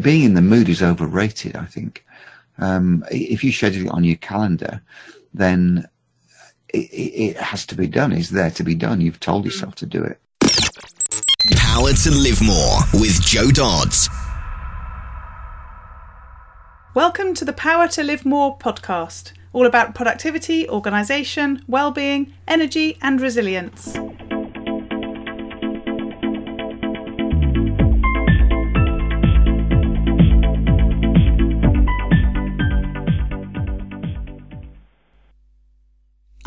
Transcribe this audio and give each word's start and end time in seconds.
being 0.00 0.24
in 0.24 0.34
the 0.34 0.42
mood 0.42 0.68
is 0.68 0.82
overrated. 0.82 1.56
I 1.56 1.64
think 1.64 2.04
um, 2.58 3.04
if 3.10 3.42
you 3.42 3.52
schedule 3.52 3.86
it 3.86 3.92
on 3.92 4.04
your 4.04 4.16
calendar, 4.16 4.82
then 5.34 5.88
it, 6.68 6.78
it, 6.78 7.36
has 7.36 7.66
to 7.66 7.74
be 7.74 7.86
done. 7.86 8.12
It's 8.12 8.30
there 8.30 8.50
to 8.50 8.62
be 8.62 8.74
done. 8.74 9.00
You've 9.00 9.20
told 9.20 9.44
yourself 9.44 9.74
to 9.76 9.86
do 9.86 10.02
it. 10.02 10.18
Power 11.56 11.92
to 11.92 12.10
live 12.10 12.40
more 12.42 12.78
with 12.94 13.20
Jo 13.22 13.50
Dodds. 13.50 14.08
Welcome 16.94 17.34
to 17.34 17.44
the 17.44 17.54
Power 17.54 17.88
to 17.88 18.02
Live 18.02 18.26
More 18.26 18.58
podcast, 18.58 19.32
all 19.54 19.64
about 19.64 19.94
productivity, 19.94 20.68
organisation, 20.68 21.64
well-being, 21.66 22.34
energy, 22.46 22.98
and 23.00 23.20
resilience. 23.20 23.96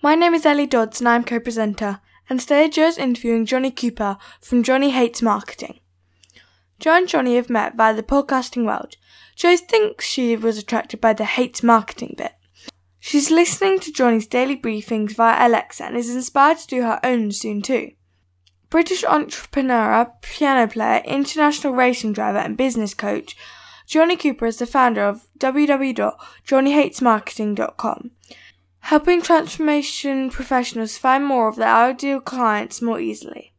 My 0.00 0.14
name 0.14 0.32
is 0.32 0.46
Ellie 0.46 0.68
Dodds 0.68 1.00
and 1.00 1.08
I'm 1.08 1.24
co-presenter, 1.24 1.98
and 2.30 2.38
today 2.38 2.68
Jo's 2.68 2.98
interviewing 2.98 3.46
Johnny 3.46 3.72
Cooper 3.72 4.16
from 4.40 4.62
Johnny 4.62 4.90
Hates 4.90 5.20
Marketing. 5.20 5.80
Jo 6.78 6.92
and 6.92 7.08
Johnny 7.08 7.34
have 7.34 7.50
met 7.50 7.74
via 7.74 7.92
the 7.92 8.04
podcasting 8.04 8.64
world. 8.64 8.94
Jo 9.34 9.56
thinks 9.56 10.04
she 10.04 10.36
was 10.36 10.56
attracted 10.56 11.00
by 11.00 11.14
the 11.14 11.24
hates 11.24 11.64
marketing 11.64 12.14
bit. 12.16 12.34
She's 13.00 13.32
listening 13.32 13.80
to 13.80 13.90
Johnny's 13.90 14.28
daily 14.28 14.56
briefings 14.56 15.16
via 15.16 15.44
Alexa 15.44 15.86
and 15.86 15.96
is 15.96 16.14
inspired 16.14 16.58
to 16.58 16.68
do 16.68 16.82
her 16.82 17.00
own 17.02 17.32
soon 17.32 17.60
too. 17.60 17.90
British 18.70 19.02
entrepreneur, 19.02 20.12
piano 20.22 20.68
player, 20.68 21.02
international 21.06 21.72
racing 21.72 22.12
driver, 22.12 22.38
and 22.38 22.56
business 22.56 22.94
coach, 22.94 23.36
Johnny 23.84 24.16
Cooper 24.16 24.46
is 24.46 24.58
the 24.58 24.66
founder 24.66 25.02
of 25.02 25.26
www.johnnyhatesmarketing.com 25.40 28.10
helping 28.80 29.22
transformation 29.22 30.30
professionals 30.30 30.96
find 30.96 31.24
more 31.24 31.48
of 31.48 31.56
their 31.56 31.74
ideal 31.74 32.20
clients 32.20 32.80
more 32.80 33.00
easily. 33.00 33.52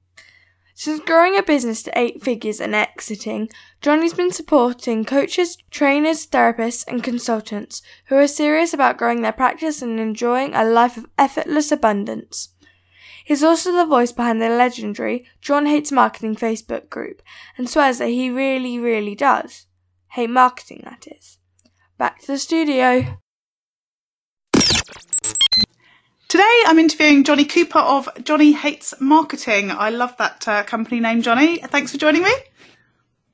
Since 0.79 1.01
growing 1.01 1.37
a 1.37 1.43
business 1.43 1.83
to 1.83 1.99
eight 1.99 2.23
figures 2.23 2.61
and 2.61 2.73
exiting, 2.73 3.49
Johnny's 3.81 4.13
been 4.13 4.31
supporting 4.31 5.03
coaches, 5.03 5.57
trainers, 5.69 6.25
therapists, 6.25 6.87
and 6.87 7.03
consultants 7.03 7.81
who 8.05 8.15
are 8.15 8.27
serious 8.27 8.73
about 8.73 8.97
growing 8.97 9.21
their 9.21 9.33
practice 9.33 9.81
and 9.81 9.99
enjoying 9.99 10.55
a 10.55 10.63
life 10.63 10.95
of 10.95 11.07
effortless 11.17 11.71
abundance. 11.73 12.53
He's 13.25 13.43
also 13.43 13.73
the 13.73 13.85
voice 13.85 14.13
behind 14.13 14.41
the 14.41 14.47
legendary 14.47 15.25
John 15.41 15.65
Hates 15.65 15.91
Marketing 15.91 16.35
Facebook 16.35 16.89
group 16.89 17.21
and 17.57 17.69
swears 17.69 17.97
that 17.97 18.07
he 18.07 18.29
really, 18.29 18.79
really 18.79 19.15
does. 19.15 19.67
Hate 20.07 20.29
marketing, 20.29 20.81
that 20.85 21.05
is. 21.07 21.39
Back 21.97 22.21
to 22.21 22.27
the 22.27 22.37
studio. 22.39 23.19
Today 26.27 26.63
I'm 26.67 26.77
interviewing 26.77 27.23
Johnny 27.23 27.45
Cooper 27.45 27.79
of 27.79 28.07
Johnny 28.23 28.51
Hates 28.51 28.93
Marketing. 28.99 29.71
I 29.71 29.89
love 29.89 30.15
that 30.17 30.47
uh, 30.47 30.63
company 30.63 30.99
name, 30.99 31.21
Johnny. 31.23 31.57
Thanks 31.57 31.91
for 31.91 31.97
joining 31.97 32.23
me. 32.23 32.31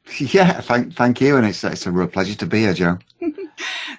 Yeah, 0.20 0.62
thank, 0.62 0.94
thank 0.94 1.20
you. 1.20 1.36
And 1.36 1.46
it's, 1.48 1.64
it's 1.64 1.86
a 1.86 1.92
real 1.92 2.08
pleasure 2.08 2.36
to 2.36 2.46
be 2.46 2.60
here, 2.60 2.74
Jo. 2.74 3.00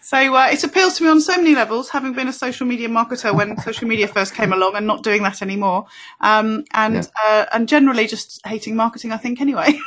so 0.02 0.34
uh, 0.36 0.48
it 0.52 0.62
appeals 0.62 0.96
to 0.98 1.04
me 1.04 1.10
on 1.10 1.20
so 1.20 1.36
many 1.36 1.54
levels, 1.54 1.88
having 1.88 2.12
been 2.12 2.28
a 2.28 2.32
social 2.32 2.66
media 2.66 2.88
marketer 2.88 3.34
when 3.34 3.58
social 3.62 3.88
media 3.88 4.06
first 4.06 4.34
came 4.34 4.52
along 4.52 4.76
and 4.76 4.86
not 4.86 5.02
doing 5.02 5.22
that 5.24 5.42
anymore. 5.42 5.86
Um, 6.20 6.64
and, 6.72 6.94
yeah. 6.94 7.02
uh, 7.24 7.46
and 7.52 7.68
generally 7.68 8.06
just 8.06 8.40
hating 8.46 8.76
marketing, 8.76 9.12
I 9.12 9.16
think, 9.16 9.40
anyway. 9.40 9.78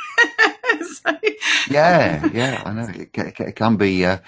so. 0.82 1.18
Yeah, 1.70 2.28
yeah, 2.32 2.62
I 2.64 2.72
know. 2.72 2.88
It, 2.88 3.10
it, 3.14 3.40
it 3.40 3.56
can 3.56 3.76
be, 3.76 4.04
uh, 4.04 4.18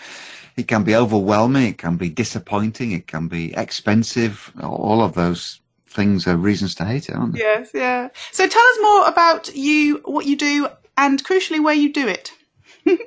it 0.57 0.69
can 0.69 0.85
be 0.85 0.95
overwhelming, 0.95 1.67
it 1.67 1.79
can 1.79 1.97
be 1.97 2.09
disappointing, 2.09 2.93
it 2.93 3.07
can 3.07 3.29
be 3.29 3.55
expensive. 3.55 4.53
All 4.63 5.03
of 5.03 5.15
those 5.15 5.61
things 5.87 6.27
are 6.27 6.37
reasons 6.37 6.75
to 6.77 6.85
hate 6.85 7.09
it, 7.09 7.15
aren't 7.15 7.35
they? 7.35 7.41
Yes, 7.41 7.71
yeah. 7.75 8.09
So 8.31 8.47
tell 8.47 8.63
us 8.63 8.79
more 8.81 9.09
about 9.09 9.55
you, 9.55 10.01
what 10.05 10.27
you 10.27 10.37
do, 10.37 10.69
and 10.97 11.25
crucially 11.25 11.63
where 11.63 11.75
you 11.75 11.93
do 11.93 12.09
it. 12.09 12.33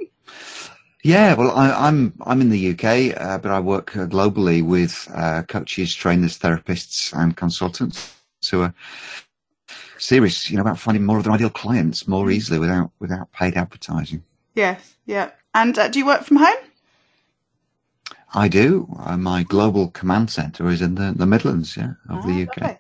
yeah, 1.04 1.34
well, 1.36 1.52
I, 1.52 1.88
am 1.88 2.14
I'm, 2.22 2.32
I'm 2.32 2.42
in 2.42 2.50
the 2.50 2.72
UK, 2.72 3.20
uh, 3.20 3.38
but 3.38 3.52
I 3.52 3.60
work 3.60 3.92
globally 3.92 4.66
with 4.66 5.08
uh, 5.14 5.44
coaches, 5.44 5.94
trainers, 5.94 6.40
therapists, 6.40 7.14
and 7.14 7.36
consultants 7.36 8.16
who 8.50 8.62
are 8.62 8.74
serious, 9.98 10.50
you 10.50 10.56
know, 10.56 10.62
about 10.62 10.80
finding 10.80 11.06
more 11.06 11.18
of 11.18 11.24
their 11.24 11.34
ideal 11.34 11.50
clients 11.50 12.08
more 12.08 12.26
mm. 12.26 12.34
easily 12.34 12.60
without 12.60 12.92
without 13.00 13.32
paid 13.32 13.56
advertising. 13.56 14.24
Yes, 14.54 14.96
yeah. 15.06 15.32
And 15.54 15.78
uh, 15.78 15.88
do 15.88 16.00
you 16.00 16.06
work 16.06 16.24
from 16.24 16.38
home? 16.38 16.56
I 18.36 18.50
do. 18.50 18.88
Uh, 19.00 19.18
my 19.18 19.44
global 19.44 19.90
command 19.90 20.30
centre 20.30 20.70
is 20.70 20.82
in 20.82 20.96
the, 20.96 21.14
the 21.16 21.26
Midlands, 21.26 21.78
yeah, 21.78 21.94
of 22.10 22.26
oh, 22.26 22.28
the 22.28 22.44
UK. 22.44 22.58
Okay. 22.58 22.80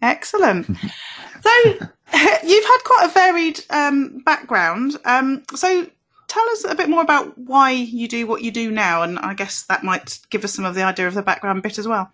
Excellent. 0.00 0.66
so 0.66 1.50
you've 1.64 2.64
had 2.64 2.78
quite 2.84 3.06
a 3.06 3.12
varied 3.12 3.60
um, 3.70 4.22
background. 4.24 4.96
Um, 5.04 5.42
so 5.54 5.86
tell 6.28 6.48
us 6.50 6.64
a 6.64 6.74
bit 6.74 6.88
more 6.88 7.02
about 7.02 7.36
why 7.36 7.72
you 7.72 8.06
do 8.06 8.26
what 8.26 8.42
you 8.42 8.52
do 8.52 8.70
now, 8.70 9.02
and 9.02 9.18
I 9.18 9.34
guess 9.34 9.64
that 9.64 9.82
might 9.82 10.20
give 10.30 10.44
us 10.44 10.54
some 10.54 10.64
of 10.64 10.74
the 10.74 10.82
idea 10.82 11.08
of 11.08 11.14
the 11.14 11.22
background 11.22 11.62
bit 11.62 11.78
as 11.78 11.88
well. 11.88 12.12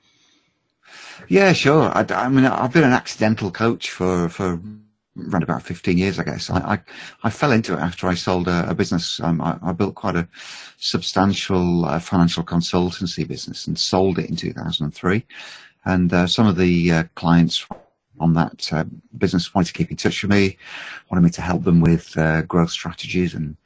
Yeah, 1.29 1.53
sure. 1.53 1.91
I, 1.95 2.07
I 2.11 2.29
mean, 2.29 2.47
I've 2.47 2.73
been 2.73 2.85
an 2.85 2.93
accidental 2.93 3.51
coach 3.51 3.91
for 3.91 4.29
for 4.31 4.61
around 5.19 5.43
about 5.43 5.63
15 5.63 5.99
years, 5.99 6.19
I 6.19 6.25
guess. 6.25 6.51
I, 6.51 6.59
I, 6.59 6.79
I 7.25 7.31
fell 7.31 7.53
into 7.53 7.75
it 7.75 7.81
after 7.81 8.07
I 8.07 8.15
sold 8.15 8.49
a, 8.49 8.71
a 8.71 8.75
business. 8.75 9.21
Um, 9.21 9.41
I, 9.41 9.59
I, 9.63 9.73
built 9.73 9.95
quite 9.95 10.17
a 10.17 10.29
substantial 10.79 11.85
uh, 11.85 11.99
financial 11.99 12.45
consultancy 12.45 13.27
business 13.27 13.67
and 13.67 13.79
sold 13.79 14.19
it 14.19 14.29
in 14.29 14.37
2003. 14.37 15.25
And 15.85 16.13
uh, 16.13 16.27
some 16.27 16.47
of 16.47 16.57
the 16.57 16.93
uh, 16.93 17.05
clients 17.15 17.67
on 18.21 18.35
that 18.35 18.73
uh, 18.73 18.85
business 19.17 19.55
wanted 19.55 19.69
to 19.69 19.73
keep 19.73 19.91
in 19.91 19.97
touch 19.97 20.23
with 20.23 20.31
me, 20.31 20.57
wanted 21.11 21.23
me 21.23 21.31
to 21.31 21.43
help 21.43 21.65
them 21.65 21.81
with 21.81 22.17
uh, 22.19 22.43
growth 22.43 22.71
strategies 22.71 23.35
and 23.35 23.57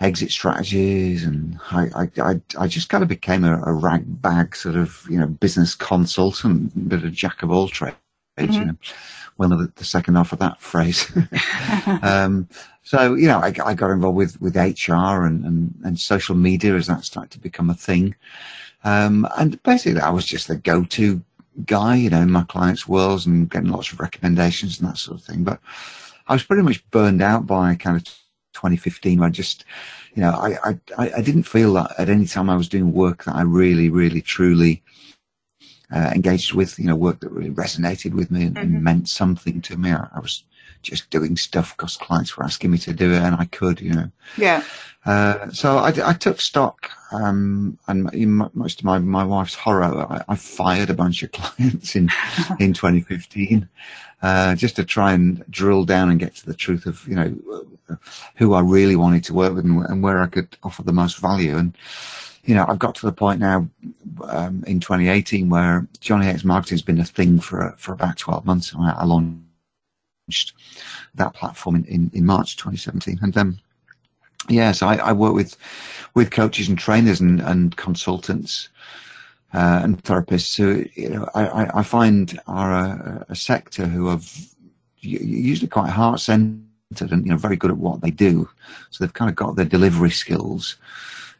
exit 0.00 0.30
strategies. 0.30 1.24
And 1.24 1.58
I, 1.70 2.08
I, 2.18 2.40
I, 2.58 2.66
just 2.66 2.88
kind 2.88 3.02
of 3.02 3.08
became 3.08 3.44
a, 3.44 3.62
a 3.62 3.72
rag 3.72 4.20
bag 4.20 4.56
sort 4.56 4.76
of, 4.76 5.06
you 5.08 5.18
know, 5.18 5.26
business 5.26 5.74
consultant, 5.74 6.88
bit 6.88 7.04
of 7.04 7.12
jack 7.12 7.42
of 7.42 7.50
all 7.50 7.68
trades, 7.68 7.96
mm-hmm. 8.44 8.52
you 8.52 8.64
know 8.66 8.76
well, 9.38 9.50
the, 9.50 9.72
the 9.76 9.84
second 9.84 10.14
half 10.14 10.32
of 10.32 10.38
that 10.38 10.60
phrase. 10.60 11.10
um, 12.02 12.48
so, 12.82 13.14
you 13.14 13.26
know, 13.26 13.38
I, 13.38 13.52
I, 13.64 13.74
got 13.74 13.90
involved 13.90 14.16
with, 14.16 14.40
with 14.40 14.56
HR 14.56 15.24
and, 15.24 15.44
and, 15.44 15.74
and 15.84 15.98
social 15.98 16.34
media 16.34 16.74
as 16.74 16.86
that 16.86 17.04
started 17.04 17.32
to 17.32 17.40
become 17.40 17.68
a 17.68 17.74
thing. 17.74 18.14
Um, 18.84 19.28
and 19.36 19.62
basically 19.62 20.00
I 20.00 20.10
was 20.10 20.24
just 20.24 20.48
the 20.48 20.56
go-to 20.56 21.22
guy, 21.64 21.96
you 21.96 22.10
know, 22.10 22.20
in 22.20 22.30
my 22.30 22.44
clients' 22.44 22.88
worlds 22.88 23.26
and 23.26 23.50
getting 23.50 23.70
lots 23.70 23.92
of 23.92 24.00
recommendations 24.00 24.80
and 24.80 24.88
that 24.88 24.98
sort 24.98 25.18
of 25.18 25.26
thing. 25.26 25.44
But 25.44 25.60
I 26.28 26.32
was 26.32 26.44
pretty 26.44 26.62
much 26.62 26.88
burned 26.90 27.22
out 27.22 27.46
by 27.46 27.74
kind 27.74 27.96
of 27.96 28.04
2015 28.54 29.22
I 29.22 29.28
just, 29.28 29.64
you 30.14 30.22
know, 30.22 30.30
I, 30.30 30.56
I, 30.96 31.12
I 31.16 31.20
didn't 31.20 31.42
feel 31.42 31.74
that 31.74 31.94
at 31.98 32.08
any 32.08 32.26
time 32.26 32.48
I 32.48 32.56
was 32.56 32.68
doing 32.68 32.92
work 32.92 33.24
that 33.24 33.34
I 33.34 33.42
really, 33.42 33.90
really, 33.90 34.22
truly 34.22 34.82
uh, 35.94 36.10
engaged 36.14 36.52
with, 36.52 36.78
you 36.78 36.86
know, 36.86 36.96
work 36.96 37.20
that 37.20 37.30
really 37.30 37.50
resonated 37.50 38.12
with 38.12 38.30
me 38.30 38.46
and, 38.46 38.56
mm-hmm. 38.56 38.74
and 38.74 38.82
meant 38.82 39.08
something 39.08 39.60
to 39.62 39.76
me. 39.76 39.92
I, 39.92 40.08
I, 40.14 40.20
was 40.20 40.44
just 40.82 41.10
doing 41.10 41.36
stuff 41.36 41.76
because 41.76 41.96
clients 41.96 42.36
were 42.36 42.44
asking 42.44 42.70
me 42.70 42.78
to 42.78 42.92
do 42.92 43.12
it 43.12 43.22
and 43.22 43.36
I 43.36 43.44
could, 43.46 43.80
you 43.80 43.92
know. 43.92 44.10
Yeah. 44.36 44.64
Uh, 45.04 45.48
so 45.50 45.78
I, 45.78 45.92
I, 46.04 46.12
took 46.14 46.40
stock, 46.40 46.90
um, 47.12 47.78
and 47.86 48.10
most 48.54 48.80
of 48.80 48.84
my, 48.84 48.98
my 48.98 49.24
wife's 49.24 49.54
horror, 49.54 49.84
I, 49.84 50.24
I 50.26 50.34
fired 50.34 50.90
a 50.90 50.94
bunch 50.94 51.22
of 51.22 51.30
clients 51.32 51.94
in, 51.94 52.10
in 52.58 52.72
2015, 52.72 53.68
uh, 54.22 54.56
just 54.56 54.74
to 54.76 54.84
try 54.84 55.12
and 55.12 55.44
drill 55.48 55.84
down 55.84 56.10
and 56.10 56.18
get 56.18 56.34
to 56.36 56.46
the 56.46 56.54
truth 56.54 56.86
of, 56.86 57.06
you 57.06 57.14
know, 57.14 57.36
who 58.34 58.54
I 58.54 58.60
really 58.60 58.96
wanted 58.96 59.22
to 59.24 59.34
work 59.34 59.54
with 59.54 59.64
and, 59.64 59.86
and 59.86 60.02
where 60.02 60.20
I 60.20 60.26
could 60.26 60.56
offer 60.64 60.82
the 60.82 60.92
most 60.92 61.18
value. 61.18 61.56
And, 61.56 61.76
you 62.46 62.54
know, 62.54 62.64
I've 62.68 62.78
got 62.78 62.94
to 62.96 63.06
the 63.06 63.12
point 63.12 63.40
now 63.40 63.68
um, 64.28 64.64
in 64.66 64.80
2018 64.80 65.48
where 65.48 65.86
Johnny 66.00 66.26
Hates 66.26 66.44
Marketing 66.44 66.76
has 66.76 66.82
been 66.82 67.00
a 67.00 67.04
thing 67.04 67.40
for 67.40 67.74
for 67.76 67.92
about 67.92 68.16
12 68.16 68.46
months. 68.46 68.74
I, 68.78 68.92
I 68.92 69.04
launched 69.04 70.52
that 71.14 71.34
platform 71.34 71.76
in, 71.76 71.84
in, 71.84 72.10
in 72.14 72.26
March 72.26 72.56
2017, 72.56 73.18
and 73.22 73.36
um, 73.36 73.58
yeah, 74.48 74.72
so 74.72 74.86
I, 74.86 74.96
I, 74.96 75.12
work 75.12 75.34
with 75.34 75.56
with 76.14 76.30
coaches 76.30 76.68
and 76.68 76.78
trainers 76.78 77.20
and, 77.20 77.40
and 77.40 77.76
consultants 77.76 78.68
uh, 79.52 79.80
and 79.82 80.02
therapists 80.04 80.56
who, 80.56 80.84
you 81.00 81.08
know, 81.08 81.28
I, 81.34 81.78
I 81.78 81.82
find 81.82 82.38
are 82.46 82.72
a, 82.72 83.26
a 83.28 83.34
sector 83.34 83.86
who 83.86 84.08
are 84.08 84.20
usually 85.00 85.68
quite 85.68 85.90
heart 85.90 86.20
centered 86.20 86.60
and, 87.10 87.24
you 87.24 87.30
know, 87.30 87.36
very 87.36 87.56
good 87.56 87.70
at 87.70 87.78
what 87.78 88.00
they 88.00 88.10
do. 88.10 88.48
So 88.90 89.02
they've 89.02 89.14
kind 89.14 89.30
of 89.30 89.36
got 89.36 89.56
their 89.56 89.64
delivery 89.64 90.10
skills. 90.10 90.76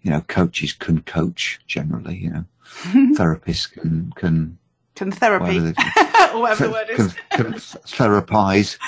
You 0.06 0.12
know, 0.12 0.20
coaches 0.20 0.72
can 0.72 1.02
coach 1.02 1.58
generally, 1.66 2.16
you 2.16 2.30
know, 2.30 2.44
therapists 3.18 3.68
can, 3.68 4.12
can, 4.14 4.56
can 4.94 5.10
therapy, 5.10 5.58
or 5.58 5.72
whatever 6.40 6.68
the 6.68 6.70
word 6.70 6.90
is. 6.90 7.12
Can, 7.32 7.50
can 7.50 7.54
therapize, 7.54 8.78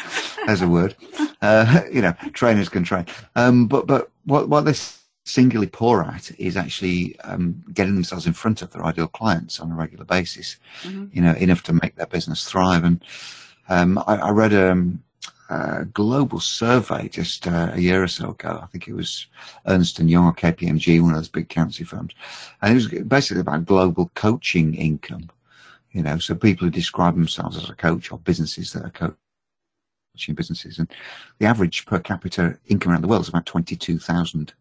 as 0.46 0.62
a 0.62 0.68
word. 0.68 0.94
Uh, 1.42 1.80
you 1.92 2.00
know, 2.00 2.14
trainers 2.34 2.68
can 2.68 2.84
train. 2.84 3.04
Um, 3.34 3.66
but, 3.66 3.88
but 3.88 4.12
what, 4.26 4.48
what 4.48 4.64
this 4.64 5.02
singularly 5.24 5.66
poor 5.66 6.04
at 6.04 6.30
is 6.38 6.56
actually 6.56 7.18
um, 7.22 7.64
getting 7.74 7.96
themselves 7.96 8.24
in 8.28 8.32
front 8.32 8.62
of 8.62 8.70
their 8.70 8.84
ideal 8.84 9.08
clients 9.08 9.58
on 9.58 9.72
a 9.72 9.74
regular 9.74 10.04
basis. 10.04 10.56
Mm-hmm. 10.84 11.06
You 11.12 11.22
know, 11.22 11.32
enough 11.32 11.64
to 11.64 11.72
make 11.72 11.96
their 11.96 12.06
business 12.06 12.48
thrive. 12.48 12.84
And 12.84 13.04
um, 13.68 13.98
I, 14.06 14.18
I, 14.18 14.30
read 14.30 14.52
a, 14.52 14.70
um, 14.70 15.02
a, 15.48 15.84
global 15.86 16.40
survey 16.40 17.08
just 17.08 17.46
uh, 17.46 17.70
a 17.72 17.80
year 17.80 18.02
or 18.02 18.08
so 18.08 18.30
ago. 18.30 18.60
I 18.62 18.66
think 18.66 18.88
it 18.88 18.94
was 18.94 19.26
Ernst 19.66 19.98
and 19.98 20.10
Young 20.10 20.26
or 20.26 20.34
KPMG, 20.34 21.00
one 21.00 21.12
of 21.12 21.16
those 21.16 21.28
big 21.28 21.44
accountancy 21.44 21.84
firms, 21.84 22.14
and 22.62 22.72
it 22.72 22.74
was 22.74 22.88
basically 23.04 23.40
about 23.40 23.66
global 23.66 24.10
coaching 24.14 24.74
income. 24.74 25.30
You 25.92 26.02
know, 26.02 26.18
so 26.18 26.34
people 26.34 26.66
who 26.66 26.70
describe 26.70 27.14
themselves 27.14 27.56
as 27.56 27.70
a 27.70 27.74
coach 27.74 28.12
or 28.12 28.18
businesses 28.18 28.72
that 28.72 28.84
are 28.84 29.14
coaching 30.14 30.34
businesses, 30.34 30.78
and 30.78 30.90
the 31.38 31.46
average 31.46 31.86
per 31.86 31.98
capita 31.98 32.58
income 32.66 32.92
around 32.92 33.02
the 33.02 33.08
world 33.08 33.22
is 33.22 33.28
about 33.28 33.46
twenty-two 33.46 33.98
thousand 33.98 34.52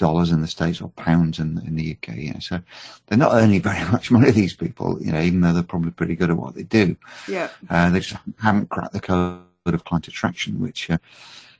dollars 0.00 0.30
in 0.30 0.40
the 0.40 0.48
States 0.48 0.80
or 0.80 0.88
pounds 0.90 1.38
in, 1.38 1.58
in 1.66 1.76
the 1.76 1.96
UK. 1.96 2.16
You 2.16 2.32
know, 2.32 2.40
so 2.40 2.60
they're 3.06 3.18
not 3.18 3.34
earning 3.34 3.62
very 3.62 3.84
much 3.92 4.10
money, 4.10 4.30
these 4.32 4.54
people, 4.54 5.00
you 5.00 5.12
know, 5.12 5.20
even 5.20 5.40
though 5.40 5.52
they're 5.52 5.62
probably 5.62 5.92
pretty 5.92 6.16
good 6.16 6.30
at 6.30 6.36
what 6.36 6.54
they 6.54 6.64
do. 6.64 6.96
Yeah. 7.28 7.50
Uh, 7.68 7.90
they 7.90 8.00
just 8.00 8.20
haven't 8.40 8.70
cracked 8.70 8.92
the 8.92 9.00
code 9.00 9.42
of 9.66 9.84
client 9.84 10.08
attraction, 10.08 10.60
which, 10.60 10.90
uh, 10.90 10.98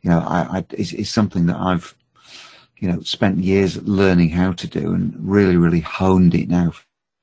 you 0.03 0.11
know, 0.11 0.21
I, 0.21 0.59
I 0.59 0.67
is, 0.73 0.93
is 0.93 1.11
something 1.11 1.47
that 1.47 1.57
I've, 1.57 1.95
you 2.79 2.91
know, 2.91 3.01
spent 3.01 3.39
years 3.39 3.83
learning 3.83 4.31
how 4.31 4.53
to 4.53 4.67
do 4.67 4.93
and 4.95 5.15
really, 5.19 5.57
really 5.57 5.81
honed 5.81 6.35
it 6.35 6.49
now 6.49 6.73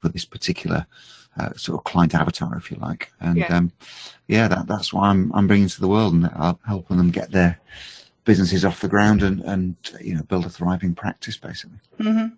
for 0.02 0.10
this 0.10 0.26
particular 0.26 0.86
uh, 1.40 1.54
sort 1.56 1.80
of 1.80 1.84
client 1.84 2.14
avatar, 2.14 2.56
if 2.58 2.70
you 2.70 2.78
like. 2.78 3.12
And, 3.20 3.38
yeah, 3.38 3.58
um, 3.58 3.72
yeah 4.28 4.48
that, 4.48 4.68
that's 4.68 4.94
why 4.94 5.10
I'm, 5.10 5.32
I'm 5.34 5.48
bringing 5.48 5.68
to 5.68 5.82
the 5.82 5.88
world 5.88 6.14
and 6.14 6.58
helping 6.66 6.98
them 6.98 7.10
get 7.10 7.32
their 7.32 7.60
businesses 8.28 8.66
off 8.66 8.82
the 8.82 8.90
ground 8.90 9.24
and, 9.24 9.40
and 9.44 9.78
you 10.02 10.14
know 10.14 10.22
build 10.24 10.46
a 10.46 10.50
thriving 10.50 10.94
practice 10.94 11.38
basically. 11.38 11.80
Mm-hmm. 11.98 12.36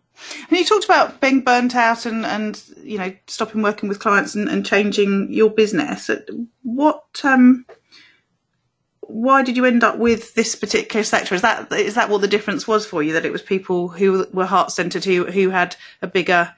And 0.50 0.52
you 0.52 0.64
talked 0.64 0.86
about 0.86 1.20
being 1.20 1.42
burnt 1.42 1.76
out 1.76 2.06
and, 2.06 2.26
and 2.26 2.64
you 2.84 2.98
know 3.00 3.12
stopping 3.28 3.64
working 3.64 3.90
with 3.90 4.00
clients 4.00 4.36
and, 4.36 4.48
and 4.48 4.66
changing 4.66 5.34
your 5.34 5.50
business. 5.50 6.10
What 6.62 7.22
um, 7.24 7.66
why 9.10 9.42
did 9.42 9.58
you 9.58 9.66
end 9.66 9.84
up 9.84 9.98
with 9.98 10.36
this 10.36 10.56
particular 10.56 11.04
sector? 11.04 11.36
Is 11.36 11.42
that 11.42 11.72
is 11.72 11.96
that 11.96 12.10
what 12.10 12.22
the 12.22 12.28
difference 12.28 12.68
was 12.68 12.86
for 12.86 13.02
you? 13.02 13.14
That 13.14 13.26
it 13.26 13.32
was 13.32 13.42
people 13.42 13.88
who 13.88 14.28
were 14.32 14.46
heart 14.46 14.72
centered 14.72 15.04
who 15.04 15.26
who 15.26 15.50
had 15.50 15.76
a 16.02 16.08
bigger 16.08 16.54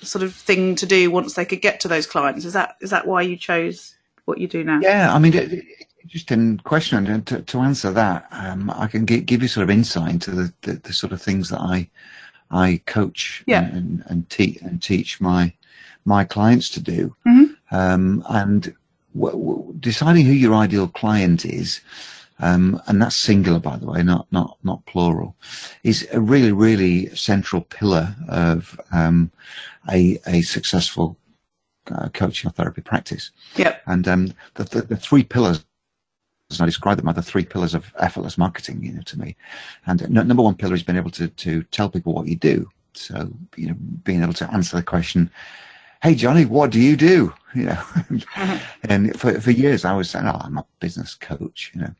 sort 0.00 0.22
of 0.22 0.34
thing 0.34 0.74
to 0.76 0.86
do 0.86 1.10
once 1.10 1.34
they 1.34 1.44
could 1.44 1.60
get 1.60 1.80
to 1.80 1.88
those 1.88 2.06
clients. 2.06 2.44
Is 2.44 2.52
that 2.52 2.76
is 2.80 2.90
that 2.90 3.06
why 3.06 3.22
you 3.22 3.36
chose 3.36 3.94
what 4.24 4.38
you 4.38 4.46
do 4.46 4.62
now? 4.62 4.80
Yeah, 4.80 5.12
I 5.12 5.18
mean, 5.18 5.34
it, 5.34 5.64
interesting 6.02 6.58
question. 6.58 7.06
And 7.06 7.26
to, 7.26 7.42
to 7.42 7.60
answer 7.60 7.90
that, 7.90 8.26
um, 8.30 8.70
I 8.70 8.86
can 8.86 9.04
give, 9.04 9.26
give 9.26 9.42
you 9.42 9.48
sort 9.48 9.64
of 9.64 9.70
insight 9.70 10.10
into 10.10 10.30
the, 10.30 10.52
the, 10.62 10.72
the, 10.74 10.92
sort 10.92 11.12
of 11.12 11.20
things 11.20 11.48
that 11.50 11.60
I 11.60 11.88
I 12.50 12.80
coach 12.86 13.42
yeah. 13.46 13.64
and, 13.64 13.74
and, 13.74 14.04
and, 14.06 14.30
te- 14.30 14.58
and 14.62 14.82
teach 14.82 15.20
my 15.20 15.52
my 16.04 16.24
clients 16.24 16.68
to 16.70 16.80
do. 16.80 17.16
Mm-hmm. 17.26 17.74
Um, 17.74 18.24
and 18.28 18.74
deciding 19.80 20.26
who 20.26 20.32
your 20.32 20.54
ideal 20.54 20.88
client 20.88 21.44
is, 21.44 21.80
um, 22.38 22.80
and 22.86 23.00
that's 23.00 23.16
singular, 23.16 23.58
by 23.58 23.76
the 23.76 23.86
way, 23.86 24.02
not 24.02 24.26
not 24.30 24.58
not 24.62 24.84
plural, 24.86 25.36
is 25.82 26.08
a 26.12 26.20
really 26.20 26.52
really 26.52 27.14
central 27.14 27.62
pillar 27.62 28.16
of 28.28 28.80
um, 28.92 29.30
a 29.90 30.18
a 30.26 30.42
successful 30.42 31.16
uh, 31.90 32.08
coaching 32.08 32.48
or 32.48 32.52
therapy 32.52 32.80
practice. 32.80 33.30
Yep. 33.56 33.82
And 33.86 34.08
um, 34.08 34.34
the, 34.54 34.64
the, 34.64 34.82
the 34.82 34.96
three 34.96 35.24
pillars 35.24 35.64
as 36.52 36.60
I 36.60 36.66
describe 36.66 36.98
them, 36.98 37.08
are 37.08 37.14
the 37.14 37.22
three 37.22 37.44
pillars 37.44 37.74
of 37.74 37.92
effortless 37.98 38.38
marketing, 38.38 38.84
you 38.84 38.92
know, 38.92 39.02
to 39.02 39.18
me. 39.18 39.36
And 39.86 40.08
no, 40.10 40.22
number 40.22 40.42
one 40.42 40.54
pillar 40.54 40.74
is 40.74 40.82
being 40.82 40.98
able 40.98 41.10
to, 41.12 41.28
to 41.28 41.62
tell 41.64 41.88
people 41.88 42.12
what 42.12 42.28
you 42.28 42.36
do. 42.36 42.68
So, 42.94 43.32
you 43.56 43.68
know, 43.68 43.74
being 44.04 44.22
able 44.22 44.34
to 44.34 44.52
answer 44.52 44.76
the 44.76 44.82
question, 44.82 45.30
Hey, 46.02 46.16
Johnny, 46.16 46.44
what 46.44 46.70
do 46.70 46.80
you 46.80 46.96
do? 46.96 47.32
You 47.54 47.64
know, 47.64 47.72
mm-hmm. 47.74 48.56
and 48.90 49.20
for, 49.20 49.38
for 49.38 49.50
years 49.50 49.84
I 49.84 49.94
was 49.94 50.08
saying, 50.08 50.26
Oh, 50.26 50.40
I'm 50.40 50.56
a 50.56 50.64
business 50.80 51.14
coach, 51.14 51.70
you 51.74 51.82
know, 51.82 51.94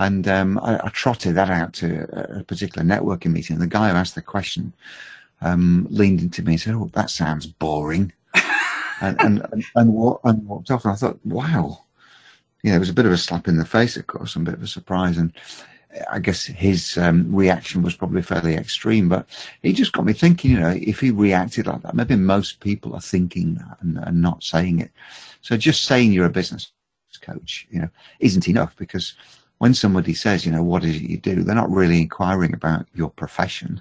and, 0.00 0.26
um, 0.26 0.58
I, 0.58 0.80
I 0.82 0.88
trotted 0.88 1.36
that 1.36 1.50
out 1.50 1.72
to 1.74 2.40
a 2.40 2.42
particular 2.42 2.84
networking 2.84 3.30
meeting. 3.30 3.54
And 3.54 3.62
the 3.62 3.68
guy 3.68 3.90
who 3.90 3.94
asked 3.94 4.16
the 4.16 4.22
question, 4.22 4.72
um, 5.40 5.86
leaned 5.88 6.20
into 6.20 6.42
me 6.42 6.54
and 6.54 6.60
said, 6.60 6.74
Oh, 6.74 6.90
that 6.94 7.10
sounds 7.10 7.46
boring. 7.46 8.12
and, 9.00 9.20
and, 9.20 9.46
and, 9.52 9.64
and, 9.76 9.94
and 10.24 10.48
walked 10.48 10.72
off. 10.72 10.84
And 10.84 10.94
I 10.94 10.96
thought, 10.96 11.24
wow, 11.24 11.84
you 12.64 12.70
know, 12.70 12.76
it 12.76 12.80
was 12.80 12.90
a 12.90 12.94
bit 12.94 13.06
of 13.06 13.12
a 13.12 13.16
slap 13.16 13.46
in 13.46 13.56
the 13.56 13.64
face, 13.64 13.96
of 13.96 14.08
course, 14.08 14.34
and 14.34 14.48
a 14.48 14.50
bit 14.50 14.58
of 14.58 14.64
a 14.64 14.68
surprise. 14.68 15.16
And 15.16 15.32
I 16.10 16.18
guess 16.18 16.44
his 16.44 16.98
um, 16.98 17.34
reaction 17.34 17.82
was 17.82 17.96
probably 17.96 18.22
fairly 18.22 18.54
extreme, 18.54 19.08
but 19.08 19.26
he 19.62 19.72
just 19.72 19.92
got 19.92 20.04
me 20.04 20.12
thinking, 20.12 20.50
you 20.50 20.60
know, 20.60 20.74
if 20.76 21.00
he 21.00 21.10
reacted 21.10 21.66
like 21.66 21.82
that, 21.82 21.94
maybe 21.94 22.16
most 22.16 22.60
people 22.60 22.94
are 22.94 23.00
thinking 23.00 23.54
that 23.54 23.78
and, 23.80 23.98
and 23.98 24.20
not 24.20 24.42
saying 24.42 24.80
it. 24.80 24.90
So 25.40 25.56
just 25.56 25.84
saying 25.84 26.12
you're 26.12 26.26
a 26.26 26.30
business 26.30 26.72
coach, 27.20 27.66
you 27.70 27.80
know, 27.80 27.88
isn't 28.20 28.48
enough 28.48 28.76
because 28.76 29.14
when 29.58 29.74
somebody 29.74 30.14
says, 30.14 30.46
you 30.46 30.52
know, 30.52 30.62
what 30.62 30.84
is 30.84 30.96
it 30.96 31.02
you 31.02 31.18
do, 31.18 31.42
they're 31.42 31.54
not 31.54 31.70
really 31.70 32.00
inquiring 32.00 32.54
about 32.54 32.86
your 32.94 33.10
profession. 33.10 33.80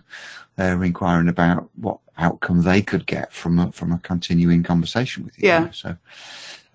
They're 0.56 0.83
inquiring 0.83 1.30
about 1.30 1.69
what 1.75 2.00
outcome 2.18 2.63
they 2.63 2.81
could 2.81 3.06
get 3.06 3.31
from 3.31 3.59
a, 3.59 3.71
from 3.71 3.92
a 3.92 4.00
continuing 4.00 4.63
conversation 4.63 5.24
with 5.24 5.38
you. 5.38 5.48
Yeah. 5.48 5.59
You 5.59 5.65
know? 5.65 5.71
So, 5.71 5.98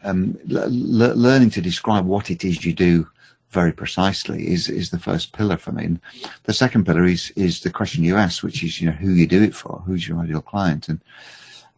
um, 0.05 0.38
l- 0.50 0.69
learning 0.69 1.50
to 1.50 1.61
describe 1.61 2.06
what 2.06 2.31
it 2.31 2.44
is 2.44 2.64
you 2.64 2.73
do 2.73 3.08
very 3.52 3.72
precisely 3.72 4.49
is 4.49 4.69
is 4.69 4.90
the 4.90 4.99
first 4.99 5.32
pillar 5.32 5.56
for 5.56 5.72
me. 5.72 5.84
And 5.84 6.00
the 6.44 6.54
second 6.54 6.84
pillar 6.84 7.04
is 7.04 7.31
is 7.37 7.60
the 7.60 7.70
question 7.70 8.02
you 8.02 8.16
ask, 8.16 8.43
which 8.43 8.64
is 8.64 8.81
you 8.81 8.88
know 8.88 8.96
who 8.96 9.10
you 9.10 9.26
do 9.26 9.43
it 9.43 9.54
for, 9.54 9.82
who's 9.87 10.08
your 10.08 10.19
ideal 10.19 10.43
client, 10.43 10.88
and 10.88 11.00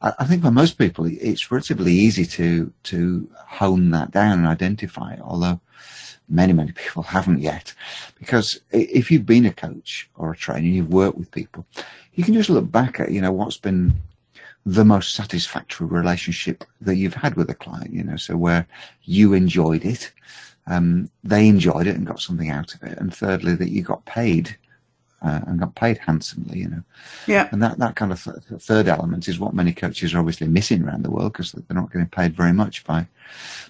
I, 0.00 0.12
I 0.20 0.24
think 0.24 0.42
for 0.42 0.50
most 0.50 0.78
people 0.78 1.04
it's 1.06 1.50
relatively 1.50 1.92
easy 1.92 2.24
to 2.26 2.72
to 2.84 3.28
hone 3.34 3.90
that 3.90 4.12
down 4.12 4.38
and 4.38 4.46
identify 4.46 5.16
although 5.20 5.60
many 6.28 6.52
many 6.52 6.72
people 6.82 7.02
haven't 7.02 7.40
yet, 7.40 7.74
because 8.18 8.60
if 8.70 9.10
you've 9.10 9.26
been 9.26 9.46
a 9.46 9.52
coach 9.52 10.08
or 10.14 10.32
a 10.32 10.36
trainer, 10.36 10.66
you've 10.66 10.92
worked 10.92 11.18
with 11.18 11.30
people, 11.32 11.66
you 12.14 12.24
can 12.24 12.34
just 12.34 12.50
look 12.50 12.70
back 12.70 13.00
at 13.00 13.10
you 13.10 13.20
know 13.20 13.32
what's 13.32 13.58
been 13.58 13.94
the 14.66 14.84
most 14.84 15.14
satisfactory 15.14 15.86
relationship 15.86 16.64
that 16.80 16.96
you've 16.96 17.14
had 17.14 17.34
with 17.34 17.50
a 17.50 17.54
client, 17.54 17.92
you 17.92 18.02
know, 18.02 18.16
so 18.16 18.34
where 18.34 18.66
you 19.02 19.34
enjoyed 19.34 19.84
it, 19.84 20.10
um, 20.66 21.10
they 21.22 21.48
enjoyed 21.48 21.86
it 21.86 21.96
and 21.96 22.06
got 22.06 22.20
something 22.20 22.50
out 22.50 22.74
of 22.74 22.82
it. 22.82 22.98
And 22.98 23.14
thirdly, 23.14 23.54
that 23.54 23.70
you 23.70 23.82
got 23.82 24.04
paid 24.04 24.56
uh, 25.22 25.40
and 25.46 25.60
got 25.60 25.74
paid 25.74 25.98
handsomely, 25.98 26.60
you 26.60 26.68
know. 26.68 26.82
Yeah. 27.26 27.48
And 27.50 27.62
that, 27.62 27.78
that 27.78 27.96
kind 27.96 28.12
of 28.12 28.22
th- 28.22 28.60
third 28.60 28.88
element 28.88 29.28
is 29.28 29.38
what 29.38 29.54
many 29.54 29.72
coaches 29.72 30.14
are 30.14 30.18
obviously 30.18 30.48
missing 30.48 30.82
around 30.82 31.02
the 31.02 31.10
world 31.10 31.32
because 31.32 31.52
they're 31.52 31.64
not 31.70 31.92
getting 31.92 32.08
paid 32.08 32.34
very 32.34 32.52
much 32.52 32.84
by, 32.84 33.06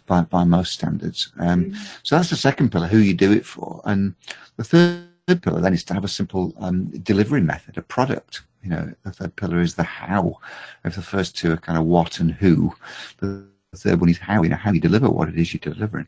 by, 0.06 0.22
by 0.22 0.44
most 0.44 0.72
standards. 0.72 1.32
Um, 1.38 1.66
mm-hmm. 1.66 1.82
so 2.02 2.16
that's 2.16 2.30
the 2.30 2.36
second 2.36 2.70
pillar, 2.70 2.88
who 2.88 2.98
you 2.98 3.14
do 3.14 3.32
it 3.32 3.46
for. 3.46 3.80
And 3.84 4.14
the 4.56 4.64
third 4.64 5.42
pillar 5.42 5.60
then 5.60 5.74
is 5.74 5.84
to 5.84 5.94
have 5.94 6.04
a 6.04 6.08
simple 6.08 6.52
um, 6.58 6.86
delivery 7.02 7.40
method, 7.40 7.78
a 7.78 7.82
product 7.82 8.42
you 8.64 8.70
know, 8.70 8.92
the 9.04 9.12
third 9.12 9.36
pillar 9.36 9.60
is 9.60 9.74
the 9.74 9.82
how. 9.82 10.38
If 10.84 10.96
the 10.96 11.02
first 11.02 11.36
two 11.36 11.52
are 11.52 11.58
kind 11.58 11.78
of 11.78 11.84
what 11.84 12.18
and 12.18 12.30
who, 12.30 12.74
the 13.18 13.46
third 13.76 14.00
one 14.00 14.08
is 14.08 14.18
how. 14.18 14.42
You 14.42 14.48
know, 14.48 14.56
how 14.56 14.72
you 14.72 14.80
deliver 14.80 15.10
what 15.10 15.28
it 15.28 15.38
is 15.38 15.52
you're 15.52 15.74
delivering. 15.74 16.06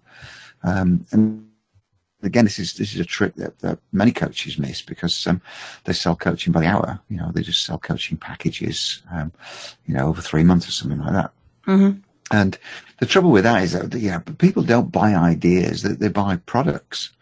Um, 0.67 1.07
and 1.13 1.49
again, 2.23 2.45
this 2.45 2.59
is 2.59 2.75
this 2.75 2.93
is 2.93 3.01
a 3.01 3.05
trick 3.05 3.35
that, 3.37 3.59
that 3.61 3.79
many 3.93 4.13
coaches 4.13 4.59
miss 4.59 4.83
because 4.83 5.27
um, 5.27 5.41
they 5.85 5.93
sell 5.93 6.17
coaching 6.17 6.53
by 6.53 6.61
the 6.61 6.67
hour. 6.67 7.01
You 7.09 7.17
know, 7.17 7.31
they 7.33 7.43
just 7.43 7.65
sell 7.65 7.79
coaching 7.79 8.19
packages, 8.19 9.03
um, 9.13 9.33
you 9.87 9.95
know, 9.95 10.09
over 10.09 10.21
three 10.21 10.45
months 10.45 10.69
or 10.69 10.73
something 10.73 10.99
like 10.99 11.13
that. 11.13 11.33
Mm-hmm. 11.67 12.01
And 12.33 12.59
the 12.99 13.07
trouble 13.07 13.31
with 13.31 13.45
that 13.45 13.63
is 13.63 13.73
that 13.73 13.95
know, 14.11 14.21
people 14.39 14.63
don't 14.63 14.91
buy 14.91 15.15
ideas; 15.15 15.83
they, 15.83 15.95
they 15.95 16.09
buy 16.09 16.37
products 16.37 17.13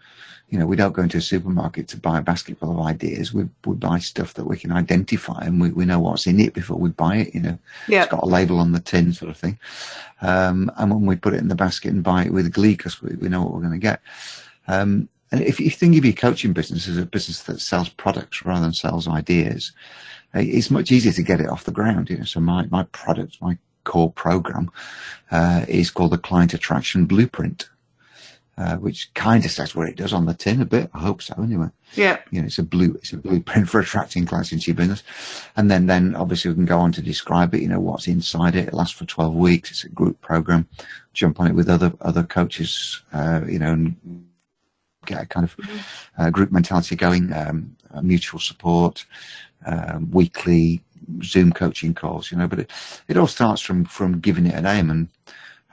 you 0.54 0.60
know, 0.60 0.66
we 0.66 0.76
don't 0.76 0.92
go 0.92 1.02
into 1.02 1.18
a 1.18 1.20
supermarket 1.20 1.88
to 1.88 1.96
buy 1.96 2.20
a 2.20 2.22
basket 2.22 2.56
full 2.60 2.70
of 2.70 2.86
ideas. 2.86 3.34
We, 3.34 3.48
we 3.66 3.74
buy 3.74 3.98
stuff 3.98 4.34
that 4.34 4.44
we 4.44 4.56
can 4.56 4.70
identify 4.70 5.40
and 5.42 5.60
we, 5.60 5.70
we 5.70 5.84
know 5.84 5.98
what's 5.98 6.28
in 6.28 6.38
it 6.38 6.54
before 6.54 6.78
we 6.78 6.90
buy 6.90 7.16
it, 7.16 7.34
you 7.34 7.40
know. 7.40 7.58
It's 8.02 8.12
got 8.12 8.22
a 8.22 8.26
label 8.26 8.60
on 8.60 8.70
the 8.70 8.78
tin 8.78 9.12
sort 9.12 9.32
of 9.32 9.36
thing. 9.36 9.58
Um, 10.22 10.70
and 10.76 10.92
when 10.92 11.06
we 11.06 11.16
put 11.16 11.34
it 11.34 11.40
in 11.40 11.48
the 11.48 11.56
basket 11.56 11.90
and 11.90 12.04
buy 12.04 12.26
it 12.26 12.32
with 12.32 12.52
glee 12.52 12.76
because 12.76 13.02
we, 13.02 13.16
we 13.16 13.28
know 13.28 13.42
what 13.42 13.52
we're 13.52 13.62
going 13.62 13.72
to 13.72 13.78
get. 13.78 14.00
Um, 14.68 15.08
and 15.32 15.42
if 15.42 15.58
you 15.58 15.70
think 15.70 15.98
of 15.98 16.04
your 16.04 16.14
coaching 16.14 16.52
business 16.52 16.86
as 16.86 16.98
a 16.98 17.04
business 17.04 17.42
that 17.42 17.60
sells 17.60 17.88
products 17.88 18.44
rather 18.44 18.60
than 18.60 18.74
sells 18.74 19.08
ideas, 19.08 19.72
it's 20.34 20.70
much 20.70 20.92
easier 20.92 21.12
to 21.12 21.22
get 21.24 21.40
it 21.40 21.48
off 21.48 21.64
the 21.64 21.72
ground. 21.72 22.10
You 22.10 22.18
know, 22.18 22.24
so 22.24 22.38
my 22.38 22.66
my 22.66 22.84
product, 22.84 23.42
my 23.42 23.58
core 23.82 24.12
program, 24.12 24.70
uh, 25.32 25.64
is 25.66 25.90
called 25.90 26.12
the 26.12 26.18
Client 26.18 26.54
Attraction 26.54 27.06
Blueprint. 27.06 27.68
Uh, 28.56 28.76
which 28.76 29.12
kind 29.14 29.44
of 29.44 29.50
says 29.50 29.74
what 29.74 29.88
it 29.88 29.96
does 29.96 30.12
on 30.12 30.26
the 30.26 30.34
tin 30.34 30.60
a 30.60 30.64
bit. 30.64 30.88
I 30.94 31.00
hope 31.00 31.20
so, 31.20 31.34
anyway. 31.42 31.70
Yeah. 31.94 32.20
You 32.30 32.40
know, 32.40 32.46
it's 32.46 32.58
a 32.58 32.62
blue, 32.62 32.94
it's 32.94 33.12
a 33.12 33.16
blueprint 33.16 33.68
for 33.68 33.80
attracting 33.80 34.26
clients 34.26 34.52
into 34.52 34.70
your 34.70 34.76
business. 34.76 35.02
And 35.56 35.68
then, 35.68 35.86
then 35.86 36.14
obviously 36.14 36.50
we 36.50 36.54
can 36.54 36.64
go 36.64 36.78
on 36.78 36.92
to 36.92 37.02
describe 37.02 37.52
it, 37.52 37.62
you 37.62 37.68
know, 37.68 37.80
what's 37.80 38.06
inside 38.06 38.54
it. 38.54 38.68
It 38.68 38.74
lasts 38.74 38.96
for 38.96 39.06
12 39.06 39.34
weeks. 39.34 39.72
It's 39.72 39.82
a 39.82 39.88
group 39.88 40.20
program. 40.20 40.68
Jump 41.14 41.40
on 41.40 41.48
it 41.48 41.54
with 41.54 41.68
other, 41.68 41.92
other 42.00 42.22
coaches, 42.22 43.02
uh, 43.12 43.40
you 43.44 43.58
know, 43.58 43.72
and 43.72 44.26
get 45.04 45.22
a 45.22 45.26
kind 45.26 45.44
of 45.44 45.56
uh, 46.18 46.30
group 46.30 46.52
mentality 46.52 46.94
going, 46.94 47.32
um, 47.32 47.74
uh, 47.92 48.02
mutual 48.02 48.38
support, 48.38 49.04
um, 49.66 50.12
weekly 50.12 50.80
Zoom 51.24 51.52
coaching 51.52 51.92
calls, 51.92 52.30
you 52.30 52.38
know, 52.38 52.46
but 52.46 52.60
it, 52.60 52.70
it 53.08 53.16
all 53.16 53.26
starts 53.26 53.60
from, 53.60 53.84
from 53.84 54.20
giving 54.20 54.46
it 54.46 54.54
a 54.54 54.62
name 54.62 54.90
and, 54.90 55.08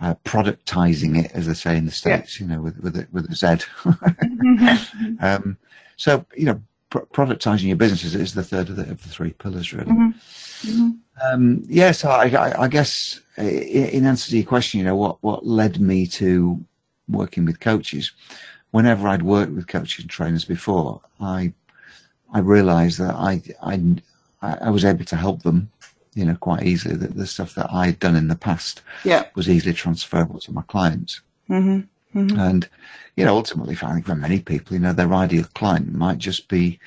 uh, 0.01 0.15
productizing 0.25 1.23
it, 1.23 1.31
as 1.33 1.47
they 1.47 1.53
say 1.53 1.77
in 1.77 1.85
the 1.85 1.91
states, 1.91 2.39
yeah. 2.39 2.45
you 2.45 2.51
know, 2.51 2.61
with 2.61 2.77
with 2.79 2.97
a, 2.97 3.07
with 3.11 3.29
a 3.31 3.35
Z. 3.35 3.47
mm-hmm. 3.47 5.13
um, 5.25 5.57
so 5.95 6.25
you 6.35 6.45
know, 6.45 6.61
pr- 6.89 6.99
productizing 7.13 7.67
your 7.67 7.75
business 7.75 8.03
is, 8.03 8.15
is, 8.15 8.33
the 8.33 8.43
third 8.43 8.69
of 8.69 8.77
the, 8.77 8.89
of 8.89 9.03
the 9.03 9.09
three 9.09 9.31
pillars, 9.31 9.71
really. 9.73 9.91
Mm-hmm. 9.91 10.69
Mm-hmm. 10.69 10.89
Um, 11.33 11.63
yeah, 11.67 11.91
so 11.91 12.09
I, 12.09 12.29
I, 12.29 12.63
I, 12.63 12.67
guess 12.67 13.19
in 13.37 14.07
answer 14.07 14.31
to 14.31 14.37
your 14.37 14.45
question, 14.45 14.79
you 14.79 14.85
know, 14.85 14.95
what 14.95 15.17
what 15.21 15.45
led 15.45 15.79
me 15.79 16.07
to 16.07 16.59
working 17.07 17.45
with 17.45 17.59
coaches. 17.59 18.11
Whenever 18.71 19.07
I'd 19.07 19.23
worked 19.23 19.51
with 19.51 19.67
coaches 19.67 20.03
and 20.03 20.09
trainers 20.09 20.45
before, 20.45 21.01
I 21.19 21.53
I 22.33 22.39
realised 22.39 22.97
that 22.99 23.13
I 23.13 23.41
I 23.61 23.97
I 24.41 24.69
was 24.71 24.83
able 24.83 25.05
to 25.05 25.15
help 25.15 25.43
them 25.43 25.69
you 26.13 26.25
know, 26.25 26.35
quite 26.35 26.63
easily 26.63 26.95
that 26.95 27.15
the 27.15 27.25
stuff 27.25 27.55
that 27.55 27.71
I'd 27.71 27.99
done 27.99 28.15
in 28.15 28.27
the 28.27 28.35
past 28.35 28.81
yeah. 29.05 29.27
was 29.35 29.49
easily 29.49 29.73
transferable 29.73 30.39
to 30.41 30.51
my 30.51 30.61
clients. 30.63 31.21
Mm-hmm. 31.49 32.19
Mm-hmm. 32.19 32.39
And, 32.39 32.69
you 33.15 33.23
know, 33.23 33.35
ultimately, 33.35 33.77
I 33.81 33.93
think 33.93 34.05
for 34.05 34.15
many 34.15 34.39
people, 34.39 34.73
you 34.73 34.79
know, 34.81 34.91
their 34.91 35.13
ideal 35.13 35.45
client 35.53 35.93
might 35.93 36.17
just 36.17 36.49
be 36.49 36.79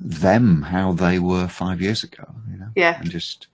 them, 0.00 0.62
how 0.62 0.92
they 0.92 1.20
were 1.20 1.46
five 1.46 1.80
years 1.80 2.02
ago, 2.02 2.24
you 2.50 2.56
know, 2.58 2.68
yeah. 2.74 2.98
and 3.00 3.10
just, 3.10 3.46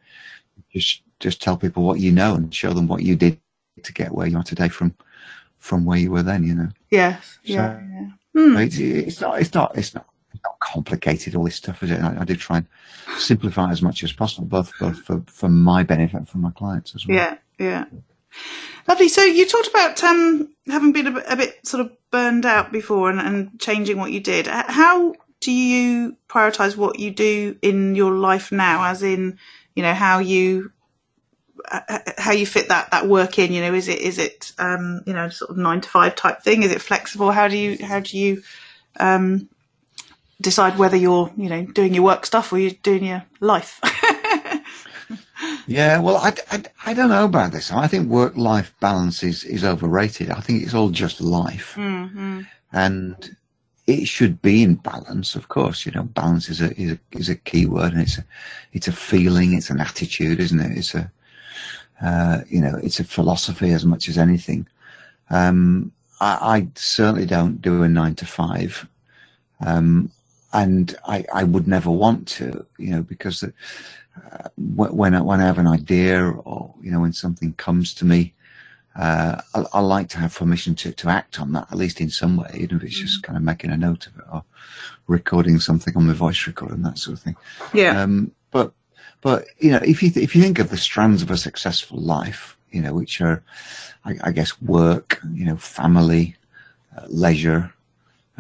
just, 0.73 1.03
just 1.19 1.43
tell 1.43 1.59
people 1.59 1.83
what 1.83 2.01
you 2.01 2.11
know 2.11 2.35
and 2.35 2.55
show 2.55 2.73
them 2.73 2.89
what 2.89 3.03
you 3.03 3.15
did 3.15 3.39
to 3.83 3.93
get 3.93 4.13
where 4.13 4.27
you 4.27 4.39
are 4.39 4.43
today 4.43 4.69
from, 4.69 4.95
from 5.59 5.85
where 5.85 5.99
you 5.99 6.11
were 6.11 6.23
then, 6.23 6.45
you 6.45 6.55
know. 6.55 6.69
Yes. 6.91 7.39
So, 7.45 7.53
yeah. 7.53 7.81
yeah. 7.93 8.07
Hmm. 8.33 8.57
It's, 8.57 8.79
it's 8.79 9.21
not, 9.21 9.41
it's 9.41 9.53
not, 9.53 9.77
it's 9.77 9.95
not 9.95 10.07
not 10.45 10.59
complicated, 10.61 11.35
all 11.35 11.45
this 11.45 11.57
stuff, 11.57 11.83
is 11.83 11.91
it? 11.91 12.01
I, 12.01 12.21
I 12.21 12.25
did 12.25 12.39
try 12.39 12.59
and 12.59 12.67
simplify 13.19 13.71
as 13.71 13.83
much 13.83 14.03
as 14.03 14.13
possible, 14.13 14.47
both, 14.47 14.73
for, 14.73 15.23
for 15.27 15.49
my 15.49 15.83
benefit 15.83 16.17
and 16.17 16.29
for 16.29 16.39
my 16.39 16.51
clients 16.51 16.95
as 16.95 17.07
well. 17.07 17.17
Yeah, 17.17 17.37
yeah. 17.59 17.85
Lovely. 18.89 19.09
So 19.09 19.23
you 19.23 19.47
talked 19.47 19.69
about 19.69 20.03
um, 20.03 20.55
having 20.67 20.93
been 20.93 21.07
a 21.07 21.11
bit, 21.13 21.25
a 21.29 21.37
bit, 21.37 21.67
sort 21.67 21.85
of 21.85 21.93
burned 22.11 22.47
out 22.47 22.73
before 22.73 23.11
and, 23.11 23.21
and 23.21 23.61
changing 23.61 23.99
what 23.99 24.13
you 24.13 24.21
did. 24.21 24.47
How 24.47 25.15
do 25.41 25.53
you 25.53 26.17
prioritize 26.29 26.77
what 26.77 26.99
you 26.99 27.11
do 27.11 27.57
in 27.63 27.95
your 27.95 28.13
life 28.13 28.53
now, 28.53 28.85
as 28.85 29.03
in, 29.03 29.39
you 29.75 29.83
know, 29.83 29.95
how 29.95 30.19
you 30.19 30.73
how 32.19 32.33
you 32.33 32.47
fit 32.47 32.69
that 32.69 32.91
that 32.91 33.07
work 33.07 33.39
in 33.39 33.53
you 33.53 33.61
know 33.61 33.75
is 33.75 33.89
it 33.89 34.01
is 34.01 34.19
it 34.19 34.53
um 34.59 35.03
you 35.07 35.13
know 35.13 35.29
sort 35.29 35.51
of 35.51 35.57
nine 35.57 35.81
to 35.81 35.89
five 35.89 36.15
type 36.15 36.43
thing 36.43 36.63
is 36.63 36.73
it 36.73 36.81
flexible 36.81 37.31
how 37.31 37.49
do 37.49 37.57
you 37.57 37.85
how 37.85 38.01
do 38.01 38.19
you 38.19 38.43
um 38.99 39.49
decide 40.41 40.79
whether 40.79 40.97
you're, 40.97 41.31
you 41.37 41.49
know, 41.49 41.65
doing 41.67 41.95
your 41.95 42.05
work 42.05 42.27
stuff 42.27 42.53
or 42.53 42.59
you're 42.59 42.73
doing 42.83 43.05
your 43.05 43.25
life. 43.41 43.81
yeah, 45.67 45.99
well, 45.99 46.17
I, 46.17 46.33
I, 46.51 46.63
I, 46.87 46.95
don't 46.95 47.11
know 47.11 47.25
about 47.25 47.53
this. 47.53 47.71
I 47.71 47.87
think 47.87 48.09
work-life 48.09 48.75
balance 48.81 49.23
is, 49.23 49.45
is 49.45 49.65
overrated. 49.65 50.31
I 50.31 50.41
think 50.41 50.63
it's 50.63 50.75
all 50.75 50.91
just 50.91 51.21
life. 51.21 51.75
Mm-hmm. 51.77 52.43
And 52.73 53.37
it 53.87 54.07
should 54.07 54.41
be 54.41 54.63
in 54.63 54.77
balance, 54.77 55.35
of 55.35 55.49
course. 55.49 55.85
You 55.85 55.93
know, 55.93 56.05
balance 56.05 56.49
is 56.49 56.61
a, 56.61 56.73
is 56.81 56.93
a, 56.93 56.99
is 57.13 57.29
a 57.29 57.37
key 57.37 57.67
word 57.67 57.93
and 57.93 58.03
it's 58.03 58.19
a, 58.19 58.25
it's 58.73 58.89
a 58.89 58.93
feeling, 58.93 59.55
it's 59.55 59.71
an 59.71 59.81
attitude, 59.81 60.41
isn't 60.41 60.61
it? 60.61 60.79
It's 60.79 60.95
a, 60.95 61.11
uh, 62.01 62.41
you 62.49 62.61
know, 62.61 62.77
it's 62.83 63.01
a 63.01 63.05
philosophy 63.05 63.73
as 63.73 63.85
much 63.85 64.09
as 64.09 64.17
anything. 64.17 64.67
Um, 65.29 65.93
I, 66.21 66.57
I 66.57 66.69
certainly 66.77 67.27
don't 67.27 67.61
do 67.61 67.83
a 67.83 67.89
nine 67.89 68.15
to 68.17 68.27
five. 68.27 68.87
Um, 69.65 70.11
and 70.53 70.97
I, 71.07 71.25
I 71.33 71.45
would 71.45 71.69
never 71.69 71.91
want 71.91 72.27
to, 72.29 72.67
you 72.79 72.91
know, 72.91 73.03
because 73.03 73.43
uh, 73.43 74.49
when 74.57 75.15
I, 75.15 75.21
when 75.21 75.41
I 75.41 75.47
have 75.47 75.59
an 75.59 75.67
idea 75.67 76.25
or 76.25 76.75
you 76.83 76.91
know 76.91 77.01
when 77.01 77.13
something 77.13 77.53
comes 77.55 77.95
to 77.95 78.05
me, 78.05 78.35
uh, 78.97 79.41
I, 79.55 79.65
I, 79.73 79.81
like 79.81 80.09
to 80.11 80.19
have 80.19 80.35
permission 80.35 80.75
to, 80.77 80.93
to 80.93 81.09
act 81.09 81.41
on 81.41 81.53
that 81.53 81.69
at 81.71 81.79
least 81.79 82.01
in 82.01 82.11
some 82.11 82.37
way, 82.37 82.51
even 82.59 82.79
if 82.79 82.85
it's 82.85 82.99
just 82.99 83.23
mm. 83.23 83.27
kind 83.27 83.37
of 83.37 83.43
making 83.43 83.71
a 83.71 83.77
note 83.77 84.07
of 84.09 84.19
it 84.19 84.25
or 84.33 84.45
recording 85.07 85.61
something 85.61 85.97
on 85.97 86.07
my 86.07 86.13
voice 86.13 86.47
recorder 86.47 86.75
and 86.75 86.85
that 86.85 86.99
sort 86.99 87.17
of 87.17 87.23
thing. 87.23 87.37
Yeah. 87.73 88.03
Um, 88.03 88.33
but 88.51 88.73
but 89.21 89.47
you 89.59 89.71
know 89.71 89.81
if 89.85 90.03
you 90.03 90.11
th- 90.11 90.25
if 90.25 90.35
you 90.35 90.43
think 90.43 90.59
of 90.59 90.71
the 90.71 90.77
strands 90.77 91.23
of 91.23 91.31
a 91.31 91.37
successful 91.37 91.99
life, 91.99 92.57
you 92.73 92.83
know, 92.83 92.95
which 92.95 93.21
are 93.21 93.43
I, 94.05 94.17
I 94.25 94.33
guess 94.33 94.61
work, 94.61 95.21
you 95.33 95.45
know, 95.45 95.57
family, 95.57 96.37
uh, 96.97 97.07
leisure 97.09 97.73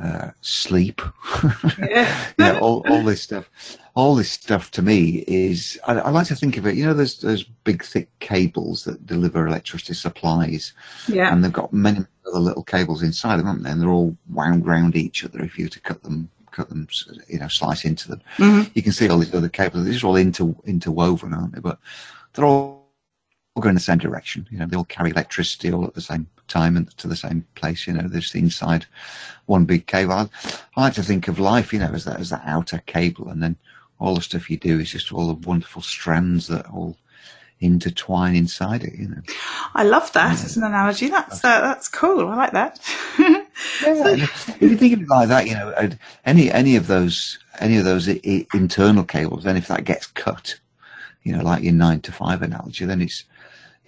uh, 0.02 0.30
sleep, 0.40 1.02
yeah. 1.78 2.26
you 2.38 2.44
know, 2.44 2.58
all, 2.60 2.84
all 2.88 3.02
this 3.02 3.22
stuff. 3.22 3.50
All 3.94 4.14
this 4.14 4.30
stuff 4.30 4.70
to 4.72 4.82
me 4.82 5.24
is, 5.26 5.78
I, 5.86 5.94
I, 5.94 6.10
like 6.10 6.28
to 6.28 6.36
think 6.36 6.56
of 6.56 6.66
it, 6.66 6.76
you 6.76 6.86
know, 6.86 6.94
there's 6.94 7.18
those 7.18 7.42
big 7.42 7.84
thick 7.84 8.08
cables 8.20 8.84
that 8.84 9.04
deliver 9.04 9.46
electricity 9.46 9.94
supplies. 9.94 10.72
Yeah. 11.08 11.32
And 11.32 11.44
they've 11.44 11.52
got 11.52 11.72
many 11.72 12.06
other 12.26 12.38
little 12.38 12.62
cables 12.62 13.02
inside 13.02 13.38
them, 13.38 13.46
haven't 13.46 13.64
they? 13.64 13.70
And 13.70 13.82
they're 13.82 13.90
all 13.90 14.16
wound 14.30 14.64
round 14.64 14.96
each 14.96 15.24
other 15.24 15.42
if 15.42 15.58
you 15.58 15.66
were 15.66 15.70
to 15.70 15.80
cut 15.80 16.02
them, 16.02 16.30
cut 16.52 16.68
them, 16.68 16.86
you 17.28 17.40
know, 17.40 17.48
slice 17.48 17.84
into 17.84 18.08
them. 18.08 18.22
Mm-hmm. 18.36 18.70
You 18.74 18.82
can 18.82 18.92
see 18.92 19.08
all 19.08 19.18
these 19.18 19.34
other 19.34 19.48
cables. 19.48 19.84
These 19.84 20.02
are 20.02 20.06
all 20.06 20.16
inter, 20.16 20.54
interwoven, 20.64 21.34
aren't 21.34 21.54
they? 21.54 21.60
But 21.60 21.78
they're 22.32 22.44
all 22.44 22.80
go 23.58 23.68
in 23.68 23.74
the 23.74 23.80
same 23.80 23.98
direction. 23.98 24.46
You 24.50 24.58
know, 24.58 24.66
they 24.66 24.76
all 24.76 24.84
carry 24.84 25.10
electricity 25.10 25.72
all 25.72 25.84
at 25.84 25.94
the 25.94 26.00
same 26.00 26.28
time 26.50 26.76
and 26.76 26.94
to 26.98 27.08
the 27.08 27.16
same 27.16 27.46
place. 27.54 27.86
You 27.86 27.94
know, 27.94 28.08
they're 28.08 28.20
just 28.20 28.34
inside 28.34 28.86
one 29.46 29.64
big 29.64 29.86
cable. 29.86 30.12
I, 30.12 30.28
I 30.76 30.82
like 30.82 30.94
to 30.94 31.02
think 31.02 31.28
of 31.28 31.38
life, 31.38 31.72
you 31.72 31.78
know, 31.78 31.92
as 31.94 32.04
that 32.04 32.20
as 32.20 32.30
that 32.30 32.42
outer 32.44 32.82
cable, 32.86 33.28
and 33.28 33.42
then 33.42 33.56
all 33.98 34.14
the 34.14 34.20
stuff 34.20 34.50
you 34.50 34.56
do 34.56 34.78
is 34.78 34.90
just 34.90 35.12
all 35.12 35.26
the 35.28 35.48
wonderful 35.48 35.82
strands 35.82 36.48
that 36.48 36.66
all 36.70 36.96
intertwine 37.60 38.34
inside 38.34 38.82
it. 38.82 38.94
You 38.94 39.08
know. 39.08 39.22
I 39.74 39.84
love 39.84 40.12
that 40.12 40.38
yeah. 40.38 40.44
as 40.44 40.56
an 40.56 40.64
analogy. 40.64 41.08
That's 41.08 41.44
uh, 41.44 41.60
that's 41.60 41.88
cool. 41.88 42.28
I 42.28 42.36
like 42.36 42.52
that. 42.52 42.80
yeah, 43.18 43.44
if 44.16 44.60
you 44.60 44.76
think 44.76 44.94
of 44.94 45.02
it 45.02 45.08
like 45.08 45.28
that, 45.28 45.46
you 45.46 45.54
know, 45.54 45.74
any 46.24 46.50
any 46.50 46.76
of 46.76 46.86
those 46.86 47.38
any 47.58 47.76
of 47.76 47.84
those 47.84 48.08
I- 48.08 48.46
internal 48.54 49.04
cables, 49.04 49.44
then 49.44 49.56
if 49.56 49.68
that 49.68 49.84
gets 49.84 50.06
cut, 50.06 50.58
you 51.22 51.36
know, 51.36 51.42
like 51.42 51.62
your 51.62 51.74
nine 51.74 52.00
to 52.02 52.12
five 52.12 52.42
analogy, 52.42 52.84
then 52.84 53.02
it's 53.02 53.24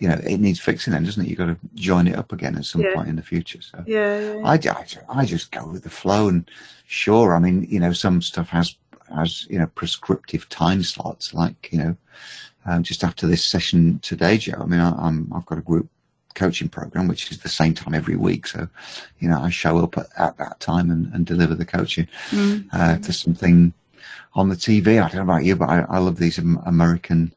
you 0.03 0.09
know, 0.09 0.21
it 0.25 0.39
needs 0.39 0.59
fixing 0.59 0.93
then, 0.93 1.05
doesn't 1.05 1.25
it? 1.25 1.29
You've 1.29 1.39
got 1.39 1.47
to 1.47 1.57
join 1.77 2.09
it 2.09 2.17
up 2.17 2.33
again 2.33 2.57
at 2.57 2.65
some 2.65 2.81
yeah. 2.81 2.93
point 2.93 3.09
in 3.09 3.15
the 3.15 3.23
future. 3.23 3.63
So 3.63 3.85
yeah, 3.87 4.35
yeah, 4.35 4.41
I, 4.45 4.55
I, 4.55 5.21
I 5.21 5.25
just 5.25 5.53
go 5.53 5.65
with 5.65 5.85
the 5.85 5.91
flow 5.91 6.27
and 6.27 6.51
sure, 6.87 7.37
I 7.37 7.39
mean, 7.39 7.69
you 7.71 7.79
know, 7.79 7.93
some 7.93 8.21
stuff 8.21 8.49
has, 8.49 8.75
has, 9.15 9.47
you 9.49 9.61
know, 9.61 9.69
prescriptive 9.69 10.49
time 10.49 10.83
slots, 10.83 11.33
like, 11.35 11.69
you 11.71 11.79
know, 11.79 11.97
um, 12.67 12.83
just 12.83 13.05
after 13.05 13.29
this 13.29 13.45
session 13.45 14.01
today, 14.01 14.39
Jo, 14.39 14.55
I 14.59 14.65
mean, 14.65 14.81
I, 14.81 14.91
I'm, 14.91 15.33
I've 15.33 15.47
got 15.47 15.59
a 15.59 15.63
group 15.63 15.89
coaching 16.35 16.69
program, 16.69 17.07
which 17.07 17.31
is 17.31 17.39
the 17.39 17.49
same 17.49 17.73
time 17.73 17.95
every 17.95 18.17
week. 18.17 18.49
So, 18.49 18.67
you 19.21 19.29
know, 19.29 19.41
I 19.41 19.51
show 19.51 19.79
up 19.79 19.97
at, 19.99 20.09
at 20.19 20.37
that 20.39 20.59
time 20.59 20.91
and, 20.91 21.15
and 21.15 21.25
deliver 21.25 21.55
the 21.55 21.65
coaching. 21.65 22.09
Mm-hmm. 22.31 22.69
Uh, 22.73 22.97
there's 22.99 23.21
something 23.21 23.73
on 24.35 24.49
the 24.49 24.57
TV, 24.57 25.01
I 25.01 25.07
don't 25.07 25.15
know 25.15 25.23
about 25.23 25.45
you, 25.45 25.55
but 25.55 25.69
I, 25.69 25.87
I 25.89 25.99
love 25.99 26.17
these 26.17 26.39
American 26.39 27.33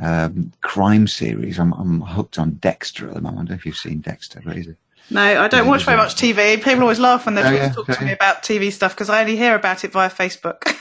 um, 0.00 0.52
crime 0.60 1.06
series. 1.06 1.58
I'm, 1.58 1.72
I'm 1.72 2.00
hooked 2.00 2.38
on 2.38 2.52
Dexter 2.54 3.08
at 3.08 3.14
the 3.14 3.20
moment. 3.20 3.38
I 3.38 3.42
don't 3.42 3.50
know 3.50 3.54
if 3.56 3.66
you've 3.66 3.76
seen 3.76 4.00
Dexter, 4.00 4.40
but 4.44 4.56
is 4.56 4.68
it? 4.68 4.76
No, 5.10 5.42
I 5.42 5.48
don't 5.48 5.66
watch 5.66 5.84
very 5.84 5.96
much 5.96 6.14
TV. 6.14 6.62
People 6.62 6.82
always 6.82 7.00
laugh 7.00 7.26
when 7.26 7.34
they 7.34 7.42
oh, 7.42 7.50
yeah, 7.50 7.72
talk 7.72 7.86
to 7.86 8.04
me 8.04 8.12
about 8.12 8.42
TV 8.42 8.72
stuff 8.72 8.94
because 8.94 9.10
I 9.10 9.20
only 9.20 9.36
hear 9.36 9.54
about 9.54 9.84
it 9.84 9.92
via 9.92 10.08
Facebook. 10.08 10.74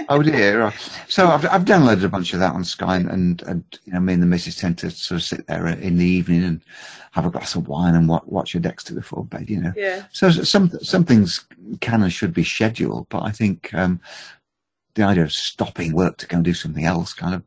oh 0.08 0.22
dear! 0.22 0.72
So 1.08 1.28
I've 1.28 1.44
I've 1.46 1.64
downloaded 1.64 2.04
a 2.04 2.08
bunch 2.08 2.32
of 2.32 2.40
that 2.40 2.54
on 2.54 2.64
Sky, 2.64 2.96
and, 2.96 3.42
and 3.42 3.64
you 3.84 3.92
know, 3.92 4.00
me 4.00 4.14
and 4.14 4.22
the 4.22 4.26
missus 4.26 4.56
tend 4.56 4.78
to 4.78 4.90
sort 4.90 5.20
of 5.20 5.24
sit 5.24 5.46
there 5.46 5.66
in 5.66 5.98
the 5.98 6.06
evening 6.06 6.44
and 6.44 6.60
have 7.10 7.26
a 7.26 7.30
glass 7.30 7.54
of 7.54 7.66
wine 7.66 7.94
and 7.94 8.08
watch, 8.08 8.22
watch 8.26 8.54
a 8.54 8.60
Dexter 8.60 8.94
before 8.94 9.24
bed. 9.24 9.50
You 9.50 9.60
know. 9.60 9.72
Yeah. 9.76 10.04
So 10.12 10.30
some 10.30 10.70
some 10.80 11.04
things 11.04 11.44
can 11.80 12.02
and 12.02 12.12
should 12.12 12.32
be 12.32 12.44
scheduled, 12.44 13.08
but 13.08 13.24
I 13.24 13.32
think 13.32 13.74
um, 13.74 14.00
the 14.94 15.02
idea 15.02 15.24
of 15.24 15.32
stopping 15.32 15.92
work 15.92 16.18
to 16.18 16.26
go 16.26 16.36
and 16.36 16.44
do 16.44 16.54
something 16.54 16.84
else 16.84 17.12
kind 17.12 17.34
of 17.34 17.42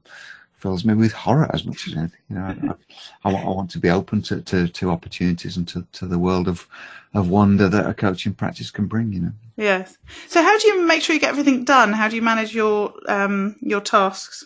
fills 0.63 0.85
me 0.85 0.93
with 0.93 1.11
horror 1.11 1.51
as 1.53 1.65
much 1.65 1.89
as 1.89 1.93
anything. 1.93 2.21
You 2.29 2.37
know, 2.37 2.77
I, 3.25 3.29
I, 3.29 3.33
I 3.33 3.49
want 3.49 3.69
to 3.71 3.79
be 3.79 3.89
open 3.89 4.21
to, 4.23 4.39
to, 4.43 4.69
to 4.69 4.91
opportunities 4.91 5.57
and 5.57 5.67
to, 5.67 5.85
to 5.91 6.07
the 6.07 6.17
world 6.17 6.47
of, 6.47 6.65
of 7.13 7.29
wonder 7.29 7.67
that 7.67 7.85
a 7.85 7.93
coaching 7.93 8.33
practice 8.33 8.71
can 8.71 8.87
bring. 8.87 9.11
You 9.11 9.19
know. 9.19 9.31
Yes. 9.57 9.97
So, 10.29 10.41
how 10.41 10.57
do 10.57 10.67
you 10.67 10.87
make 10.87 11.01
sure 11.01 11.13
you 11.13 11.19
get 11.19 11.31
everything 11.31 11.65
done? 11.65 11.91
How 11.91 12.07
do 12.07 12.15
you 12.15 12.21
manage 12.21 12.55
your 12.55 12.93
um, 13.09 13.57
your 13.59 13.81
tasks? 13.81 14.45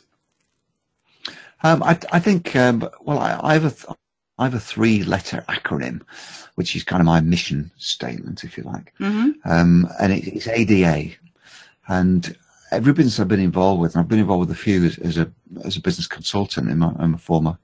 Um, 1.62 1.84
I, 1.84 2.00
I 2.12 2.20
think. 2.20 2.56
Um, 2.56 2.90
well, 3.02 3.20
I, 3.20 3.40
I 3.44 3.54
have 3.54 3.66
a. 3.66 3.72
Th- 3.72 3.98
I 4.40 4.44
have 4.44 4.54
a 4.54 4.60
three 4.60 5.04
letter 5.04 5.44
acronym, 5.50 6.02
which 6.56 6.76
is 6.76 6.84
kind 6.84 7.02
of 7.02 7.08
my 7.08 7.22
mission 7.22 7.72
statement, 7.78 8.44
if 8.44 8.56
you 8.56 8.64
like. 8.64 8.94
Mm-hmm. 9.00 9.32
Um, 9.46 9.90
and 10.00 10.14
it, 10.14 10.28
it's 10.28 10.48
ADA. 10.48 11.16
And 11.88 12.38
every 12.72 12.94
business 12.94 13.20
I've 13.20 13.28
been 13.28 13.40
involved 13.40 13.82
with, 13.82 13.96
and 13.96 14.02
I've 14.02 14.08
been 14.08 14.20
involved 14.20 14.48
with 14.48 14.58
a 14.58 14.60
few 14.60 14.86
as, 14.86 14.98
as 15.00 15.18
a, 15.18 15.32
as 15.64 15.78
a 15.78 15.82
business 15.82 16.08
consultant 16.08 16.70
in 16.70 16.80
my, 16.80 16.92
in 17.00 17.12
my 17.12 17.18
former 17.18 17.58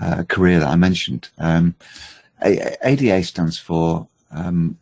uh, 0.00 0.24
career 0.24 0.60
that 0.60 0.68
I 0.68 0.76
mentioned. 0.76 1.28
Um, 1.38 1.74
ADA 2.42 3.22
stands 3.22 3.58
for 3.58 4.06
um, 4.30 4.78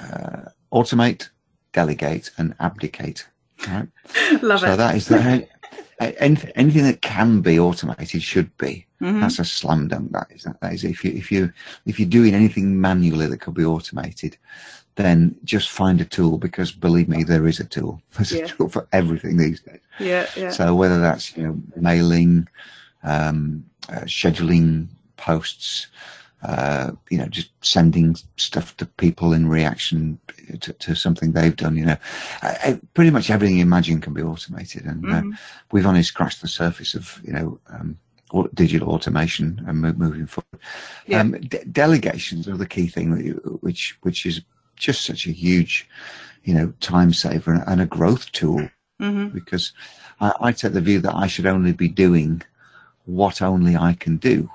uh, 0.00 0.50
automate, 0.72 1.28
delegate, 1.72 2.30
and 2.38 2.54
abdicate. 2.60 3.26
Right? 3.66 3.88
Love 4.42 4.60
so 4.60 4.72
it. 4.72 4.76
that 4.76 4.96
is 4.96 5.06
the, 5.08 5.48
anything, 6.00 6.50
anything 6.54 6.84
that 6.84 7.02
can 7.02 7.40
be 7.40 7.58
automated 7.58 8.22
should 8.22 8.56
be. 8.56 8.86
Mhm. 9.00 9.20
That's 9.20 9.38
a 9.38 9.44
slam 9.44 9.88
dunk. 9.88 10.12
That 10.12 10.26
is. 10.30 10.46
That 10.60 10.72
is. 10.72 10.84
If 10.84 11.04
you 11.04 11.12
if 11.12 11.30
you 11.30 11.52
if 11.86 12.00
you're 12.00 12.08
doing 12.08 12.34
anything 12.34 12.80
manually 12.80 13.26
that 13.26 13.40
could 13.40 13.54
be 13.54 13.64
automated, 13.64 14.36
then 15.04 15.36
just 15.44 15.68
find 15.70 16.00
a 16.00 16.04
tool 16.04 16.38
because 16.38 16.72
believe 16.72 17.08
me, 17.08 17.24
there 17.24 17.46
is 17.46 17.60
a 17.60 17.64
tool. 17.64 18.02
There's 18.16 18.32
Yeah. 18.32 18.44
a 18.44 18.48
tool 18.48 18.68
for 18.68 18.86
everything 18.92 19.36
these 19.38 19.60
days. 19.60 19.80
Yeah, 19.98 20.26
yeah. 20.36 20.50
So 20.50 20.74
whether 20.74 21.00
that's 21.00 21.36
you 21.36 21.42
know 21.44 21.62
mailing, 21.76 22.48
um, 23.02 23.64
uh, 23.88 24.02
scheduling 24.06 24.88
posts, 25.16 25.86
uh, 26.42 26.92
you 27.10 27.18
know, 27.18 27.26
just 27.26 27.50
sending 27.62 28.16
stuff 28.36 28.76
to 28.76 28.86
people 28.86 29.32
in 29.32 29.48
reaction 29.48 30.18
to, 30.60 30.72
to 30.74 30.94
something 30.94 31.32
they've 31.32 31.56
done. 31.56 31.76
You 31.76 31.86
know, 31.86 31.96
uh, 32.42 32.54
uh, 32.64 32.76
pretty 32.94 33.10
much 33.10 33.30
everything 33.30 33.56
you 33.56 33.62
imagine 33.62 34.00
can 34.00 34.14
be 34.14 34.22
automated, 34.22 34.84
and 34.84 35.02
Mhm. 35.04 35.32
uh, 35.32 35.36
we've 35.72 35.86
only 35.86 36.02
scratched 36.02 36.40
the 36.42 36.48
surface 36.48 36.94
of 36.94 37.20
you 37.24 37.32
know. 37.32 37.58
Um, 37.68 37.98
digital 38.52 38.90
automation 38.90 39.64
and 39.66 39.80
moving 39.80 40.26
forward. 40.26 40.60
Yeah. 41.06 41.20
Um, 41.20 41.30
de- 41.40 41.64
delegations 41.64 42.46
are 42.46 42.58
the 42.58 42.66
key 42.66 42.86
thing, 42.86 43.14
that 43.14 43.24
you- 43.24 43.58
which 43.62 43.96
which 44.02 44.26
is 44.26 44.42
just 44.78 45.04
such 45.04 45.26
a 45.26 45.32
huge, 45.32 45.88
you 46.44 46.54
know, 46.54 46.72
time 46.80 47.12
saver 47.12 47.52
and, 47.52 47.64
and 47.66 47.80
a 47.80 47.86
growth 47.86 48.30
tool 48.32 48.68
hmm 49.00 49.28
because 49.28 49.72
I, 50.20 50.32
I 50.40 50.52
take 50.52 50.72
the 50.72 50.80
view 50.80 51.00
that 51.00 51.14
I 51.14 51.28
should 51.28 51.46
only 51.46 51.72
be 51.72 51.88
doing 51.88 52.42
what 53.04 53.40
only 53.40 53.76
I 53.76 53.92
can 53.94 54.16
do. 54.16 54.50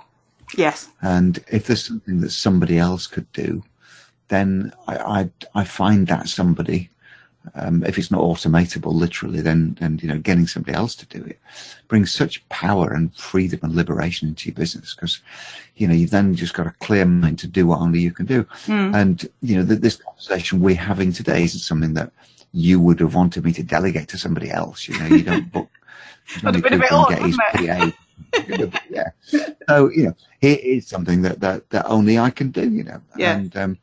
Yes. 0.56 0.89
And 1.01 1.44
if 1.51 1.65
there's 1.68 1.86
something 1.86 2.22
that 2.22 2.32
somebody 2.32 2.77
else 2.77 3.08
could 3.08 3.32
do, 3.32 3.63
then 4.27 4.74
I, 4.88 4.98
I, 4.98 5.30
I 5.56 5.63
find 5.63 6.08
that 6.08 6.27
somebody, 6.27 6.89
um, 7.55 7.83
if 7.83 7.97
it's 7.97 8.12
not 8.12 8.21
automatable 8.21 8.93
literally, 8.93 9.41
then, 9.41 9.77
then, 9.79 10.00
you 10.01 10.07
know, 10.07 10.17
getting 10.17 10.47
somebody 10.47 10.75
else 10.75 10.95
to 10.95 11.05
do 11.05 11.23
it 11.23 11.39
brings 11.88 12.12
such 12.12 12.47
power 12.50 12.91
and 12.93 13.13
freedom 13.15 13.59
and 13.62 13.75
liberation 13.75 14.27
into 14.27 14.50
your 14.50 14.55
business 14.55 14.95
because, 14.95 15.19
you 15.75 15.88
know, 15.88 15.93
you've 15.93 16.09
then 16.09 16.33
just 16.33 16.53
got 16.53 16.67
a 16.67 16.73
clear 16.79 17.05
mind 17.05 17.38
to 17.39 17.47
do 17.47 17.67
what 17.67 17.79
only 17.79 18.00
you 18.00 18.12
can 18.12 18.25
do. 18.25 18.43
Mm. 18.65 18.95
And, 18.95 19.29
you 19.41 19.57
know, 19.57 19.65
th- 19.65 19.81
this 19.81 19.97
conversation 19.97 20.59
we're 20.59 20.75
having 20.75 21.12
today 21.12 21.43
isn't 21.43 21.59
something 21.59 21.93
that 21.93 22.12
you 22.53 22.79
would 22.79 23.00
have 23.00 23.15
wanted 23.15 23.43
me 23.43 23.51
to 23.53 23.63
delegate 23.63 24.07
to 24.09 24.17
somebody 24.17 24.50
else. 24.50 24.88
You 24.88 24.97
know, 25.00 25.05
you 25.07 25.23
don't 25.23 25.51
book. 25.51 25.69
Have 26.41 26.55
a 26.55 26.62
bit 26.62 26.91
odd, 26.91 27.09
Cooper 27.09 27.23
and 27.23 27.33
get 27.57 27.81
his 27.81 27.91
PA. 28.57 28.79
yeah. 28.89 29.09
So, 29.67 29.89
you 29.91 30.05
know, 30.05 30.15
it 30.41 30.62
is 30.62 30.88
something 30.88 31.21
that, 31.23 31.41
that, 31.41 31.69
that 31.71 31.85
only 31.85 32.17
I 32.17 32.29
can 32.29 32.51
do, 32.51 32.69
you 32.69 32.83
know. 32.83 33.01
Yeah. 33.17 33.38
And 33.38 33.57
um, 33.57 33.77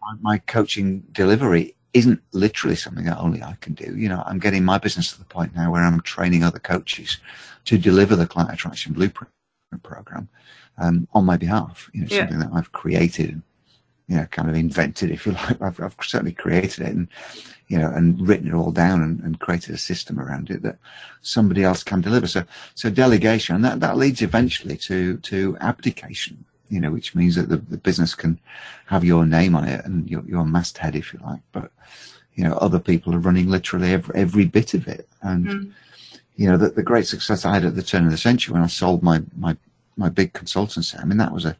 my, 0.00 0.14
my 0.20 0.38
coaching 0.38 1.00
delivery 1.12 1.74
isn't 1.94 2.20
literally 2.32 2.76
something 2.76 3.04
that 3.04 3.18
only 3.18 3.42
I 3.42 3.56
can 3.60 3.74
do. 3.74 3.96
You 3.96 4.08
know, 4.08 4.22
I'm 4.26 4.38
getting 4.40 4.64
my 4.64 4.78
business 4.78 5.12
to 5.12 5.18
the 5.18 5.24
point 5.24 5.54
now 5.54 5.70
where 5.72 5.82
I'm 5.82 6.00
training 6.00 6.42
other 6.42 6.58
coaches 6.58 7.18
to 7.66 7.78
deliver 7.78 8.16
the 8.16 8.26
client 8.26 8.52
attraction 8.52 8.92
blueprint 8.92 9.30
program 9.82 10.28
um, 10.78 11.08
on 11.14 11.24
my 11.24 11.36
behalf. 11.36 11.88
You 11.94 12.02
know, 12.02 12.08
Yeah. 12.10 12.18
something 12.22 12.40
that 12.40 12.50
I've 12.52 12.72
created, 12.72 13.40
you 14.08 14.16
know, 14.16 14.26
kind 14.26 14.50
of 14.50 14.56
invented, 14.56 15.10
if 15.12 15.24
you 15.24 15.32
like. 15.48 15.62
I've, 15.62 15.80
I've 15.80 15.96
certainly 16.02 16.32
created 16.32 16.80
it 16.86 16.94
and, 16.94 17.08
you 17.68 17.78
know, 17.78 17.90
and 17.90 18.26
written 18.28 18.48
it 18.48 18.54
all 18.54 18.72
down 18.72 19.00
and, 19.02 19.20
and 19.20 19.40
created 19.40 19.74
a 19.74 19.78
system 19.78 20.18
around 20.20 20.50
it 20.50 20.62
that 20.62 20.78
somebody 21.22 21.62
else 21.62 21.82
can 21.84 22.00
deliver. 22.00 22.26
So, 22.26 22.44
so 22.74 22.90
delegation, 22.90 23.54
and 23.54 23.64
that, 23.64 23.80
that 23.80 23.96
leads 23.96 24.20
eventually 24.20 24.76
to, 24.78 25.18
to 25.18 25.56
abdication, 25.60 26.44
you 26.68 26.80
know, 26.80 26.90
which 26.90 27.14
means 27.14 27.34
that 27.36 27.48
the, 27.48 27.56
the 27.56 27.76
business 27.76 28.14
can 28.14 28.38
have 28.86 29.04
your 29.04 29.26
name 29.26 29.54
on 29.54 29.64
it 29.66 29.84
and 29.84 30.08
your, 30.10 30.22
your 30.26 30.44
masthead, 30.44 30.94
if 30.96 31.12
you 31.12 31.20
like, 31.24 31.40
but, 31.52 31.70
you 32.34 32.44
know, 32.44 32.54
other 32.54 32.78
people 32.80 33.14
are 33.14 33.18
running 33.18 33.48
literally 33.48 33.92
every, 33.92 34.14
every 34.14 34.44
bit 34.46 34.74
of 34.74 34.88
it. 34.88 35.08
And, 35.22 35.46
Mm. 35.46 35.72
you 36.36 36.48
know, 36.48 36.56
the, 36.56 36.70
the 36.70 36.82
great 36.82 37.06
success 37.06 37.44
I 37.44 37.54
had 37.54 37.64
at 37.64 37.76
the 37.76 37.82
turn 37.82 38.06
of 38.06 38.10
the 38.10 38.16
century 38.18 38.52
when 38.52 38.62
I 38.62 38.66
sold 38.66 39.02
my, 39.02 39.22
my, 39.36 39.56
my 39.96 40.08
big 40.08 40.32
consultancy, 40.32 41.00
I 41.00 41.04
mean, 41.04 41.18
that 41.18 41.32
was 41.32 41.44
a, 41.44 41.56